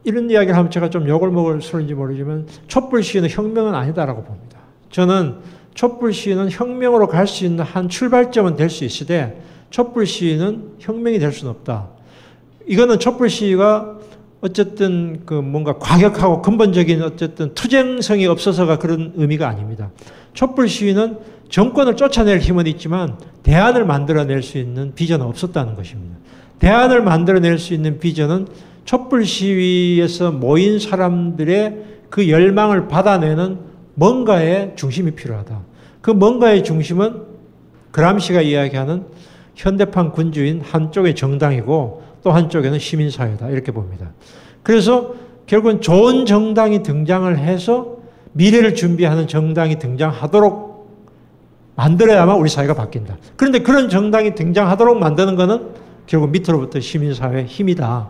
이런 0.03 0.29
이야기를 0.29 0.55
하면 0.55 0.71
제가 0.71 0.89
좀 0.89 1.07
욕을 1.07 1.31
먹을 1.31 1.61
소리인지 1.61 1.93
모르지만 1.93 2.47
촛불 2.67 3.03
시위는 3.03 3.29
혁명은 3.29 3.73
아니다라고 3.75 4.23
봅니다. 4.23 4.59
저는 4.91 5.37
촛불 5.73 6.13
시위는 6.13 6.51
혁명으로 6.51 7.07
갈 7.07 7.25
수 7.27 7.45
있는 7.45 7.63
한 7.63 7.89
출발점은 7.89 8.55
될 8.55 8.69
수 8.69 8.85
있으되 8.85 9.41
촛불 9.69 10.05
시위는 10.05 10.75
혁명이 10.79 11.19
될 11.19 11.31
수는 11.31 11.51
없다. 11.51 11.89
이거는 12.67 12.99
촛불 12.99 13.29
시위가 13.29 13.97
어쨌든 14.43 15.21
그 15.25 15.33
뭔가 15.33 15.77
과격하고 15.77 16.41
근본적인 16.41 17.01
어쨌든 17.01 17.53
투쟁성이 17.53 18.27
없어서가 18.27 18.77
그런 18.77 19.13
의미가 19.15 19.47
아닙니다. 19.47 19.89
촛불 20.33 20.67
시위는 20.67 21.17
정권을 21.49 21.95
쫓아낼 21.95 22.39
힘은 22.39 22.67
있지만 22.67 23.15
대안을 23.43 23.85
만들어낼 23.85 24.43
수 24.43 24.57
있는 24.57 24.93
비전은 24.95 25.25
없었다는 25.25 25.75
것입니다. 25.75 26.17
대안을 26.59 27.01
만들어낼 27.03 27.57
수 27.57 27.73
있는 27.73 27.99
비전은 27.99 28.47
촛불 28.83 29.25
시위에서 29.25 30.31
모인 30.31 30.77
사람들의 30.77 31.77
그 32.09 32.29
열망을 32.29 32.89
받아내는 32.89 33.59
뭔가의 33.93 34.73
중심이 34.75 35.11
필요하다. 35.11 35.61
그 36.01 36.11
뭔가의 36.11 36.65
중심은 36.65 37.21
그람시가 37.91 38.41
이야기하는 38.41 39.05
현대판 39.55 40.11
군주인 40.11 40.59
한쪽의 40.59 41.15
정당이고 41.15 42.03
또 42.23 42.31
한쪽에는 42.31 42.79
시민사회다. 42.79 43.49
이렇게 43.49 43.71
봅니다. 43.71 44.11
그래서 44.63 45.13
결국은 45.45 45.81
좋은 45.81 46.25
정당이 46.25 46.83
등장을 46.83 47.37
해서 47.37 47.97
미래를 48.31 48.75
준비하는 48.75 49.27
정당이 49.27 49.77
등장하도록 49.77 50.73
만들어야만 51.75 52.37
우리 52.37 52.49
사회가 52.49 52.73
바뀐다. 52.75 53.17
그런데 53.35 53.59
그런 53.59 53.89
정당이 53.89 54.35
등장하도록 54.35 54.97
만드는 54.97 55.35
것은 55.35 55.69
결국 56.07 56.29
밑으로부터 56.31 56.79
시민사회의 56.79 57.45
힘이다. 57.45 58.09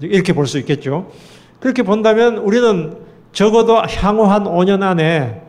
이렇게 0.00 0.32
볼 0.32 0.46
수 0.46 0.58
있겠죠. 0.58 1.10
그렇게 1.60 1.82
본다면 1.82 2.38
우리는 2.38 2.96
적어도 3.32 3.76
향후 3.76 4.24
한 4.24 4.44
5년 4.44 4.82
안에 4.82 5.42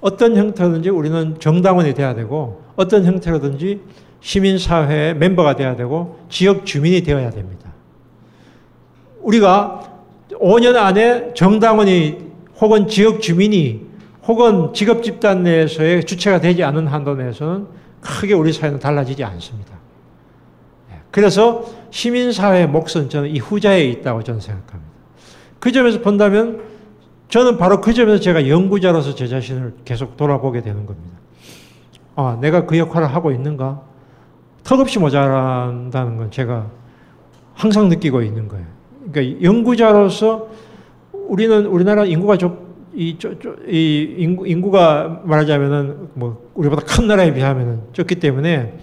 어떤 0.00 0.36
형태든지 0.36 0.88
우리는 0.88 1.36
정당원이 1.38 1.94
돼야 1.94 2.14
되고 2.14 2.62
어떤 2.76 3.04
형태로든지 3.04 3.80
시민사회의 4.20 5.14
멤버가 5.14 5.56
돼야 5.56 5.76
되고 5.76 6.18
지역 6.28 6.66
주민이 6.66 7.02
되어야 7.02 7.30
됩니다. 7.30 7.72
우리가 9.22 9.82
5년 10.32 10.76
안에 10.76 11.34
정당원이 11.34 12.28
혹은 12.60 12.88
지역 12.88 13.20
주민이 13.20 13.86
혹은 14.24 14.74
직업 14.74 15.02
집단 15.02 15.42
내에서의 15.42 16.04
주체가 16.04 16.40
되지 16.40 16.62
않은 16.64 16.86
한도 16.86 17.14
내에서는 17.14 17.66
크게 18.00 18.34
우리 18.34 18.52
사회는 18.52 18.78
달라지지 18.78 19.24
않습니다. 19.24 19.72
예, 20.92 20.96
그래서 21.10 21.64
시민사회의 21.90 22.68
몫은 22.68 23.08
저는 23.08 23.30
이 23.30 23.38
후자에 23.38 23.84
있다고 23.84 24.22
저는 24.22 24.40
생각합니다. 24.40 24.92
그 25.58 25.72
점에서 25.72 26.00
본다면 26.00 26.60
저는 27.28 27.58
바로 27.58 27.80
그 27.80 27.92
점에서 27.94 28.20
제가 28.20 28.48
연구자로서 28.48 29.14
제 29.14 29.26
자신을 29.26 29.74
계속 29.84 30.16
돌아보게 30.16 30.62
되는 30.62 30.86
겁니다. 30.86 31.18
아, 32.14 32.38
내가 32.40 32.66
그 32.66 32.78
역할을 32.78 33.14
하고 33.14 33.30
있는가? 33.32 33.87
턱없이 34.68 34.98
모자란다는 34.98 36.18
건 36.18 36.30
제가 36.30 36.66
항상 37.54 37.88
느끼고 37.88 38.20
있는 38.20 38.48
거예요. 38.48 38.66
그러니까 39.10 39.42
연구자로서 39.42 40.48
우리는 41.10 41.64
우리나라 41.64 42.04
인구가 42.04 42.36
좀 42.36 42.68
이, 42.94 43.16
저, 43.18 43.30
저, 43.38 43.54
이 43.66 44.16
인구, 44.18 44.46
인구가 44.46 45.22
말하자면은 45.24 46.10
뭐 46.12 46.50
우리보다 46.52 46.82
큰 46.84 47.06
나라에 47.06 47.32
비하면은 47.32 47.80
적기 47.94 48.16
때문에 48.16 48.78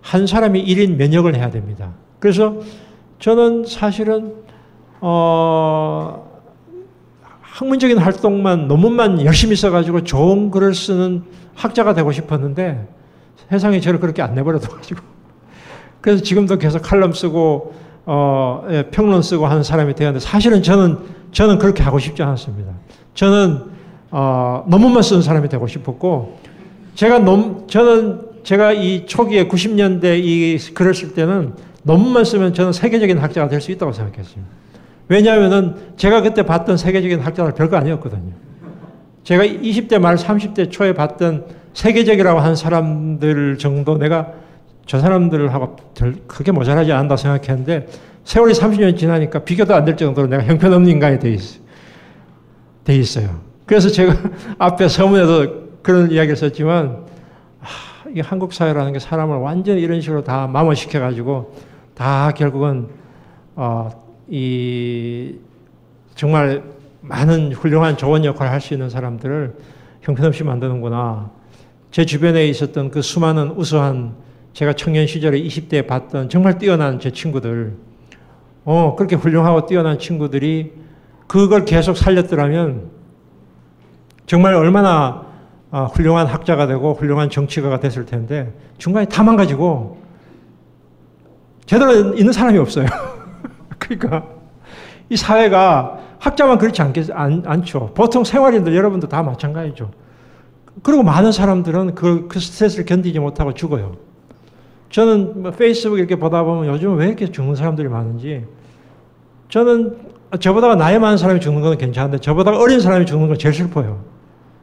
한 0.00 0.28
사람이 0.28 0.64
1인 0.64 0.94
면역을 0.94 1.34
해야 1.34 1.50
됩니다. 1.50 1.94
그래서 2.20 2.60
저는 3.18 3.64
사실은 3.66 4.32
어 5.00 6.24
학문적인 7.40 7.98
활동만 7.98 8.68
논문만 8.68 9.24
열심히 9.24 9.56
써가지고 9.56 10.04
좋은 10.04 10.52
글을 10.52 10.72
쓰는 10.72 11.24
학자가 11.56 11.94
되고 11.94 12.12
싶었는데 12.12 12.86
세상에 13.50 13.80
저를 13.80 13.98
그렇게 13.98 14.22
안 14.22 14.36
내버려둬가지고 14.36 15.15
그래서 16.06 16.22
지금도 16.22 16.58
계속 16.58 16.82
칼럼 16.82 17.12
쓰고 17.12 17.74
어, 18.04 18.64
예, 18.70 18.84
평론 18.92 19.22
쓰고 19.22 19.44
하는 19.44 19.64
사람이 19.64 19.96
되었는데 19.96 20.24
사실은 20.24 20.62
저는 20.62 20.98
저는 21.32 21.58
그렇게 21.58 21.82
하고 21.82 21.98
싶지 21.98 22.22
않았습니다. 22.22 22.70
저는 23.14 23.62
어, 24.12 24.64
논문만 24.68 25.02
쓰는 25.02 25.20
사람이 25.20 25.48
되고 25.48 25.66
싶었고 25.66 26.38
제가 26.94 27.18
논 27.18 27.66
저는 27.66 28.20
제가 28.44 28.72
이 28.72 29.04
초기에 29.06 29.48
90년대 29.48 30.22
이 30.22 30.56
글을 30.74 30.94
쓸 30.94 31.12
때는 31.12 31.54
논문만 31.82 32.24
쓰면 32.24 32.54
저는 32.54 32.72
세계적인 32.72 33.18
학자가 33.18 33.48
될 33.48 33.60
수 33.60 33.72
있다고 33.72 33.90
생각했습니다. 33.92 34.48
왜냐하면은 35.08 35.74
제가 35.96 36.22
그때 36.22 36.44
봤던 36.44 36.76
세계적인 36.76 37.18
학자들 37.18 37.54
별거 37.54 37.78
아니었거든요. 37.78 38.30
제가 39.24 39.42
20대 39.42 39.98
말 39.98 40.14
30대 40.14 40.70
초에 40.70 40.92
봤던 40.94 41.46
세계적이라고 41.74 42.38
한 42.38 42.54
사람들 42.54 43.58
정도 43.58 43.98
내가 43.98 44.45
저 44.86 45.00
사람들하고 45.00 45.76
별 45.94 46.14
크게 46.26 46.52
모자라지 46.52 46.92
않는다 46.92 47.16
생각했는데 47.16 47.88
세월이 48.24 48.54
30년 48.54 48.96
지나니까 48.96 49.40
비교도 49.40 49.74
안 49.74 49.84
될 49.84 49.96
정도로 49.96 50.28
내가 50.28 50.44
형편없는 50.44 50.90
인간이 50.90 51.18
돼 51.18 51.30
있어요. 51.32 51.60
돼 52.84 52.96
있어요. 52.96 53.40
그래서 53.66 53.88
제가 53.88 54.14
앞에 54.58 54.88
서문에도 54.88 55.66
그런 55.82 56.10
이야기를 56.10 56.36
썼지만 56.36 57.04
아, 57.60 58.08
이 58.14 58.20
한국 58.20 58.52
사회라는 58.52 58.92
게 58.92 58.98
사람을 58.98 59.36
완전히 59.38 59.80
이런 59.80 60.00
식으로 60.00 60.22
다 60.24 60.46
마모시켜 60.46 61.00
가지고 61.00 61.54
다 61.94 62.30
결국은 62.32 62.88
어, 63.56 63.90
이 64.28 65.34
정말 66.14 66.62
많은 67.00 67.52
훌륭한 67.52 67.96
좋은 67.96 68.24
역할을 68.24 68.52
할 68.52 68.60
수 68.60 68.74
있는 68.74 68.88
사람들을 68.90 69.54
형편없이 70.02 70.44
만드는구나. 70.44 71.30
제 71.90 72.04
주변에 72.04 72.46
있었던 72.48 72.90
그 72.90 73.02
수많은 73.02 73.52
우수한 73.52 74.14
제가 74.56 74.72
청년 74.72 75.06
시절에 75.06 75.38
20대에 75.42 75.86
봤던 75.86 76.30
정말 76.30 76.56
뛰어난 76.56 76.98
제 76.98 77.10
친구들, 77.10 77.76
어, 78.64 78.96
그렇게 78.96 79.14
훌륭하고 79.14 79.66
뛰어난 79.66 79.98
친구들이 79.98 80.72
그걸 81.26 81.66
계속 81.66 81.94
살렸더라면 81.94 82.88
정말 84.24 84.54
얼마나 84.54 85.26
아, 85.70 85.84
훌륭한 85.84 86.26
학자가 86.26 86.66
되고 86.66 86.94
훌륭한 86.94 87.28
정치가가 87.28 87.80
됐을 87.80 88.06
텐데 88.06 88.50
중간에 88.78 89.04
다 89.04 89.22
망가지고 89.22 89.98
제대로 91.66 92.14
있는 92.14 92.32
사람이 92.32 92.56
없어요. 92.56 92.86
그러니까 93.78 94.24
이 95.10 95.18
사회가 95.18 95.98
학자만 96.18 96.56
그렇지 96.56 96.80
않겠, 96.80 97.10
않, 97.12 97.42
않죠. 97.44 97.92
보통 97.92 98.24
생활인들 98.24 98.74
여러분도 98.74 99.06
다 99.06 99.22
마찬가지죠. 99.22 99.90
그리고 100.82 101.02
많은 101.02 101.30
사람들은 101.30 101.94
그, 101.94 102.26
그 102.26 102.40
스트레스를 102.40 102.86
견디지 102.86 103.18
못하고 103.18 103.52
죽어요. 103.52 104.05
저는 104.96 105.42
뭐 105.42 105.50
페이스북 105.50 105.98
이렇게 105.98 106.16
보다 106.16 106.42
보면 106.42 106.72
요즘 106.72 106.96
왜 106.96 107.08
이렇게 107.08 107.30
죽는 107.30 107.54
사람들이 107.54 107.86
많은지 107.86 108.46
저는 109.50 109.94
저보다 110.40 110.74
나이 110.74 110.98
많은 110.98 111.18
사람이 111.18 111.38
죽는 111.38 111.60
건 111.60 111.76
괜찮은데 111.76 112.16
저보다 112.16 112.56
어린 112.56 112.80
사람이 112.80 113.04
죽는 113.04 113.28
건 113.28 113.36
제일 113.36 113.54
슬퍼요. 113.54 114.02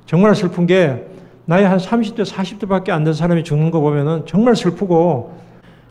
정말 0.08 0.34
슬픈 0.34 0.66
게 0.66 1.06
나이 1.46 1.64
한 1.64 1.78
30대, 1.78 2.26
40대밖에 2.26 2.90
안 2.90 3.04
된 3.04 3.14
사람이 3.14 3.44
죽는 3.44 3.70
거 3.70 3.80
보면은 3.80 4.24
정말 4.26 4.56
슬프고 4.56 5.38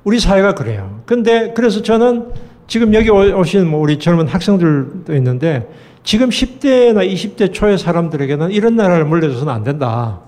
우리 0.03 0.19
사회가 0.19 0.57
그래요. 0.57 1.03
근데 1.07 1.53
그래서 1.55 1.81
저는 1.81 2.33
지금 2.67 2.95
여기 2.95 3.11
오신 3.11 3.69
뭐 3.69 3.79
우리 3.79 4.01
젊은 4.01 4.27
학생들도 4.27 5.15
있는데 5.15 5.71
지금 6.03 6.31
10대나 6.31 7.09
20대 7.09 7.53
초의 7.53 7.79
사람들에게는 7.79 8.51
이런 8.51 8.75
나라를 8.75 9.05
물려줘서는 9.05 9.53
안 9.53 9.63
된다. 9.63 10.19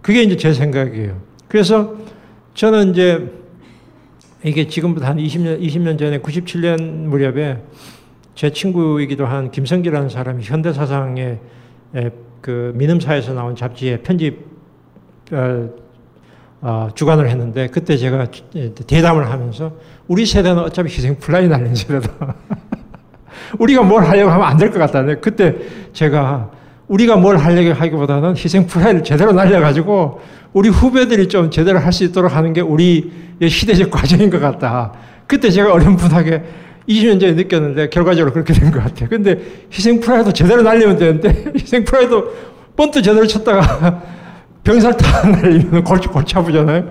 그게 0.00 0.22
이제 0.22 0.38
제 0.38 0.54
생각이에요. 0.54 1.18
그래서 1.46 1.96
저는 2.54 2.92
이제 2.92 3.39
이게 4.42 4.66
지금부터 4.66 5.06
한 5.06 5.18
20년, 5.18 5.60
20년 5.60 5.98
전에 5.98 6.18
97년 6.20 6.80
무렵에 7.06 7.62
제 8.34 8.50
친구이기도 8.50 9.26
한 9.26 9.50
김성기라는 9.50 10.08
사람이 10.08 10.42
현대사상의 10.44 11.38
그 12.40 12.72
민음사에서 12.74 13.34
나온 13.34 13.54
잡지에 13.54 13.98
편집 13.98 14.38
어, 15.32 15.68
어, 16.62 16.88
주관을 16.94 17.28
했는데 17.28 17.66
그때 17.68 17.96
제가 17.96 18.28
대담을 18.86 19.30
하면서 19.30 19.72
우리 20.08 20.24
세대는 20.24 20.62
어차피 20.62 20.88
희생 20.90 21.16
플라이 21.18 21.46
날린 21.48 21.74
세대다. 21.74 22.34
우리가 23.58 23.82
뭘 23.82 24.04
하려고 24.04 24.30
하면 24.30 24.46
안 24.46 24.56
될 24.56 24.70
것 24.70 24.78
같다. 24.78 25.02
그때 25.20 25.54
제가 25.92 26.50
우리가 26.90 27.16
뭘 27.16 27.36
하려고 27.38 27.72
하기보다는 27.72 28.36
희생 28.36 28.66
플라이를 28.66 29.04
제대로 29.04 29.32
날려가지고 29.32 30.20
우리 30.52 30.68
후배들이 30.68 31.28
좀 31.28 31.48
제대로 31.50 31.78
할 31.78 31.92
수 31.92 32.02
있도록 32.04 32.34
하는 32.34 32.52
게 32.52 32.60
우리의 32.60 33.48
시대적 33.48 33.90
과정인 33.92 34.28
것 34.28 34.40
같다. 34.40 34.92
그때 35.28 35.50
제가 35.50 35.72
어렴풋하게 35.72 36.42
20년 36.88 37.20
전에 37.20 37.32
느꼈는데 37.34 37.90
결과적으로 37.90 38.32
그렇게 38.32 38.52
된 38.52 38.72
것 38.72 38.82
같아요. 38.82 39.08
근데 39.08 39.38
희생 39.72 40.00
프라이도 40.00 40.32
제대로 40.32 40.62
날리면 40.62 40.96
되는데 40.98 41.52
희생 41.56 41.84
프라이도 41.84 42.24
번트 42.76 43.00
제대로 43.02 43.24
쳤다가 43.24 44.02
병살타 44.64 45.28
날리면 45.28 45.84
골치, 45.84 46.08
골치 46.08 46.36
아프잖아요. 46.36 46.88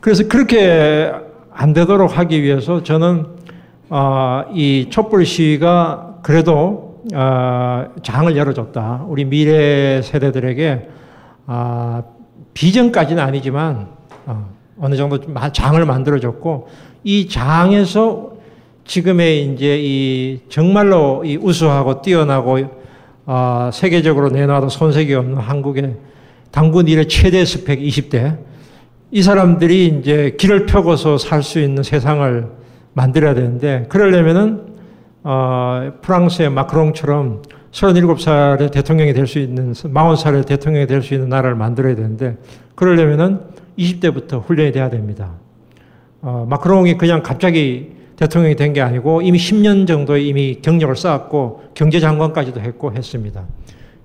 그래서 0.00 0.26
그렇게 0.26 1.12
안 1.54 1.72
되도록 1.72 2.18
하기 2.18 2.42
위해서 2.42 2.82
저는 2.82 3.26
어, 3.90 4.42
이 4.52 4.88
촛불 4.90 5.24
시위가 5.24 6.16
그래도 6.22 6.54
어, 6.54 6.89
장을 8.02 8.36
열어줬다. 8.36 9.06
우리 9.08 9.24
미래 9.24 10.02
세대들에게 10.02 10.88
어, 11.46 12.04
비전까지는 12.54 13.22
아니지만 13.22 13.88
어, 14.26 14.50
어느 14.78 14.96
정도 14.96 15.18
장을 15.52 15.84
만들어줬고 15.84 16.68
이 17.04 17.28
장에서 17.28 18.32
지금의 18.84 19.52
이제 19.52 19.78
이 19.80 20.40
정말로 20.48 21.24
이 21.24 21.36
우수하고 21.36 22.02
뛰어나고 22.02 22.58
어, 23.26 23.70
세계적으로 23.72 24.30
내놔도 24.30 24.68
손색이 24.68 25.14
없는 25.14 25.38
한국의 25.38 25.96
당군 26.50 26.88
일의 26.88 27.06
최대 27.08 27.44
스펙 27.44 27.80
20대 27.80 28.38
이 29.12 29.22
사람들이 29.22 29.98
이제 30.00 30.36
길을 30.38 30.66
펴고서 30.66 31.18
살 31.18 31.42
수 31.42 31.60
있는 31.60 31.82
세상을 31.82 32.48
만들어야 32.92 33.34
되는데 33.34 33.86
그러려면은 33.88 34.69
어, 35.22 35.92
프랑스의 36.00 36.50
마크롱처럼 36.50 37.42
37살에 37.72 38.70
대통령이 38.72 39.12
될 39.12 39.26
수 39.26 39.38
있는, 39.38 39.72
40살에 39.72 40.46
대통령이 40.46 40.86
될 40.86 41.02
수 41.02 41.14
있는 41.14 41.28
나라를 41.28 41.54
만들어야 41.56 41.94
되는데, 41.94 42.36
그러려면은 42.74 43.40
20대부터 43.78 44.42
훈련이 44.44 44.72
돼야 44.72 44.88
됩니다. 44.90 45.32
어, 46.22 46.46
마크롱이 46.48 46.96
그냥 46.98 47.22
갑자기 47.22 47.92
대통령이 48.16 48.56
된 48.56 48.72
게 48.74 48.82
아니고 48.82 49.22
이미 49.22 49.38
10년 49.38 49.86
정도 49.86 50.16
이미 50.18 50.58
경력을 50.60 50.94
쌓았고 50.94 51.70
경제장관까지도 51.74 52.60
했고 52.60 52.92
했습니다. 52.92 53.46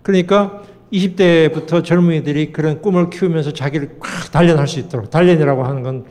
그러니까 0.01 0.61
20대부터 0.93 1.84
젊은이들이 1.84 2.53
그런 2.53 2.82
꿈을 2.82 3.09
키우면서 3.09 3.51
자기를 3.51 3.97
꽉 3.99 4.32
단련할 4.32 4.68
수 4.68 4.80
있도록 4.80 5.09
단련이라고 5.09 5.66
하는 5.66 5.84
건 5.84 6.05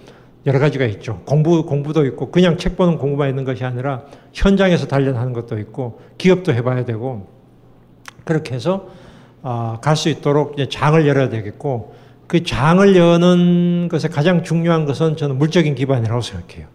여러 0.46 0.58
가지가 0.58 0.84
있죠. 0.86 1.22
공부 1.24 1.64
공부도 1.64 2.04
있고 2.06 2.30
그냥 2.30 2.58
책 2.58 2.76
보는 2.76 2.98
공부만 2.98 3.30
있는 3.30 3.44
것이 3.44 3.64
아니라 3.64 4.02
현장에서 4.32 4.86
단련하는 4.86 5.32
것도 5.32 5.58
있고 5.58 6.00
기업도 6.18 6.52
해봐야 6.52 6.84
되고 6.84 7.26
그렇게 8.24 8.54
해서 8.54 8.88
어, 9.42 9.78
갈수 9.80 10.08
있도록 10.08 10.56
장을 10.70 11.06
열어야 11.06 11.28
되겠고 11.28 11.94
그 12.26 12.42
장을 12.42 12.96
여는 12.96 13.88
것에 13.90 14.08
가장 14.08 14.42
중요한 14.42 14.86
것은 14.86 15.16
저는 15.16 15.36
물적인 15.36 15.74
기반이라고 15.74 16.20
생각해요. 16.20 16.66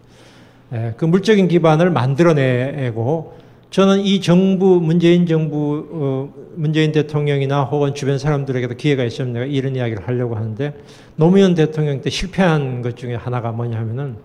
예, 0.74 0.94
그 0.98 1.06
물적인 1.06 1.48
기반을 1.48 1.90
만들어내고 1.90 3.40
저는 3.72 4.02
이 4.02 4.22
정부 4.22 4.80
문재인 4.80 5.26
정부 5.26 5.88
어, 5.92 6.34
문재인 6.56 6.92
대통령이나 6.92 7.64
혹은 7.64 7.94
주변 7.94 8.18
사람들에게도 8.18 8.76
기회가 8.76 9.04
있으면 9.04 9.34
내가 9.34 9.46
이런 9.46 9.76
이야기를 9.76 10.08
하려고 10.08 10.36
하는데 10.36 10.74
노무현 11.20 11.54
대통령 11.54 12.00
때 12.00 12.10
실패한 12.10 12.82
것 12.82 12.96
중에 12.96 13.14
하나가 13.14 13.52
뭐냐면은 13.52 14.16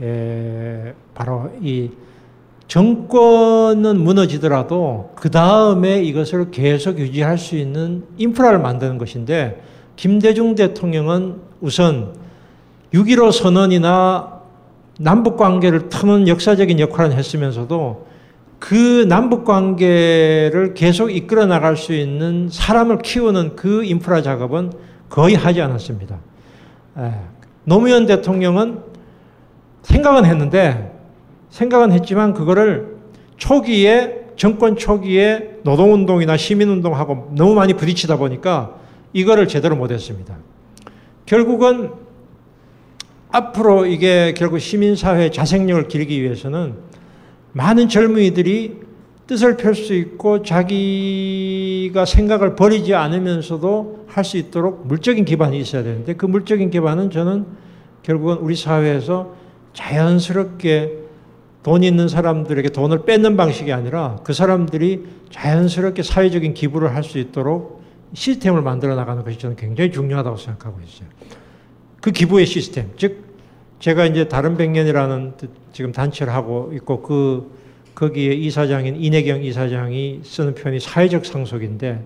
에, 0.00 0.94
바로 1.16 1.50
이 1.60 1.90
정권은 2.68 3.98
무너지더라도 3.98 5.10
그 5.16 5.30
다음에 5.30 6.00
이것을 6.00 6.52
계속 6.52 7.00
유지할 7.00 7.38
수 7.38 7.56
있는 7.56 8.04
인프라를 8.18 8.60
만드는 8.60 8.98
것인데 8.98 9.62
김대중 9.96 10.54
대통령은 10.54 11.40
우선 11.60 12.14
6.15 12.94 13.32
선언이나 13.32 14.42
남북 15.00 15.36
관계를 15.36 15.88
터는 15.88 16.28
역사적인 16.28 16.78
역할을 16.78 17.16
했으면서도 17.16 18.06
그 18.60 19.06
남북 19.08 19.44
관계를 19.44 20.74
계속 20.74 21.10
이끌어 21.10 21.46
나갈 21.46 21.76
수 21.76 21.92
있는 21.92 22.48
사람을 22.48 22.98
키우는 22.98 23.56
그 23.56 23.82
인프라 23.82 24.22
작업은 24.22 24.91
거의 25.12 25.34
하지 25.34 25.60
않았습니다. 25.60 26.18
예. 26.98 27.12
노무현 27.64 28.06
대통령은 28.06 28.80
생각은 29.82 30.24
했는데 30.24 30.98
생각은 31.50 31.92
했지만 31.92 32.32
그거를 32.32 32.96
초기에 33.36 34.22
정권 34.36 34.74
초기에 34.74 35.58
노동운동이나 35.64 36.38
시민운동하고 36.38 37.32
너무 37.36 37.54
많이 37.54 37.74
부딪히다 37.74 38.16
보니까 38.16 38.76
이거를 39.12 39.48
제대로 39.48 39.76
못했습니다. 39.76 40.34
결국은 41.26 41.90
앞으로 43.30 43.84
이게 43.84 44.32
결국 44.34 44.60
시민사회 44.60 45.30
자생력을 45.30 45.88
기르기 45.88 46.22
위해서는 46.22 46.76
많은 47.52 47.90
젊은이들이 47.90 48.80
뜻을 49.32 49.56
펼 49.56 49.74
수 49.74 49.94
있고 49.94 50.42
자기가 50.42 52.04
생각을 52.04 52.54
버리지 52.54 52.94
않으면서도 52.94 54.04
할 54.06 54.24
수 54.24 54.36
있도록 54.36 54.86
물적인 54.86 55.24
기반이 55.24 55.58
있어야 55.58 55.82
되는데 55.82 56.14
그 56.14 56.26
물적인 56.26 56.68
기반은 56.70 57.10
저는 57.10 57.46
결국은 58.02 58.36
우리 58.36 58.54
사회에서 58.54 59.34
자연스럽게 59.72 60.98
돈 61.62 61.82
있는 61.82 62.08
사람들에게 62.08 62.68
돈을 62.68 63.06
뺏는 63.06 63.38
방식이 63.38 63.72
아니라 63.72 64.18
그 64.22 64.34
사람들이 64.34 65.06
자연스럽게 65.30 66.02
사회적인 66.02 66.52
기부를 66.52 66.94
할 66.94 67.02
수 67.02 67.18
있도록 67.18 67.82
시스템을 68.12 68.60
만들어 68.60 68.94
나가는 68.94 69.24
것이 69.24 69.38
저는 69.38 69.56
굉장히 69.56 69.90
중요하다고 69.92 70.36
생각하고 70.36 70.78
있어요. 70.86 71.08
그 72.02 72.10
기부의 72.10 72.44
시스템, 72.44 72.90
즉 72.98 73.24
제가 73.80 74.04
이제 74.04 74.28
다른 74.28 74.58
백년이라는 74.58 75.32
지금 75.72 75.92
단체를 75.92 76.34
하고 76.34 76.70
있고 76.74 77.00
그 77.00 77.61
거기에 77.94 78.32
이사장인 78.32 78.96
이내경 78.96 79.42
이사장이 79.42 80.20
쓰는 80.24 80.54
표현이 80.54 80.80
사회적 80.80 81.26
상속인데 81.26 82.02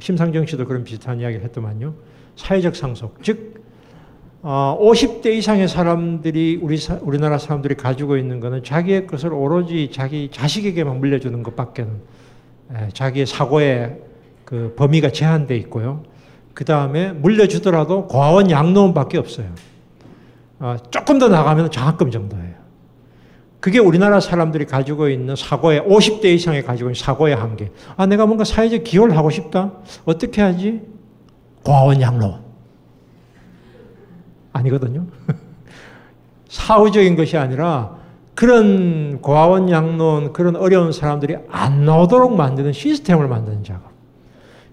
심상정 0.00 0.46
씨도 0.46 0.66
그런 0.66 0.84
비슷한 0.84 1.20
이야기를 1.20 1.44
했더만요. 1.44 1.94
사회적 2.36 2.74
상속. 2.74 3.22
즉, 3.22 3.62
어, 4.42 4.76
50대 4.80 5.26
이상의 5.26 5.68
사람들이 5.68 6.58
우리 6.60 6.76
사, 6.76 6.98
우리나라 7.00 7.38
사람들이 7.38 7.76
가지고 7.76 8.16
있는 8.16 8.40
것은 8.40 8.62
자기의 8.62 9.06
것을 9.06 9.32
오로지 9.32 9.90
자기 9.92 10.28
자식에게만 10.30 10.98
물려주는 10.98 11.42
것밖에는 11.42 11.92
에, 12.74 12.88
자기의 12.92 13.26
사고의 13.26 13.98
그 14.44 14.74
범위가 14.76 15.10
제한돼 15.10 15.56
있고요. 15.58 16.02
그 16.52 16.64
다음에 16.64 17.12
물려주더라도 17.12 18.06
고아원 18.06 18.50
양로원밖에 18.50 19.16
없어요. 19.18 19.48
어, 20.58 20.76
조금 20.90 21.18
더 21.18 21.28
나가면 21.28 21.70
장학금 21.70 22.10
정도예요. 22.10 22.43
그게 23.64 23.78
우리나라 23.78 24.20
사람들이 24.20 24.66
가지고 24.66 25.08
있는 25.08 25.36
사고의 25.36 25.80
50대 25.80 26.26
이상이 26.26 26.60
가지고 26.60 26.90
있는 26.90 27.00
사고의 27.02 27.34
한계. 27.34 27.72
아, 27.96 28.04
내가 28.04 28.26
뭔가 28.26 28.44
사회적 28.44 28.84
기여를 28.84 29.16
하고 29.16 29.30
싶다. 29.30 29.72
어떻게 30.04 30.42
하지? 30.42 30.82
고아원 31.62 31.98
양로. 32.02 32.34
아니거든요. 34.52 35.06
사후적인 36.50 37.16
것이 37.16 37.38
아니라 37.38 37.96
그런 38.34 39.22
고아원 39.22 39.70
양로원 39.70 40.34
그런 40.34 40.56
어려운 40.56 40.92
사람들이 40.92 41.38
안 41.48 41.86
나오도록 41.86 42.36
만드는 42.36 42.74
시스템을 42.74 43.28
만드는 43.28 43.64
작업. 43.64 43.92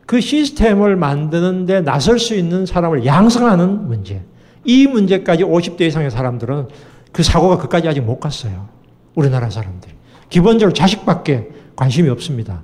그 0.05 0.19
시스템을 0.19 0.97
만드는데 0.97 1.79
나설 1.79 2.19
수 2.19 2.35
있는 2.35 2.65
사람을 2.65 3.05
양성하는 3.05 3.87
문제. 3.87 4.21
이 4.65 4.85
문제까지 4.85 5.45
50대 5.45 5.83
이상의 5.83 6.11
사람들은 6.11 6.67
그 7.13 7.23
사고가 7.23 7.55
그까지 7.55 7.87
아직 7.87 8.01
못 8.01 8.19
갔어요. 8.19 8.80
우리나라 9.15 9.49
사람들이. 9.49 9.93
기본적으로 10.29 10.73
자식밖에 10.73 11.49
관심이 11.75 12.09
없습니다. 12.09 12.63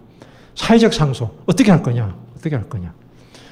사회적 0.56 0.94
상소. 0.94 1.32
어떻게 1.46 1.72
할 1.72 1.84
거냐? 1.84 2.16
어떻게 2.38 2.56
할 2.56 2.68
거냐? 2.70 2.94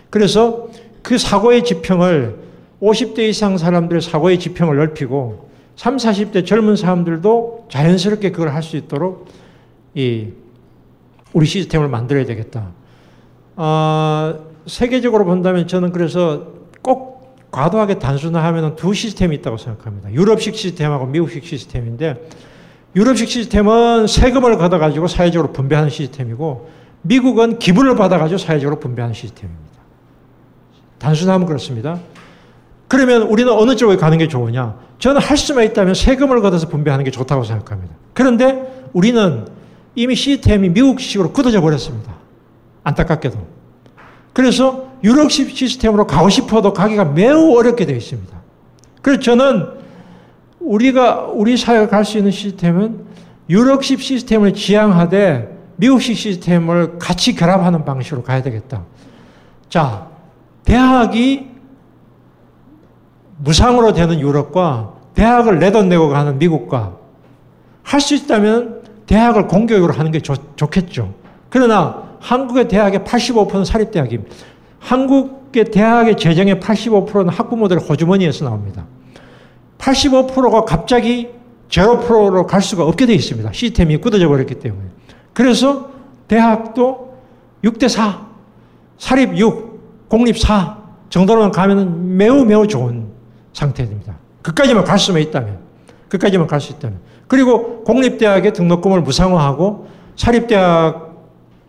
그래서 0.09 0.69
그 1.01 1.17
사고의 1.17 1.63
지평을 1.63 2.39
50대 2.81 3.19
이상 3.19 3.57
사람들의 3.57 4.01
사고의 4.01 4.39
지평을 4.39 4.77
넓히고 4.77 5.49
3, 5.75 5.97
40대 5.97 6.45
젊은 6.45 6.75
사람들도 6.75 7.67
자연스럽게 7.69 8.31
그걸 8.31 8.53
할 8.53 8.63
수 8.63 8.77
있도록 8.77 9.27
이 9.93 10.29
우리 11.33 11.45
시스템을 11.45 11.89
만들어야 11.89 12.25
되겠다. 12.25 12.71
어, 13.57 14.35
세계적으로 14.65 15.25
본다면 15.25 15.67
저는 15.67 15.91
그래서 15.91 16.47
꼭 16.81 17.35
과도하게 17.51 17.99
단순화하면 17.99 18.75
두 18.75 18.93
시스템이 18.93 19.35
있다고 19.37 19.57
생각합니다. 19.57 20.11
유럽식 20.11 20.55
시스템하고 20.55 21.05
미국식 21.05 21.45
시스템인데 21.45 22.27
유럽식 22.95 23.29
시스템은 23.29 24.07
세금을 24.07 24.57
걷어가지고 24.57 25.07
사회적으로 25.07 25.51
분배하는 25.51 25.89
시스템이고 25.89 26.69
미국은 27.01 27.59
기부를 27.59 27.95
받아가지고 27.95 28.37
사회적으로 28.37 28.79
분배하는 28.79 29.13
시스템입니다. 29.13 29.65
단순하면 30.97 31.45
그렇습니다. 31.45 31.99
그러면 32.87 33.23
우리는 33.23 33.51
어느 33.51 33.75
쪽에 33.75 33.97
가는 33.97 34.17
게 34.17 34.27
좋으냐? 34.27 34.77
저는 34.99 35.21
할 35.21 35.37
수만 35.37 35.65
있다면 35.65 35.93
세금을 35.93 36.41
걷어서 36.41 36.69
분배하는 36.69 37.03
게 37.03 37.11
좋다고 37.11 37.43
생각합니다. 37.43 37.93
그런데 38.13 38.89
우리는 38.93 39.45
이미 39.95 40.15
시스템이 40.15 40.69
미국식으로 40.69 41.31
굳어져 41.31 41.61
버렸습니다. 41.61 42.13
안타깝게도. 42.83 43.37
그래서 44.33 44.89
유럽식 45.03 45.55
시스템으로 45.55 46.07
가고 46.07 46.29
싶어도 46.29 46.73
가기가 46.73 47.05
매우 47.05 47.57
어렵게 47.57 47.85
되어 47.85 47.95
있습니다. 47.97 48.35
그래서 49.01 49.21
저는 49.21 49.67
우리가 50.65 51.27
우리 51.27 51.57
사회가 51.57 51.87
갈 51.87 52.03
수 52.03 52.17
있는 52.17 52.31
시스템은 52.31 53.05
유럽식 53.49 54.01
시스템을 54.01 54.53
지향하되 54.53 55.55
미국식 55.77 56.17
시스템을 56.17 56.97
같이 56.97 57.35
결합하는 57.35 57.85
방식으로 57.85 58.23
가야 58.23 58.41
되겠다. 58.41 58.83
자, 59.69 60.07
대학이 60.63 61.47
무상으로 63.37 63.93
되는 63.93 64.19
유럽과 64.19 64.93
대학을 65.13 65.59
내돈 65.59 65.89
내고 65.89 66.09
가는 66.09 66.37
미국과 66.39 66.97
할 67.83 68.01
수 68.01 68.15
있다면 68.15 68.83
대학을 69.05 69.47
공교육으로 69.47 69.93
하는 69.93 70.11
게 70.11 70.19
좋, 70.19 70.35
좋겠죠. 70.57 71.13
그러나 71.49 72.03
한국의 72.19 72.67
대학의 72.67 73.01
85%는 73.01 73.65
사립대학입니다. 73.65 74.35
한국의 74.79 75.65
대학의 75.65 76.17
재정의 76.17 76.55
85%는 76.55 77.29
학부모들의 77.29 77.83
호주머니에서 77.83 78.45
나옵니다. 78.45 78.85
85%가 79.77 80.65
갑자기 80.65 81.29
0%로 81.69 82.45
갈 82.45 82.61
수가 82.61 82.85
없게 82.85 83.05
되어 83.05 83.15
있습니다. 83.15 83.51
시스템이 83.51 83.97
굳어져 83.97 84.27
버렸기 84.27 84.55
때문에. 84.55 84.83
그래서 85.33 85.89
대학도 86.27 87.15
6대 87.63 87.89
4, 87.89 88.25
사립 88.97 89.37
6, 89.37 90.07
공립 90.09 90.37
4 90.37 90.77
정도로만 91.09 91.51
가면 91.51 92.17
매우 92.17 92.45
매우 92.45 92.67
좋은 92.67 93.07
상태입니다. 93.53 94.15
그까지만 94.41 94.83
갈 94.83 94.99
수만 94.99 95.21
있다면. 95.21 95.59
그까지만 96.09 96.47
갈 96.47 96.59
수 96.61 96.71
있다면. 96.73 96.99
그리고 97.27 97.83
공립대학의 97.83 98.53
등록금을 98.53 99.01
무상화하고 99.01 99.87
사립대학 100.15 101.15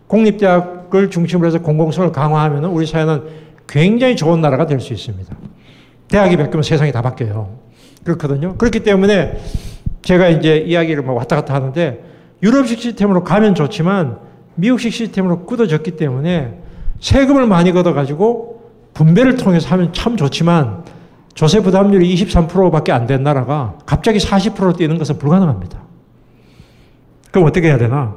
공립대학을 0.07 1.09
중심으로 1.09 1.47
해서 1.47 1.59
공공성을 1.59 2.11
강화하면 2.11 2.65
우리 2.65 2.85
사회는 2.85 3.23
굉장히 3.67 4.15
좋은 4.15 4.39
나라가 4.41 4.65
될 4.65 4.79
수 4.79 4.93
있습니다. 4.93 5.35
대학이 6.07 6.37
바뀌면 6.37 6.63
세상이 6.63 6.91
다 6.91 7.01
바뀌어요. 7.01 7.49
그렇거든요. 8.03 8.55
그렇기 8.57 8.81
때문에 8.81 9.37
제가 10.01 10.29
이제 10.29 10.57
이야기를 10.57 11.03
뭐 11.03 11.15
왔다 11.15 11.35
갔다 11.35 11.53
하는데 11.53 12.03
유럽식 12.41 12.79
시스템으로 12.79 13.23
가면 13.23 13.55
좋지만 13.55 14.19
미국식 14.55 14.93
시스템으로 14.93 15.45
굳어졌기 15.45 15.91
때문에 15.97 16.59
세금을 16.99 17.45
많이 17.47 17.71
걷어가지고 17.71 18.57
분배를 18.93 19.35
통해서 19.37 19.69
하면 19.69 19.93
참 19.93 20.17
좋지만 20.17 20.83
조세 21.33 21.59
부담률이 21.61 22.15
23%밖에 22.15 22.91
안 22.91 23.05
된 23.05 23.21
나라가 23.23 23.77
갑자기 23.85 24.17
40%로 24.17 24.73
뛰는 24.73 24.97
것은 24.97 25.19
불가능합니다. 25.19 25.79
그럼 27.31 27.47
어떻게 27.47 27.67
해야 27.67 27.77
되나? 27.77 28.15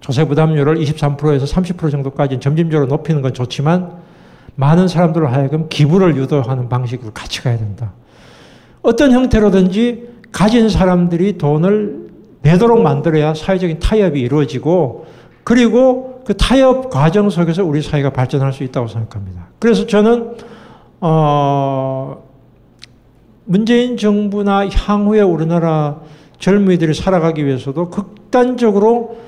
조세 0.00 0.24
부담률을 0.24 0.76
23%에서 0.76 1.44
30% 1.44 1.90
정도까지 1.90 2.40
점진적으로 2.40 2.88
높이는 2.88 3.20
건 3.20 3.34
좋지만 3.34 3.92
많은 4.54 4.88
사람들을 4.88 5.30
하여금 5.32 5.68
기부를 5.68 6.16
유도하는 6.16 6.68
방식으로 6.68 7.12
같이 7.12 7.42
가야 7.42 7.58
된다. 7.58 7.92
어떤 8.88 9.12
형태로든지 9.12 10.08
가진 10.32 10.70
사람들이 10.70 11.36
돈을 11.36 12.08
내도록 12.40 12.80
만들어야 12.80 13.34
사회적인 13.34 13.80
타협이 13.80 14.18
이루어지고 14.18 15.04
그리고 15.44 16.22
그 16.24 16.34
타협 16.34 16.88
과정 16.88 17.28
속에서 17.28 17.64
우리 17.64 17.82
사회가 17.82 18.10
발전할 18.10 18.54
수 18.54 18.64
있다고 18.64 18.88
생각합니다. 18.88 19.48
그래서 19.58 19.86
저는 19.86 20.36
어 21.02 22.22
문재인 23.44 23.98
정부나 23.98 24.68
향후에 24.68 25.20
우리나라 25.20 26.00
젊은이들이 26.38 26.94
살아가기 26.94 27.44
위해서도 27.44 27.90
극단적으로 27.90 29.18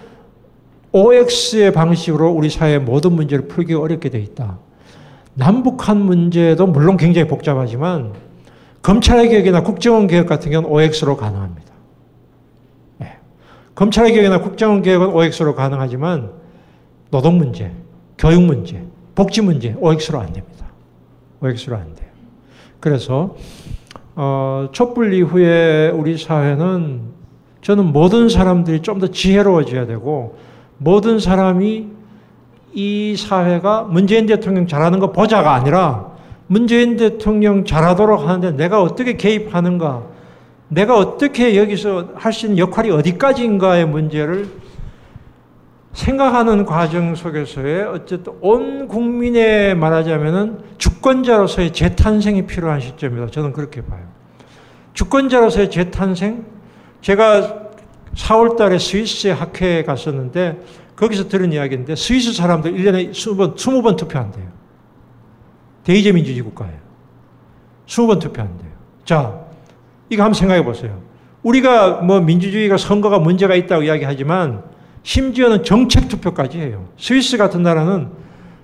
OX의 0.92 1.74
방식으로 1.74 2.30
우리 2.30 2.48
사회의 2.48 2.78
모든 2.78 3.12
문제를 3.12 3.46
풀기 3.46 3.74
어렵게 3.74 4.08
돼 4.08 4.20
있다. 4.20 4.56
남북한 5.34 5.98
문제도 5.98 6.66
물론 6.66 6.96
굉장히 6.96 7.28
복잡하지만 7.28 8.29
검찰의 8.82 9.28
개혁이나 9.28 9.62
국정원 9.62 10.06
개혁 10.06 10.26
같은 10.26 10.50
경우는 10.50 10.70
OX로 10.70 11.16
가능합니다. 11.16 11.70
네. 12.98 13.18
검찰의 13.74 14.12
개혁이나 14.12 14.40
국정원 14.40 14.82
개혁은 14.82 15.08
OX로 15.08 15.54
가능하지만 15.54 16.30
노동 17.10 17.36
문제, 17.38 17.72
교육 18.16 18.42
문제, 18.42 18.82
복지 19.14 19.42
문제 19.42 19.74
OX로 19.78 20.20
안 20.20 20.32
됩니다. 20.32 20.66
OX로 21.40 21.76
안 21.76 21.94
돼요. 21.94 22.08
그래서 22.78 23.36
어, 24.16 24.68
촛불 24.72 25.12
이후에 25.14 25.90
우리 25.90 26.16
사회는 26.18 27.10
저는 27.62 27.86
모든 27.92 28.28
사람들이 28.28 28.80
좀 28.80 28.98
더 29.00 29.08
지혜로워져야 29.08 29.86
되고 29.86 30.38
모든 30.78 31.18
사람이 31.18 31.88
이 32.72 33.16
사회가 33.16 33.82
문재인 33.82 34.26
대통령 34.26 34.66
잘하는 34.66 34.98
거 34.98 35.12
보자가 35.12 35.54
아니라 35.54 36.09
문재인 36.50 36.96
대통령 36.96 37.64
잘하도록 37.64 38.26
하는데 38.26 38.50
내가 38.50 38.82
어떻게 38.82 39.16
개입하는가, 39.16 40.02
내가 40.66 40.96
어떻게 40.96 41.56
여기서 41.56 42.08
할 42.16 42.32
수 42.32 42.46
있는 42.46 42.58
역할이 42.58 42.90
어디까지인가의 42.90 43.86
문제를 43.86 44.48
생각하는 45.92 46.64
과정 46.64 47.14
속에서의 47.14 47.84
어쨌든 47.84 48.32
온 48.40 48.88
국민의 48.88 49.76
말하자면은 49.76 50.58
주권자로서의 50.76 51.72
재탄생이 51.72 52.46
필요한 52.46 52.80
시점이다. 52.80 53.28
저는 53.28 53.52
그렇게 53.52 53.80
봐요. 53.80 54.02
주권자로서의 54.94 55.70
재탄생? 55.70 56.46
제가 57.00 57.70
4월 58.16 58.56
달에 58.56 58.80
스위스에 58.80 59.30
학회에 59.30 59.84
갔었는데 59.84 60.60
거기서 60.96 61.28
들은 61.28 61.52
이야기인데 61.52 61.94
스위스 61.94 62.32
사람들 62.32 62.72
1년에 62.72 63.12
20번, 63.12 63.54
20번 63.54 63.96
투표한대요. 63.96 64.59
대의제 65.84 66.12
민주주의 66.12 66.42
국가예요. 66.42 66.78
20번 67.86 68.20
투표한대요. 68.20 68.70
자, 69.04 69.40
이거 70.08 70.22
한번 70.22 70.34
생각해 70.34 70.64
보세요. 70.64 71.00
우리가 71.42 72.02
뭐 72.02 72.20
민주주의가 72.20 72.76
선거가 72.76 73.18
문제가 73.18 73.54
있다고 73.54 73.82
이야기하지만 73.82 74.62
심지어는 75.02 75.64
정책 75.64 76.08
투표까지 76.08 76.58
해요. 76.58 76.88
스위스 76.98 77.36
같은 77.36 77.62
나라는 77.62 78.10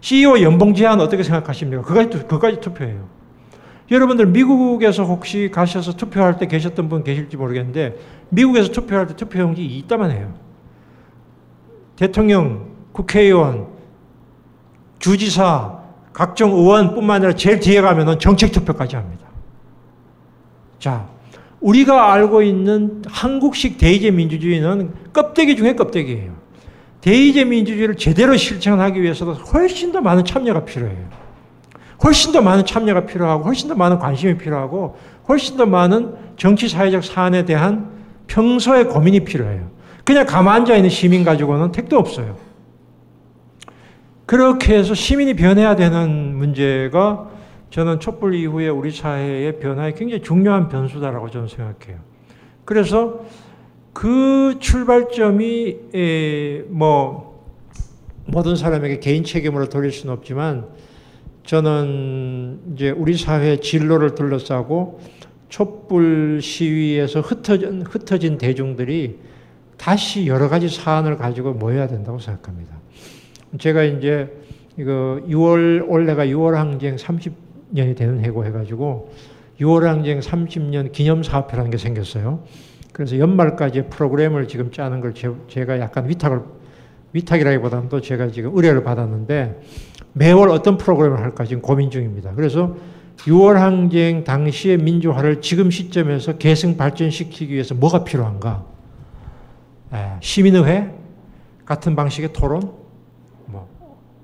CEO 0.01 0.41
연봉 0.43 0.75
제한 0.75 1.01
어떻게 1.01 1.23
생각하십니까? 1.23 1.83
그까지, 1.83 2.27
그까지 2.27 2.61
투표해요. 2.61 3.09
여러분들 3.91 4.27
미국에서 4.27 5.05
혹시 5.05 5.51
가셔서 5.53 5.93
투표할 5.97 6.39
때 6.39 6.47
계셨던 6.47 6.89
분 6.89 7.05
계실지 7.05 7.37
모르겠는데 7.37 7.97
미국에서 8.29 8.71
투표할 8.71 9.07
때 9.07 9.17
투표용지 9.17 9.65
있다만 9.65 10.11
해요. 10.11 10.35
대통령, 11.95 12.73
국회의원, 12.93 13.69
주지사, 14.99 15.86
각종 16.17 16.53
의원뿐만 16.53 17.17
아니라 17.17 17.35
제일 17.35 17.61
뒤에 17.61 17.83
가면은 17.83 18.19
정책 18.19 18.51
투표까지 18.51 18.97
합니다. 18.97 19.27
자, 20.79 21.07
우리가 21.61 22.11
알고 22.11 22.41
있는 22.41 23.03
한국식 23.07 23.77
대의제 23.77 24.13
민주주의는 24.13 24.95
껍데기 25.13 25.57
중에 25.57 25.77
껍데기예요. 25.77 26.33
대의제 27.03 27.45
민주주의를 27.45 27.97
제대로 27.97 28.35
실천하기 28.35 29.03
위해서도 29.03 29.35
훨씬 29.35 29.93
더 29.93 30.01
많은 30.01 30.25
참여가 30.25 30.65
필요해요. 30.65 31.07
훨씬 32.03 32.33
더 32.33 32.41
많은 32.41 32.65
참여가 32.65 33.05
필요하고 33.05 33.45
훨씬 33.45 33.69
더 33.69 33.75
많은 33.75 33.99
관심이 33.99 34.39
필요하고 34.39 34.97
훨씬 35.29 35.59
더 35.59 35.67
많은 35.67 36.15
정치 36.39 36.67
사회적 36.67 37.05
사안에 37.05 37.45
대한 37.45 37.91
평소의 38.27 38.89
고민이 38.89 39.21
필요해요. 39.21 39.69
그냥 40.03 40.25
가만 40.25 40.63
앉아 40.63 40.77
있는 40.77 40.89
시민 40.89 41.25
가지고는 41.25 41.73
택도 41.73 41.99
없어요. 41.99 42.46
그렇게 44.27 44.77
해서 44.77 44.93
시민이 44.93 45.35
변해야 45.35 45.77
되는 45.77 46.35
문제가 46.35 47.31
저는 47.71 48.01
촛불 48.01 48.35
이후에 48.35 48.69
우리 48.69 48.91
사회의 48.91 49.59
변화에 49.59 49.93
굉장히 49.93 50.23
중요한 50.23 50.69
변수다라고 50.69 51.31
저는 51.31 51.49
생각해요. 51.49 52.01
그래서 52.65 53.25
그 53.93 54.57
출발점이 54.59 55.77
뭐 56.69 57.47
모든 58.27 58.57
사람에게 58.57 58.99
개인 58.99 59.23
책임으로 59.25 59.69
돌릴 59.69 59.93
수는 59.93 60.13
없지만 60.13 60.67
저는 61.45 62.73
이제 62.75 62.91
우리 62.91 63.17
사회 63.17 63.61
진로를 63.61 64.17
둘러싸고 64.17 65.01
촛불 65.49 66.41
시위에서 66.43 67.21
흩어진, 67.21 67.83
흩어진 67.83 68.39
대중들이 68.39 69.21
다시 69.77 70.27
여러 70.27 70.49
가지 70.49 70.69
사안을 70.69 71.17
가지고 71.17 71.53
모여야 71.53 71.87
된다고 71.87 72.19
생각합니다. 72.19 72.76
제가 73.59 73.83
이제 73.85 74.33
이거 74.77 75.21
6월, 75.29 75.85
올해가 75.89 76.27
6월 76.27 76.53
항쟁 76.53 76.97
30년이 76.97 77.97
되는 77.97 78.23
해고 78.25 78.45
해가지고 78.45 79.13
6월 79.61 79.83
항쟁 79.85 80.21
30년 80.21 80.93
기념 80.93 81.23
사업회라는 81.23 81.71
게 81.71 81.79
생겼어요. 81.79 82.43
그래서 82.93 83.19
연말까지 83.19 83.87
프로그램을 83.89 84.49
지금 84.49 84.71
짜는 84.71 85.01
걸 85.01 85.13
제 85.15 85.65
가 85.65 85.79
약간 85.81 86.09
위탁을, 86.09 86.41
위탁이라기보다는 87.13 87.89
또 87.89 88.01
제가 88.01 88.29
지금 88.31 88.53
의뢰를 88.55 88.83
받았는데 88.83 89.61
매월 90.13 90.51
어떤 90.51 90.77
프로그램을 90.77 91.21
할까 91.21 91.45
지금 91.45 91.63
고민 91.63 91.91
중입니다. 91.91 92.33
그래서 92.35 92.77
6월 93.19 93.55
항쟁 93.55 94.25
당시의 94.25 94.79
민주화를 94.79 95.41
지금 95.41 95.71
시점에서 95.71 96.37
계승 96.37 96.77
발전시키기 96.77 97.53
위해서 97.53 97.75
뭐가 97.75 98.05
필요한가? 98.05 98.65
시민의회 100.21 100.91
같은 101.65 101.97
방식의 101.97 102.33
토론, 102.35 102.61
뭐 102.61 102.86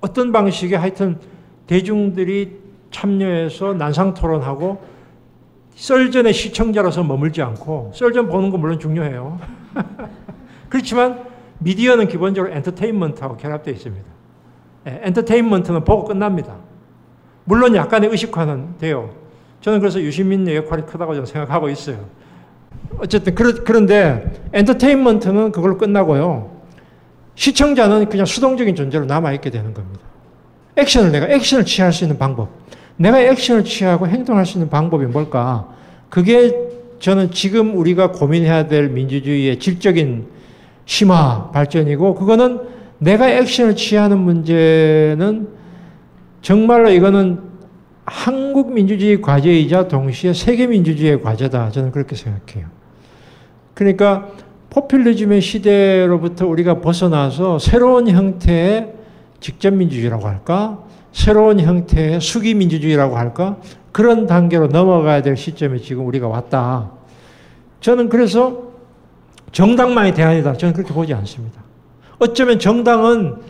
어떤 0.03 0.33
방식의 0.33 0.79
하여튼 0.79 1.19
대중들이 1.67 2.61
참여해서 2.91 3.75
난상 3.75 4.13
토론하고 4.13 4.83
썰전의 5.75 6.35
시청자로서 6.35 7.03
머물지 7.03 7.41
않고 7.41 7.93
썰전 7.95 8.29
보는 8.29 8.51
거 8.51 8.59
물론 8.59 8.79
중요해요. 8.79 9.41
그렇지만 10.69 11.25
미디어는 11.61 12.09
기본적으로 12.09 12.53
엔터테인먼트하고 12.53 13.37
결합되어 13.37 13.73
있습니다. 13.73 14.05
예, 14.89 15.01
엔터테인먼트는 15.05 15.85
보고 15.85 16.05
끝납니다. 16.05 16.57
물론 17.45 17.75
약간의 17.75 18.11
의식화는 18.11 18.79
돼요. 18.79 19.11
저는 19.61 19.79
그래서 19.79 20.01
유시민의 20.01 20.57
역할이 20.57 20.83
크다고 20.83 21.15
저는 21.15 21.27
생각하고 21.27 21.69
있어요. 21.69 22.05
어쨌든 22.99 23.35
그런, 23.35 23.87
데 23.87 24.49
엔터테인먼트는 24.53 25.53
그걸로 25.53 25.79
끝나고요. 25.79 26.52
시청자는 27.35 28.09
그냥 28.09 28.27
수동적인 28.27 28.75
존재로 28.75 29.07
남아있게 29.07 29.51
되는 29.51 29.73
겁니다. 29.75 30.01
액션을 30.77 31.13
내가 31.13 31.29
액션을 31.29 31.65
취할 31.65 31.93
수 31.93 32.05
있는 32.05 32.19
방법. 32.19 32.51
내가 32.97 33.21
액션을 33.21 33.65
취하고 33.65 34.07
행동할 34.07 34.47
수 34.47 34.59
있는 34.59 34.71
방법이 34.71 35.07
뭘까? 35.07 35.69
그게 36.09 36.55
저는 36.99 37.31
지금 37.31 37.77
우리가 37.77 38.13
고민해야 38.13 38.69
될 38.69 38.89
민주주의의 38.89 39.59
질적인 39.59 40.27
심화 40.85 41.51
발전이고 41.51 42.15
그거는 42.15 42.61
내가 42.99 43.29
액션을 43.29 43.75
취하는 43.77 44.19
문제는 44.19 45.49
정말로 46.43 46.91
이거는 46.91 47.41
한국 48.05 48.73
민주주의 48.73 49.21
과제이자 49.21 49.89
동시에 49.89 50.33
세계 50.33 50.67
민주주의의 50.67 51.23
과제다. 51.23 51.71
저는 51.71 51.93
그렇게 51.93 52.15
생각해요. 52.15 52.67
그러니까 53.75 54.29
포퓰리즘의 54.73 55.43
시대로부터 55.43 56.47
우리가 56.47 56.81
벗어나서 56.81 57.59
새로운 57.59 58.09
형태의 58.09 58.95
직접 59.39 59.75
민주주의라고 59.75 60.27
할까? 60.27 60.83
새로운 61.13 61.61
형태의 61.61 62.23
수기 62.23 62.55
민주주의라고 62.55 63.19
할까? 63.19 63.59
그런 63.93 64.27
단계로 64.27 64.69
넘어가야 64.69 65.21
될 65.21 65.37
시점에 65.37 65.79
지금 65.79 66.07
우리가 66.07 66.27
왔다. 66.27 66.91
저는 67.81 68.09
그래서 68.09 68.73
정당만이 69.53 70.15
대안이다. 70.15 70.55
저는 70.55 70.73
그렇게 70.73 70.95
보지 70.95 71.13
않습니다. 71.13 71.63
어쩌면 72.19 72.59
정당은 72.59 73.43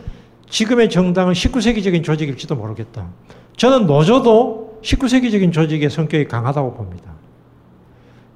지금의 0.49 0.89
정당은 0.89 1.31
19세기적인 1.31 2.03
조직일지도 2.03 2.55
모르겠다. 2.55 3.07
저는 3.55 3.87
노조도 3.87 4.79
19세기적인 4.83 5.53
조직의 5.53 5.89
성격이 5.89 6.25
강하다고 6.25 6.73
봅니다. 6.73 7.13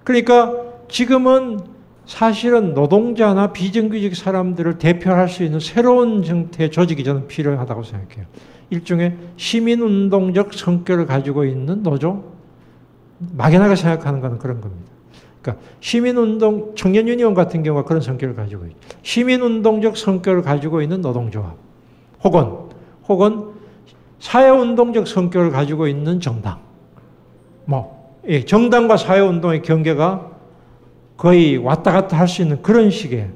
그러니까 0.06 0.54
지금은 0.88 1.77
사실은 2.08 2.74
노동자나 2.74 3.52
비정규직 3.52 4.16
사람들을 4.16 4.78
대표할 4.78 5.28
수 5.28 5.44
있는 5.44 5.60
새로운 5.60 6.24
형태의 6.24 6.72
조직이 6.72 7.04
저는 7.04 7.28
필요하다고 7.28 7.84
생각해요. 7.84 8.26
일종의 8.70 9.18
시민운동적 9.36 10.54
성격을 10.54 11.06
가지고 11.06 11.44
있는 11.44 11.84
노조? 11.84 12.24
막연하게 13.20 13.76
생각하는 13.76 14.22
것은 14.22 14.38
그런 14.40 14.62
겁니다. 14.62 14.90
그러니까 15.42 15.66
시민운동, 15.82 16.76
청년유니온 16.76 17.34
같은 17.34 17.62
경우가 17.62 17.84
그런 17.84 18.02
성격을 18.02 18.36
가지고 18.36 18.66
있죠. 18.68 18.78
시민운동적 19.04 19.98
성격을 19.98 20.44
가지고 20.44 20.82
있는 20.82 21.02
노동조합. 21.02 21.58
혹은, 22.24 22.70
혹은 23.10 23.48
사회운동적 24.20 25.08
성격을 25.08 25.52
가지고 25.52 25.88
있는 25.88 26.22
정당. 26.22 26.60
뭐, 27.66 28.18
예, 28.30 28.46
정당과 28.46 28.96
사회운동의 28.96 29.62
경계가 29.62 30.37
거의 31.18 31.58
왔다 31.58 31.92
갔다 31.92 32.18
할 32.18 32.28
수 32.28 32.42
있는 32.42 32.62
그런 32.62 32.90
식의 32.90 33.30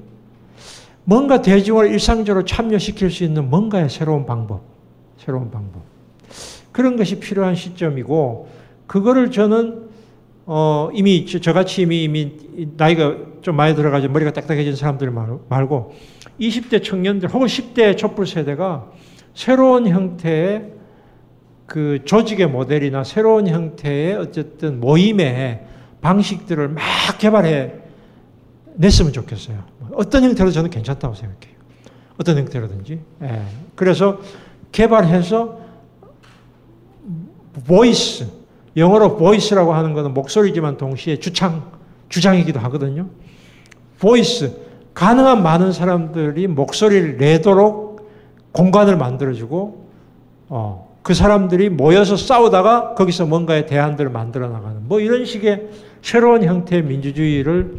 뭔가 1.04 1.42
대중을 1.42 1.92
일상적으로 1.92 2.46
참여시킬 2.46 3.10
수 3.10 3.24
있는 3.24 3.50
뭔가의 3.50 3.90
새로운 3.90 4.26
방법. 4.26 4.62
새로운 5.18 5.50
방법. 5.50 5.82
그런 6.72 6.96
것이 6.96 7.20
필요한 7.20 7.56
시점이고, 7.56 8.48
그거를 8.88 9.32
저는 9.32 9.90
어, 10.46 10.90
이미 10.94 11.26
저같이 11.26 11.84
이미, 11.84 12.04
이미 12.04 12.34
나이가 12.78 13.16
좀 13.42 13.56
많이 13.56 13.76
들어가지고 13.76 14.12
머리가 14.12 14.34
딱딱해진 14.34 14.76
사람들 14.76 15.12
말고 15.50 15.94
20대 16.40 16.84
청년들 16.84 17.30
혹은 17.30 17.48
10대 17.48 17.96
촛불 17.98 18.28
세대가 18.28 18.88
새로운 19.34 19.88
형태의 19.88 20.74
그 21.66 22.00
조직의 22.06 22.48
모델이나 22.48 23.04
새로운 23.04 23.48
형태의 23.48 24.16
어쨌든 24.16 24.80
모임의 24.80 25.66
방식들을 26.02 26.70
막 26.70 26.84
개발해 27.20 27.74
냈으면 28.76 29.14
좋겠어요. 29.14 29.64
어떤 29.94 30.24
형태로 30.24 30.52
저는 30.52 30.70
괜찮다고 30.70 31.14
생각해요. 31.14 31.56
어떤 32.18 32.38
형태로든지. 32.38 33.00
예. 33.24 33.42
그래서 33.76 34.20
개발해서 34.72 35.60
보이스, 37.66 38.28
영어로 38.78 39.18
voice라고 39.18 39.74
하는 39.74 39.94
것은 39.94 40.14
목소리지만 40.14 40.78
동시에 40.78 41.20
주창, 41.20 41.72
주장이기도 42.10 42.60
하거든요. 42.62 43.08
voice, 44.00 44.52
가능한 44.94 45.44
많은 45.44 45.72
사람들이 45.72 46.48
목소리를 46.48 47.18
내도록 47.18 48.10
공간을 48.52 48.98
만들어주고, 48.98 49.90
어, 50.50 50.98
그 51.02 51.14
사람들이 51.14 51.70
모여서 51.70 52.16
싸우다가 52.16 52.94
거기서 52.96 53.26
뭔가의 53.26 53.68
대안들을 53.68 54.10
만들어 54.12 54.50
나가는, 54.50 54.88
뭐 54.88 55.00
이런 55.00 55.26
식의 55.26 55.70
새로운 56.02 56.44
형태의 56.44 56.84
민주주의를 56.84 57.76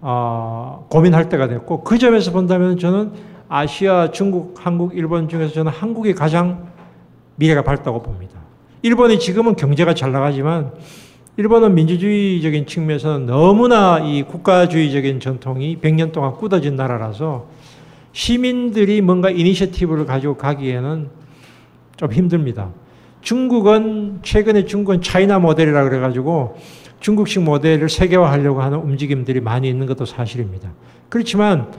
어, 0.00 0.86
고민할 0.90 1.28
때가 1.28 1.48
됐고, 1.48 1.82
그 1.82 1.96
점에서 1.98 2.30
본다면 2.30 2.78
저는 2.78 3.12
아시아, 3.48 4.10
중국, 4.10 4.54
한국, 4.58 4.96
일본 4.96 5.28
중에서 5.28 5.52
저는 5.52 5.72
한국이 5.72 6.14
가장 6.14 6.68
미래가 7.36 7.62
밝다고 7.62 8.02
봅니다. 8.02 8.38
일본이 8.82 9.18
지금은 9.18 9.56
경제가 9.56 9.94
잘 9.94 10.12
나가지만 10.12 10.72
일본은 11.36 11.74
민주주의적인 11.74 12.66
측면에서는 12.66 13.26
너무나 13.26 13.98
이 13.98 14.22
국가주의적인 14.22 15.20
전통이 15.20 15.78
100년 15.80 16.12
동안 16.12 16.34
굳어진 16.34 16.76
나라라서 16.76 17.46
시민들이 18.12 19.00
뭔가 19.00 19.30
이니셔티브를 19.30 20.06
가지고 20.06 20.36
가기에는 20.36 21.08
좀 21.96 22.12
힘듭니다. 22.12 22.70
중국은 23.22 24.20
최근에 24.22 24.66
중국은 24.66 25.00
차이나 25.00 25.38
모델이라 25.38 25.84
그래가지고 25.84 26.56
중국식 27.04 27.42
모델을 27.42 27.90
세계화하려고 27.90 28.62
하는 28.62 28.78
움직임들이 28.78 29.40
많이 29.40 29.68
있는 29.68 29.86
것도 29.86 30.06
사실입니다. 30.06 30.70
그렇지만 31.10 31.70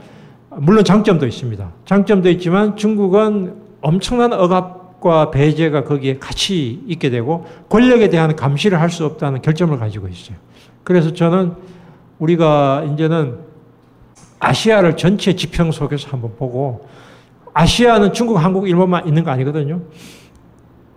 물론 0.50 0.84
장점도 0.84 1.26
있습니다. 1.26 1.68
장점도 1.84 2.30
있지만 2.30 2.76
중국은 2.76 3.56
엄청난 3.80 4.32
억압 4.32 4.86
과 4.98 5.30
배제가 5.30 5.84
거기에 5.84 6.18
같이 6.18 6.82
있게 6.86 7.10
되고 7.10 7.44
권력에 7.68 8.08
대한 8.08 8.34
감시를 8.34 8.80
할 8.80 8.88
수 8.88 9.04
없다는 9.04 9.42
결점을 9.42 9.76
가지고 9.78 10.08
있어요. 10.08 10.38
그래서 10.84 11.12
저는 11.12 11.52
우리가 12.18 12.84
이제는 12.94 13.36
아시아를 14.38 14.96
전체 14.96 15.36
지평 15.36 15.70
속에서 15.70 16.08
한번 16.12 16.34
보고 16.36 16.88
아시아는 17.52 18.14
중국, 18.14 18.36
한국, 18.36 18.68
일본만 18.68 19.06
있는 19.06 19.22
거 19.22 19.30
아니거든요. 19.32 19.82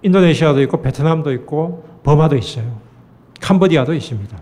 인도네시아도 0.01 0.61
있고 0.61 0.81
베트남도 0.81 1.33
있고 1.33 1.83
버마도 2.03 2.37
있어요. 2.37 2.88
캄보디아도 3.39 3.93
있습니다. 3.93 4.37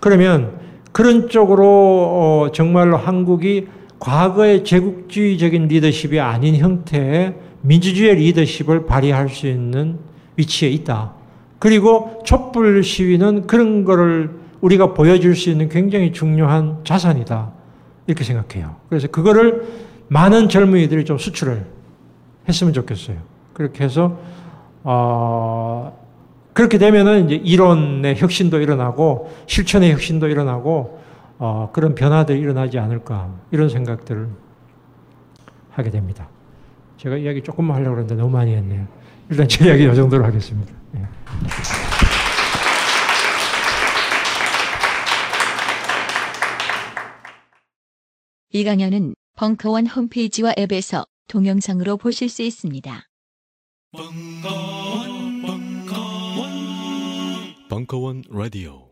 그러면 0.00 0.58
그런 0.92 1.28
쪽으로 1.28 1.66
어, 1.66 2.52
정말로 2.52 2.96
한국이 2.96 3.68
과거의 3.98 4.64
제국주의적인 4.64 5.68
리더십이 5.68 6.20
아닌 6.20 6.56
형태의 6.56 7.34
민주주의 7.62 8.14
리더십을 8.14 8.86
발휘할 8.86 9.28
수 9.28 9.46
있는 9.46 9.98
위치에 10.36 10.68
있다. 10.68 11.14
그리고 11.58 12.22
촛불 12.24 12.82
시위는 12.82 13.46
그런 13.46 13.84
거를 13.84 14.30
우리가 14.60 14.94
보여줄 14.94 15.34
수 15.34 15.50
있는 15.50 15.68
굉장히 15.68 16.12
중요한 16.12 16.78
자산이다. 16.84 17.52
이렇게 18.06 18.24
생각해요. 18.24 18.76
그래서 18.88 19.08
그거를 19.08 19.66
많은 20.08 20.48
젊은이들이 20.48 21.04
좀 21.04 21.18
수출을 21.18 21.66
했으면 22.48 22.72
좋겠어요. 22.72 23.16
그렇게 23.52 23.84
해서, 23.84 24.18
어, 24.84 26.05
그렇게 26.56 26.78
되면은 26.78 27.26
이제 27.26 27.34
이론의 27.34 28.16
혁신도 28.16 28.60
일어나고 28.60 29.30
실천의 29.46 29.92
혁신도 29.92 30.28
일어나고 30.28 31.02
어, 31.36 31.68
그런 31.74 31.94
변화들이 31.94 32.38
일어나지 32.40 32.78
않을까 32.78 33.30
이런 33.50 33.68
생각들을 33.68 34.26
하게 35.68 35.90
됩니다. 35.90 36.30
제가 36.96 37.18
이야기 37.18 37.42
조금만 37.42 37.76
하려고 37.76 37.96
그랬는데 37.96 38.22
너무 38.22 38.32
많이 38.32 38.54
했네요. 38.54 38.86
일단 39.28 39.46
제 39.46 39.66
이야기 39.66 39.84
이 39.84 39.94
정도로 39.94 40.24
하겠습니다. 40.24 40.72
네. 40.92 41.02
이 48.52 48.64
강연은 48.64 49.14
벙커원 49.36 49.88
홈페이지와 49.88 50.54
앱에서 50.58 51.04
동영상으로 51.28 51.98
보실 51.98 52.30
수 52.30 52.40
있습니다. 52.40 53.02
벙커원, 53.92 55.15
벙커원 57.68 58.22
라디오. 58.30 58.90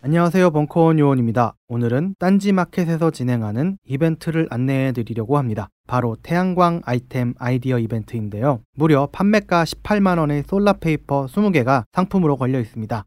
안녕하세요. 0.00 0.50
벙커원 0.50 0.98
요원입니다. 0.98 1.54
오늘은 1.68 2.14
딴지 2.18 2.52
마켓에서 2.52 3.10
진행하는 3.10 3.76
이벤트를 3.84 4.46
안내해 4.48 4.92
드리려고 4.92 5.36
합니다. 5.36 5.68
바로 5.86 6.16
태양광 6.22 6.80
아이템 6.86 7.34
아이디어 7.38 7.78
이벤트인데요. 7.78 8.62
무려 8.74 9.06
판매가 9.12 9.64
18만원의 9.64 10.48
솔라페이퍼 10.48 11.26
20개가 11.26 11.84
상품으로 11.92 12.36
걸려 12.38 12.58
있습니다. 12.58 13.04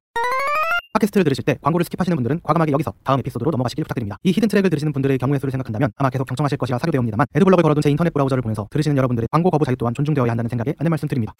팟캐스트를 0.97 1.23
들으실 1.23 1.43
때 1.43 1.57
광고를 1.61 1.85
skip하시는 1.85 2.15
분들은 2.15 2.41
과감하게 2.43 2.71
여기서 2.71 2.93
다음 3.03 3.19
에피소드로 3.19 3.51
넘어가시길 3.51 3.83
부탁드립니다. 3.83 4.17
이 4.23 4.31
hidden 4.31 4.49
track을 4.49 4.69
들으시는 4.69 4.93
분들의 4.93 5.17
경우의 5.17 5.39
수를 5.39 5.51
생각한다면 5.51 5.91
아마 5.97 6.09
계속 6.09 6.25
경청하실 6.25 6.57
것이라 6.57 6.79
사료되옵니다만 6.79 7.27
adblock을 7.35 7.63
걸어둔 7.63 7.81
제 7.81 7.89
인터넷 7.89 8.11
브라우저를 8.13 8.41
보면서 8.41 8.67
들으시는 8.71 8.97
여러분들의 8.97 9.27
광고 9.31 9.49
거부 9.51 9.65
자유 9.65 9.75
또한 9.77 9.93
존중되어야 9.93 10.31
한다는 10.31 10.49
생각에 10.49 10.73
안내 10.77 10.89
말씀드립니다. 10.89 11.33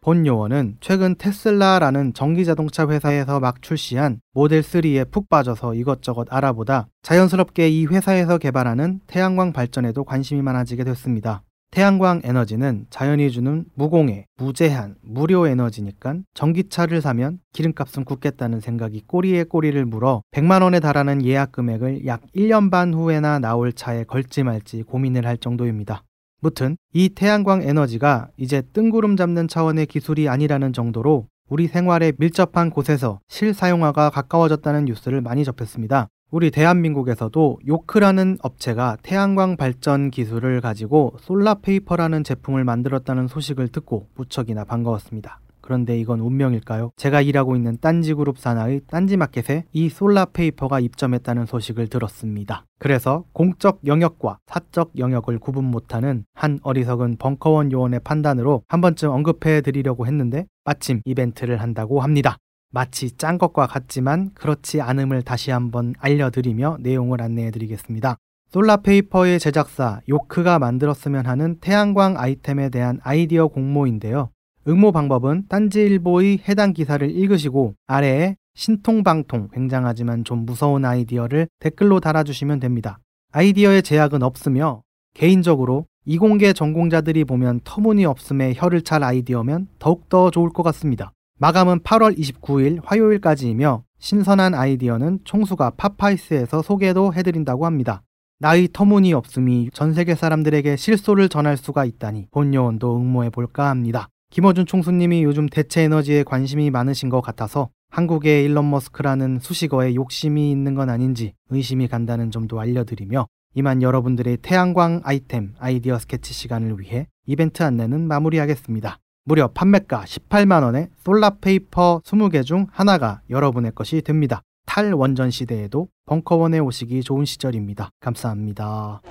본 0.00 0.24
요원은 0.24 0.76
최근 0.80 1.16
테슬라라는 1.16 2.14
전기자동차 2.14 2.88
회사에서 2.88 3.40
막 3.40 3.60
출시한 3.62 4.20
모델 4.32 4.62
3에 4.62 5.10
푹 5.10 5.28
빠져서 5.28 5.74
이것저것 5.74 6.28
알아보다 6.30 6.88
자연스럽게 7.02 7.68
이 7.68 7.86
회사에서 7.86 8.38
개발하는 8.38 9.00
태양광 9.06 9.52
발전에도 9.52 10.04
관심이 10.04 10.40
많아지게 10.40 10.84
됐습니다. 10.84 11.42
태양광 11.70 12.22
에너지는 12.24 12.86
자연이 12.88 13.30
주는 13.30 13.64
무공해, 13.74 14.26
무제한, 14.36 14.96
무료 15.02 15.46
에너지니까 15.46 16.16
전기차를 16.34 17.02
사면 17.02 17.40
기름값은 17.52 18.04
굳겠다는 18.04 18.60
생각이 18.60 19.02
꼬리에 19.06 19.44
꼬리를 19.44 19.84
물어 19.84 20.22
100만 20.32 20.62
원에 20.62 20.80
달하는 20.80 21.24
예약 21.24 21.52
금액을 21.52 22.06
약 22.06 22.22
1년 22.34 22.70
반 22.70 22.94
후에나 22.94 23.38
나올 23.38 23.72
차에 23.72 24.04
걸지 24.04 24.44
말지 24.44 24.82
고민을 24.84 25.26
할 25.26 25.36
정도입니다. 25.36 26.04
무튼 26.40 26.76
이 26.94 27.10
태양광 27.10 27.62
에너지가 27.62 28.28
이제 28.38 28.62
뜬구름 28.72 29.16
잡는 29.16 29.46
차원의 29.46 29.86
기술이 29.86 30.28
아니라는 30.28 30.72
정도로 30.72 31.26
우리 31.50 31.66
생활에 31.66 32.12
밀접한 32.18 32.70
곳에서 32.70 33.20
실사용화가 33.28 34.10
가까워졌다는 34.10 34.86
뉴스를 34.86 35.20
많이 35.20 35.44
접했습니다. 35.44 36.08
우리 36.30 36.50
대한민국에서도 36.50 37.58
요크라는 37.66 38.36
업체가 38.42 38.98
태양광 39.02 39.56
발전 39.56 40.10
기술을 40.10 40.60
가지고 40.60 41.14
솔라페이퍼라는 41.20 42.22
제품을 42.22 42.64
만들었다는 42.64 43.28
소식을 43.28 43.68
듣고 43.68 44.08
무척이나 44.14 44.64
반가웠습니다. 44.64 45.40
그런데 45.62 45.98
이건 45.98 46.20
운명일까요? 46.20 46.92
제가 46.96 47.22
일하고 47.22 47.56
있는 47.56 47.78
딴지그룹 47.80 48.38
산하의 48.38 48.82
딴지마켓에 48.88 49.64
이 49.72 49.88
솔라페이퍼가 49.88 50.80
입점했다는 50.80 51.46
소식을 51.46 51.88
들었습니다. 51.88 52.64
그래서 52.78 53.24
공적 53.32 53.80
영역과 53.86 54.38
사적 54.46 54.92
영역을 54.98 55.38
구분 55.38 55.64
못하는 55.64 56.24
한 56.34 56.58
어리석은 56.62 57.16
벙커원 57.18 57.72
요원의 57.72 58.00
판단으로 58.04 58.62
한 58.68 58.80
번쯤 58.82 59.10
언급해 59.10 59.62
드리려고 59.62 60.06
했는데 60.06 60.46
마침 60.64 61.00
이벤트를 61.06 61.60
한다고 61.60 62.00
합니다. 62.00 62.36
마치 62.70 63.10
짠 63.16 63.38
것과 63.38 63.66
같지만 63.66 64.30
그렇지 64.34 64.80
않음을 64.80 65.22
다시 65.22 65.50
한번 65.50 65.94
알려드리며 65.98 66.78
내용을 66.80 67.22
안내해 67.22 67.50
드리겠습니다. 67.50 68.16
솔라페이퍼의 68.50 69.40
제작사 69.40 70.00
요크가 70.08 70.58
만들었으면 70.58 71.26
하는 71.26 71.58
태양광 71.60 72.16
아이템에 72.18 72.68
대한 72.70 72.98
아이디어 73.02 73.48
공모인데요. 73.48 74.30
응모 74.66 74.92
방법은 74.92 75.44
딴지일보의 75.48 76.40
해당 76.48 76.72
기사를 76.72 77.10
읽으시고 77.10 77.74
아래에 77.86 78.36
신통방통 78.54 79.48
굉장하지만 79.52 80.24
좀 80.24 80.44
무서운 80.44 80.84
아이디어를 80.84 81.48
댓글로 81.60 82.00
달아주시면 82.00 82.60
됩니다. 82.60 82.98
아이디어의 83.32 83.82
제약은 83.82 84.22
없으며 84.22 84.82
개인적으로 85.14 85.86
이공계 86.04 86.54
전공자들이 86.54 87.24
보면 87.24 87.60
터무니없음에 87.64 88.54
혀를 88.56 88.82
찰 88.82 89.04
아이디어면 89.04 89.68
더욱더 89.78 90.30
좋을 90.30 90.50
것 90.50 90.62
같습니다. 90.62 91.12
마감은 91.40 91.80
8월 91.80 92.18
29일 92.18 92.80
화요일까지이며 92.82 93.84
신선한 94.00 94.54
아이디어는 94.54 95.20
총수가 95.22 95.70
파파이스에서 95.76 96.62
소개도 96.62 97.14
해드린다고 97.14 97.64
합니다. 97.64 98.02
나의 98.40 98.68
터무니없음이 98.72 99.70
전 99.72 99.94
세계 99.94 100.16
사람들에게 100.16 100.74
실소를 100.74 101.28
전할 101.28 101.56
수가 101.56 101.84
있다니 101.84 102.26
본 102.32 102.54
요원도 102.54 102.96
응모해 102.96 103.30
볼까 103.30 103.70
합니다. 103.70 104.08
김어준 104.30 104.66
총수님이 104.66 105.22
요즘 105.22 105.48
대체 105.48 105.82
에너지에 105.82 106.24
관심이 106.24 106.72
많으신 106.72 107.08
것 107.08 107.20
같아서 107.20 107.70
한국의 107.90 108.44
일론 108.44 108.68
머스크라는 108.70 109.38
수식어에 109.40 109.94
욕심이 109.94 110.50
있는 110.50 110.74
건 110.74 110.90
아닌지 110.90 111.34
의심이 111.50 111.86
간다는 111.86 112.32
점도 112.32 112.58
알려드리며 112.58 113.28
이만 113.54 113.82
여러분들의 113.82 114.38
태양광 114.38 115.02
아이템 115.04 115.54
아이디어 115.60 116.00
스케치 116.00 116.34
시간을 116.34 116.80
위해 116.80 117.06
이벤트 117.26 117.62
안내는 117.62 118.08
마무리하겠습니다. 118.08 118.98
무려 119.28 119.46
판매가 119.48 120.04
18만원에 120.04 120.88
솔라페이퍼 121.04 122.00
20개 122.02 122.42
중 122.46 122.66
하나가 122.70 123.20
여러분의 123.28 123.72
것이 123.74 124.00
됩니다. 124.00 124.40
탈원전 124.64 125.30
시대에도 125.30 125.88
벙커원에 126.06 126.60
오시기 126.60 127.02
좋은 127.02 127.26
시절입니다. 127.26 127.90
감사합니다. 128.00 129.02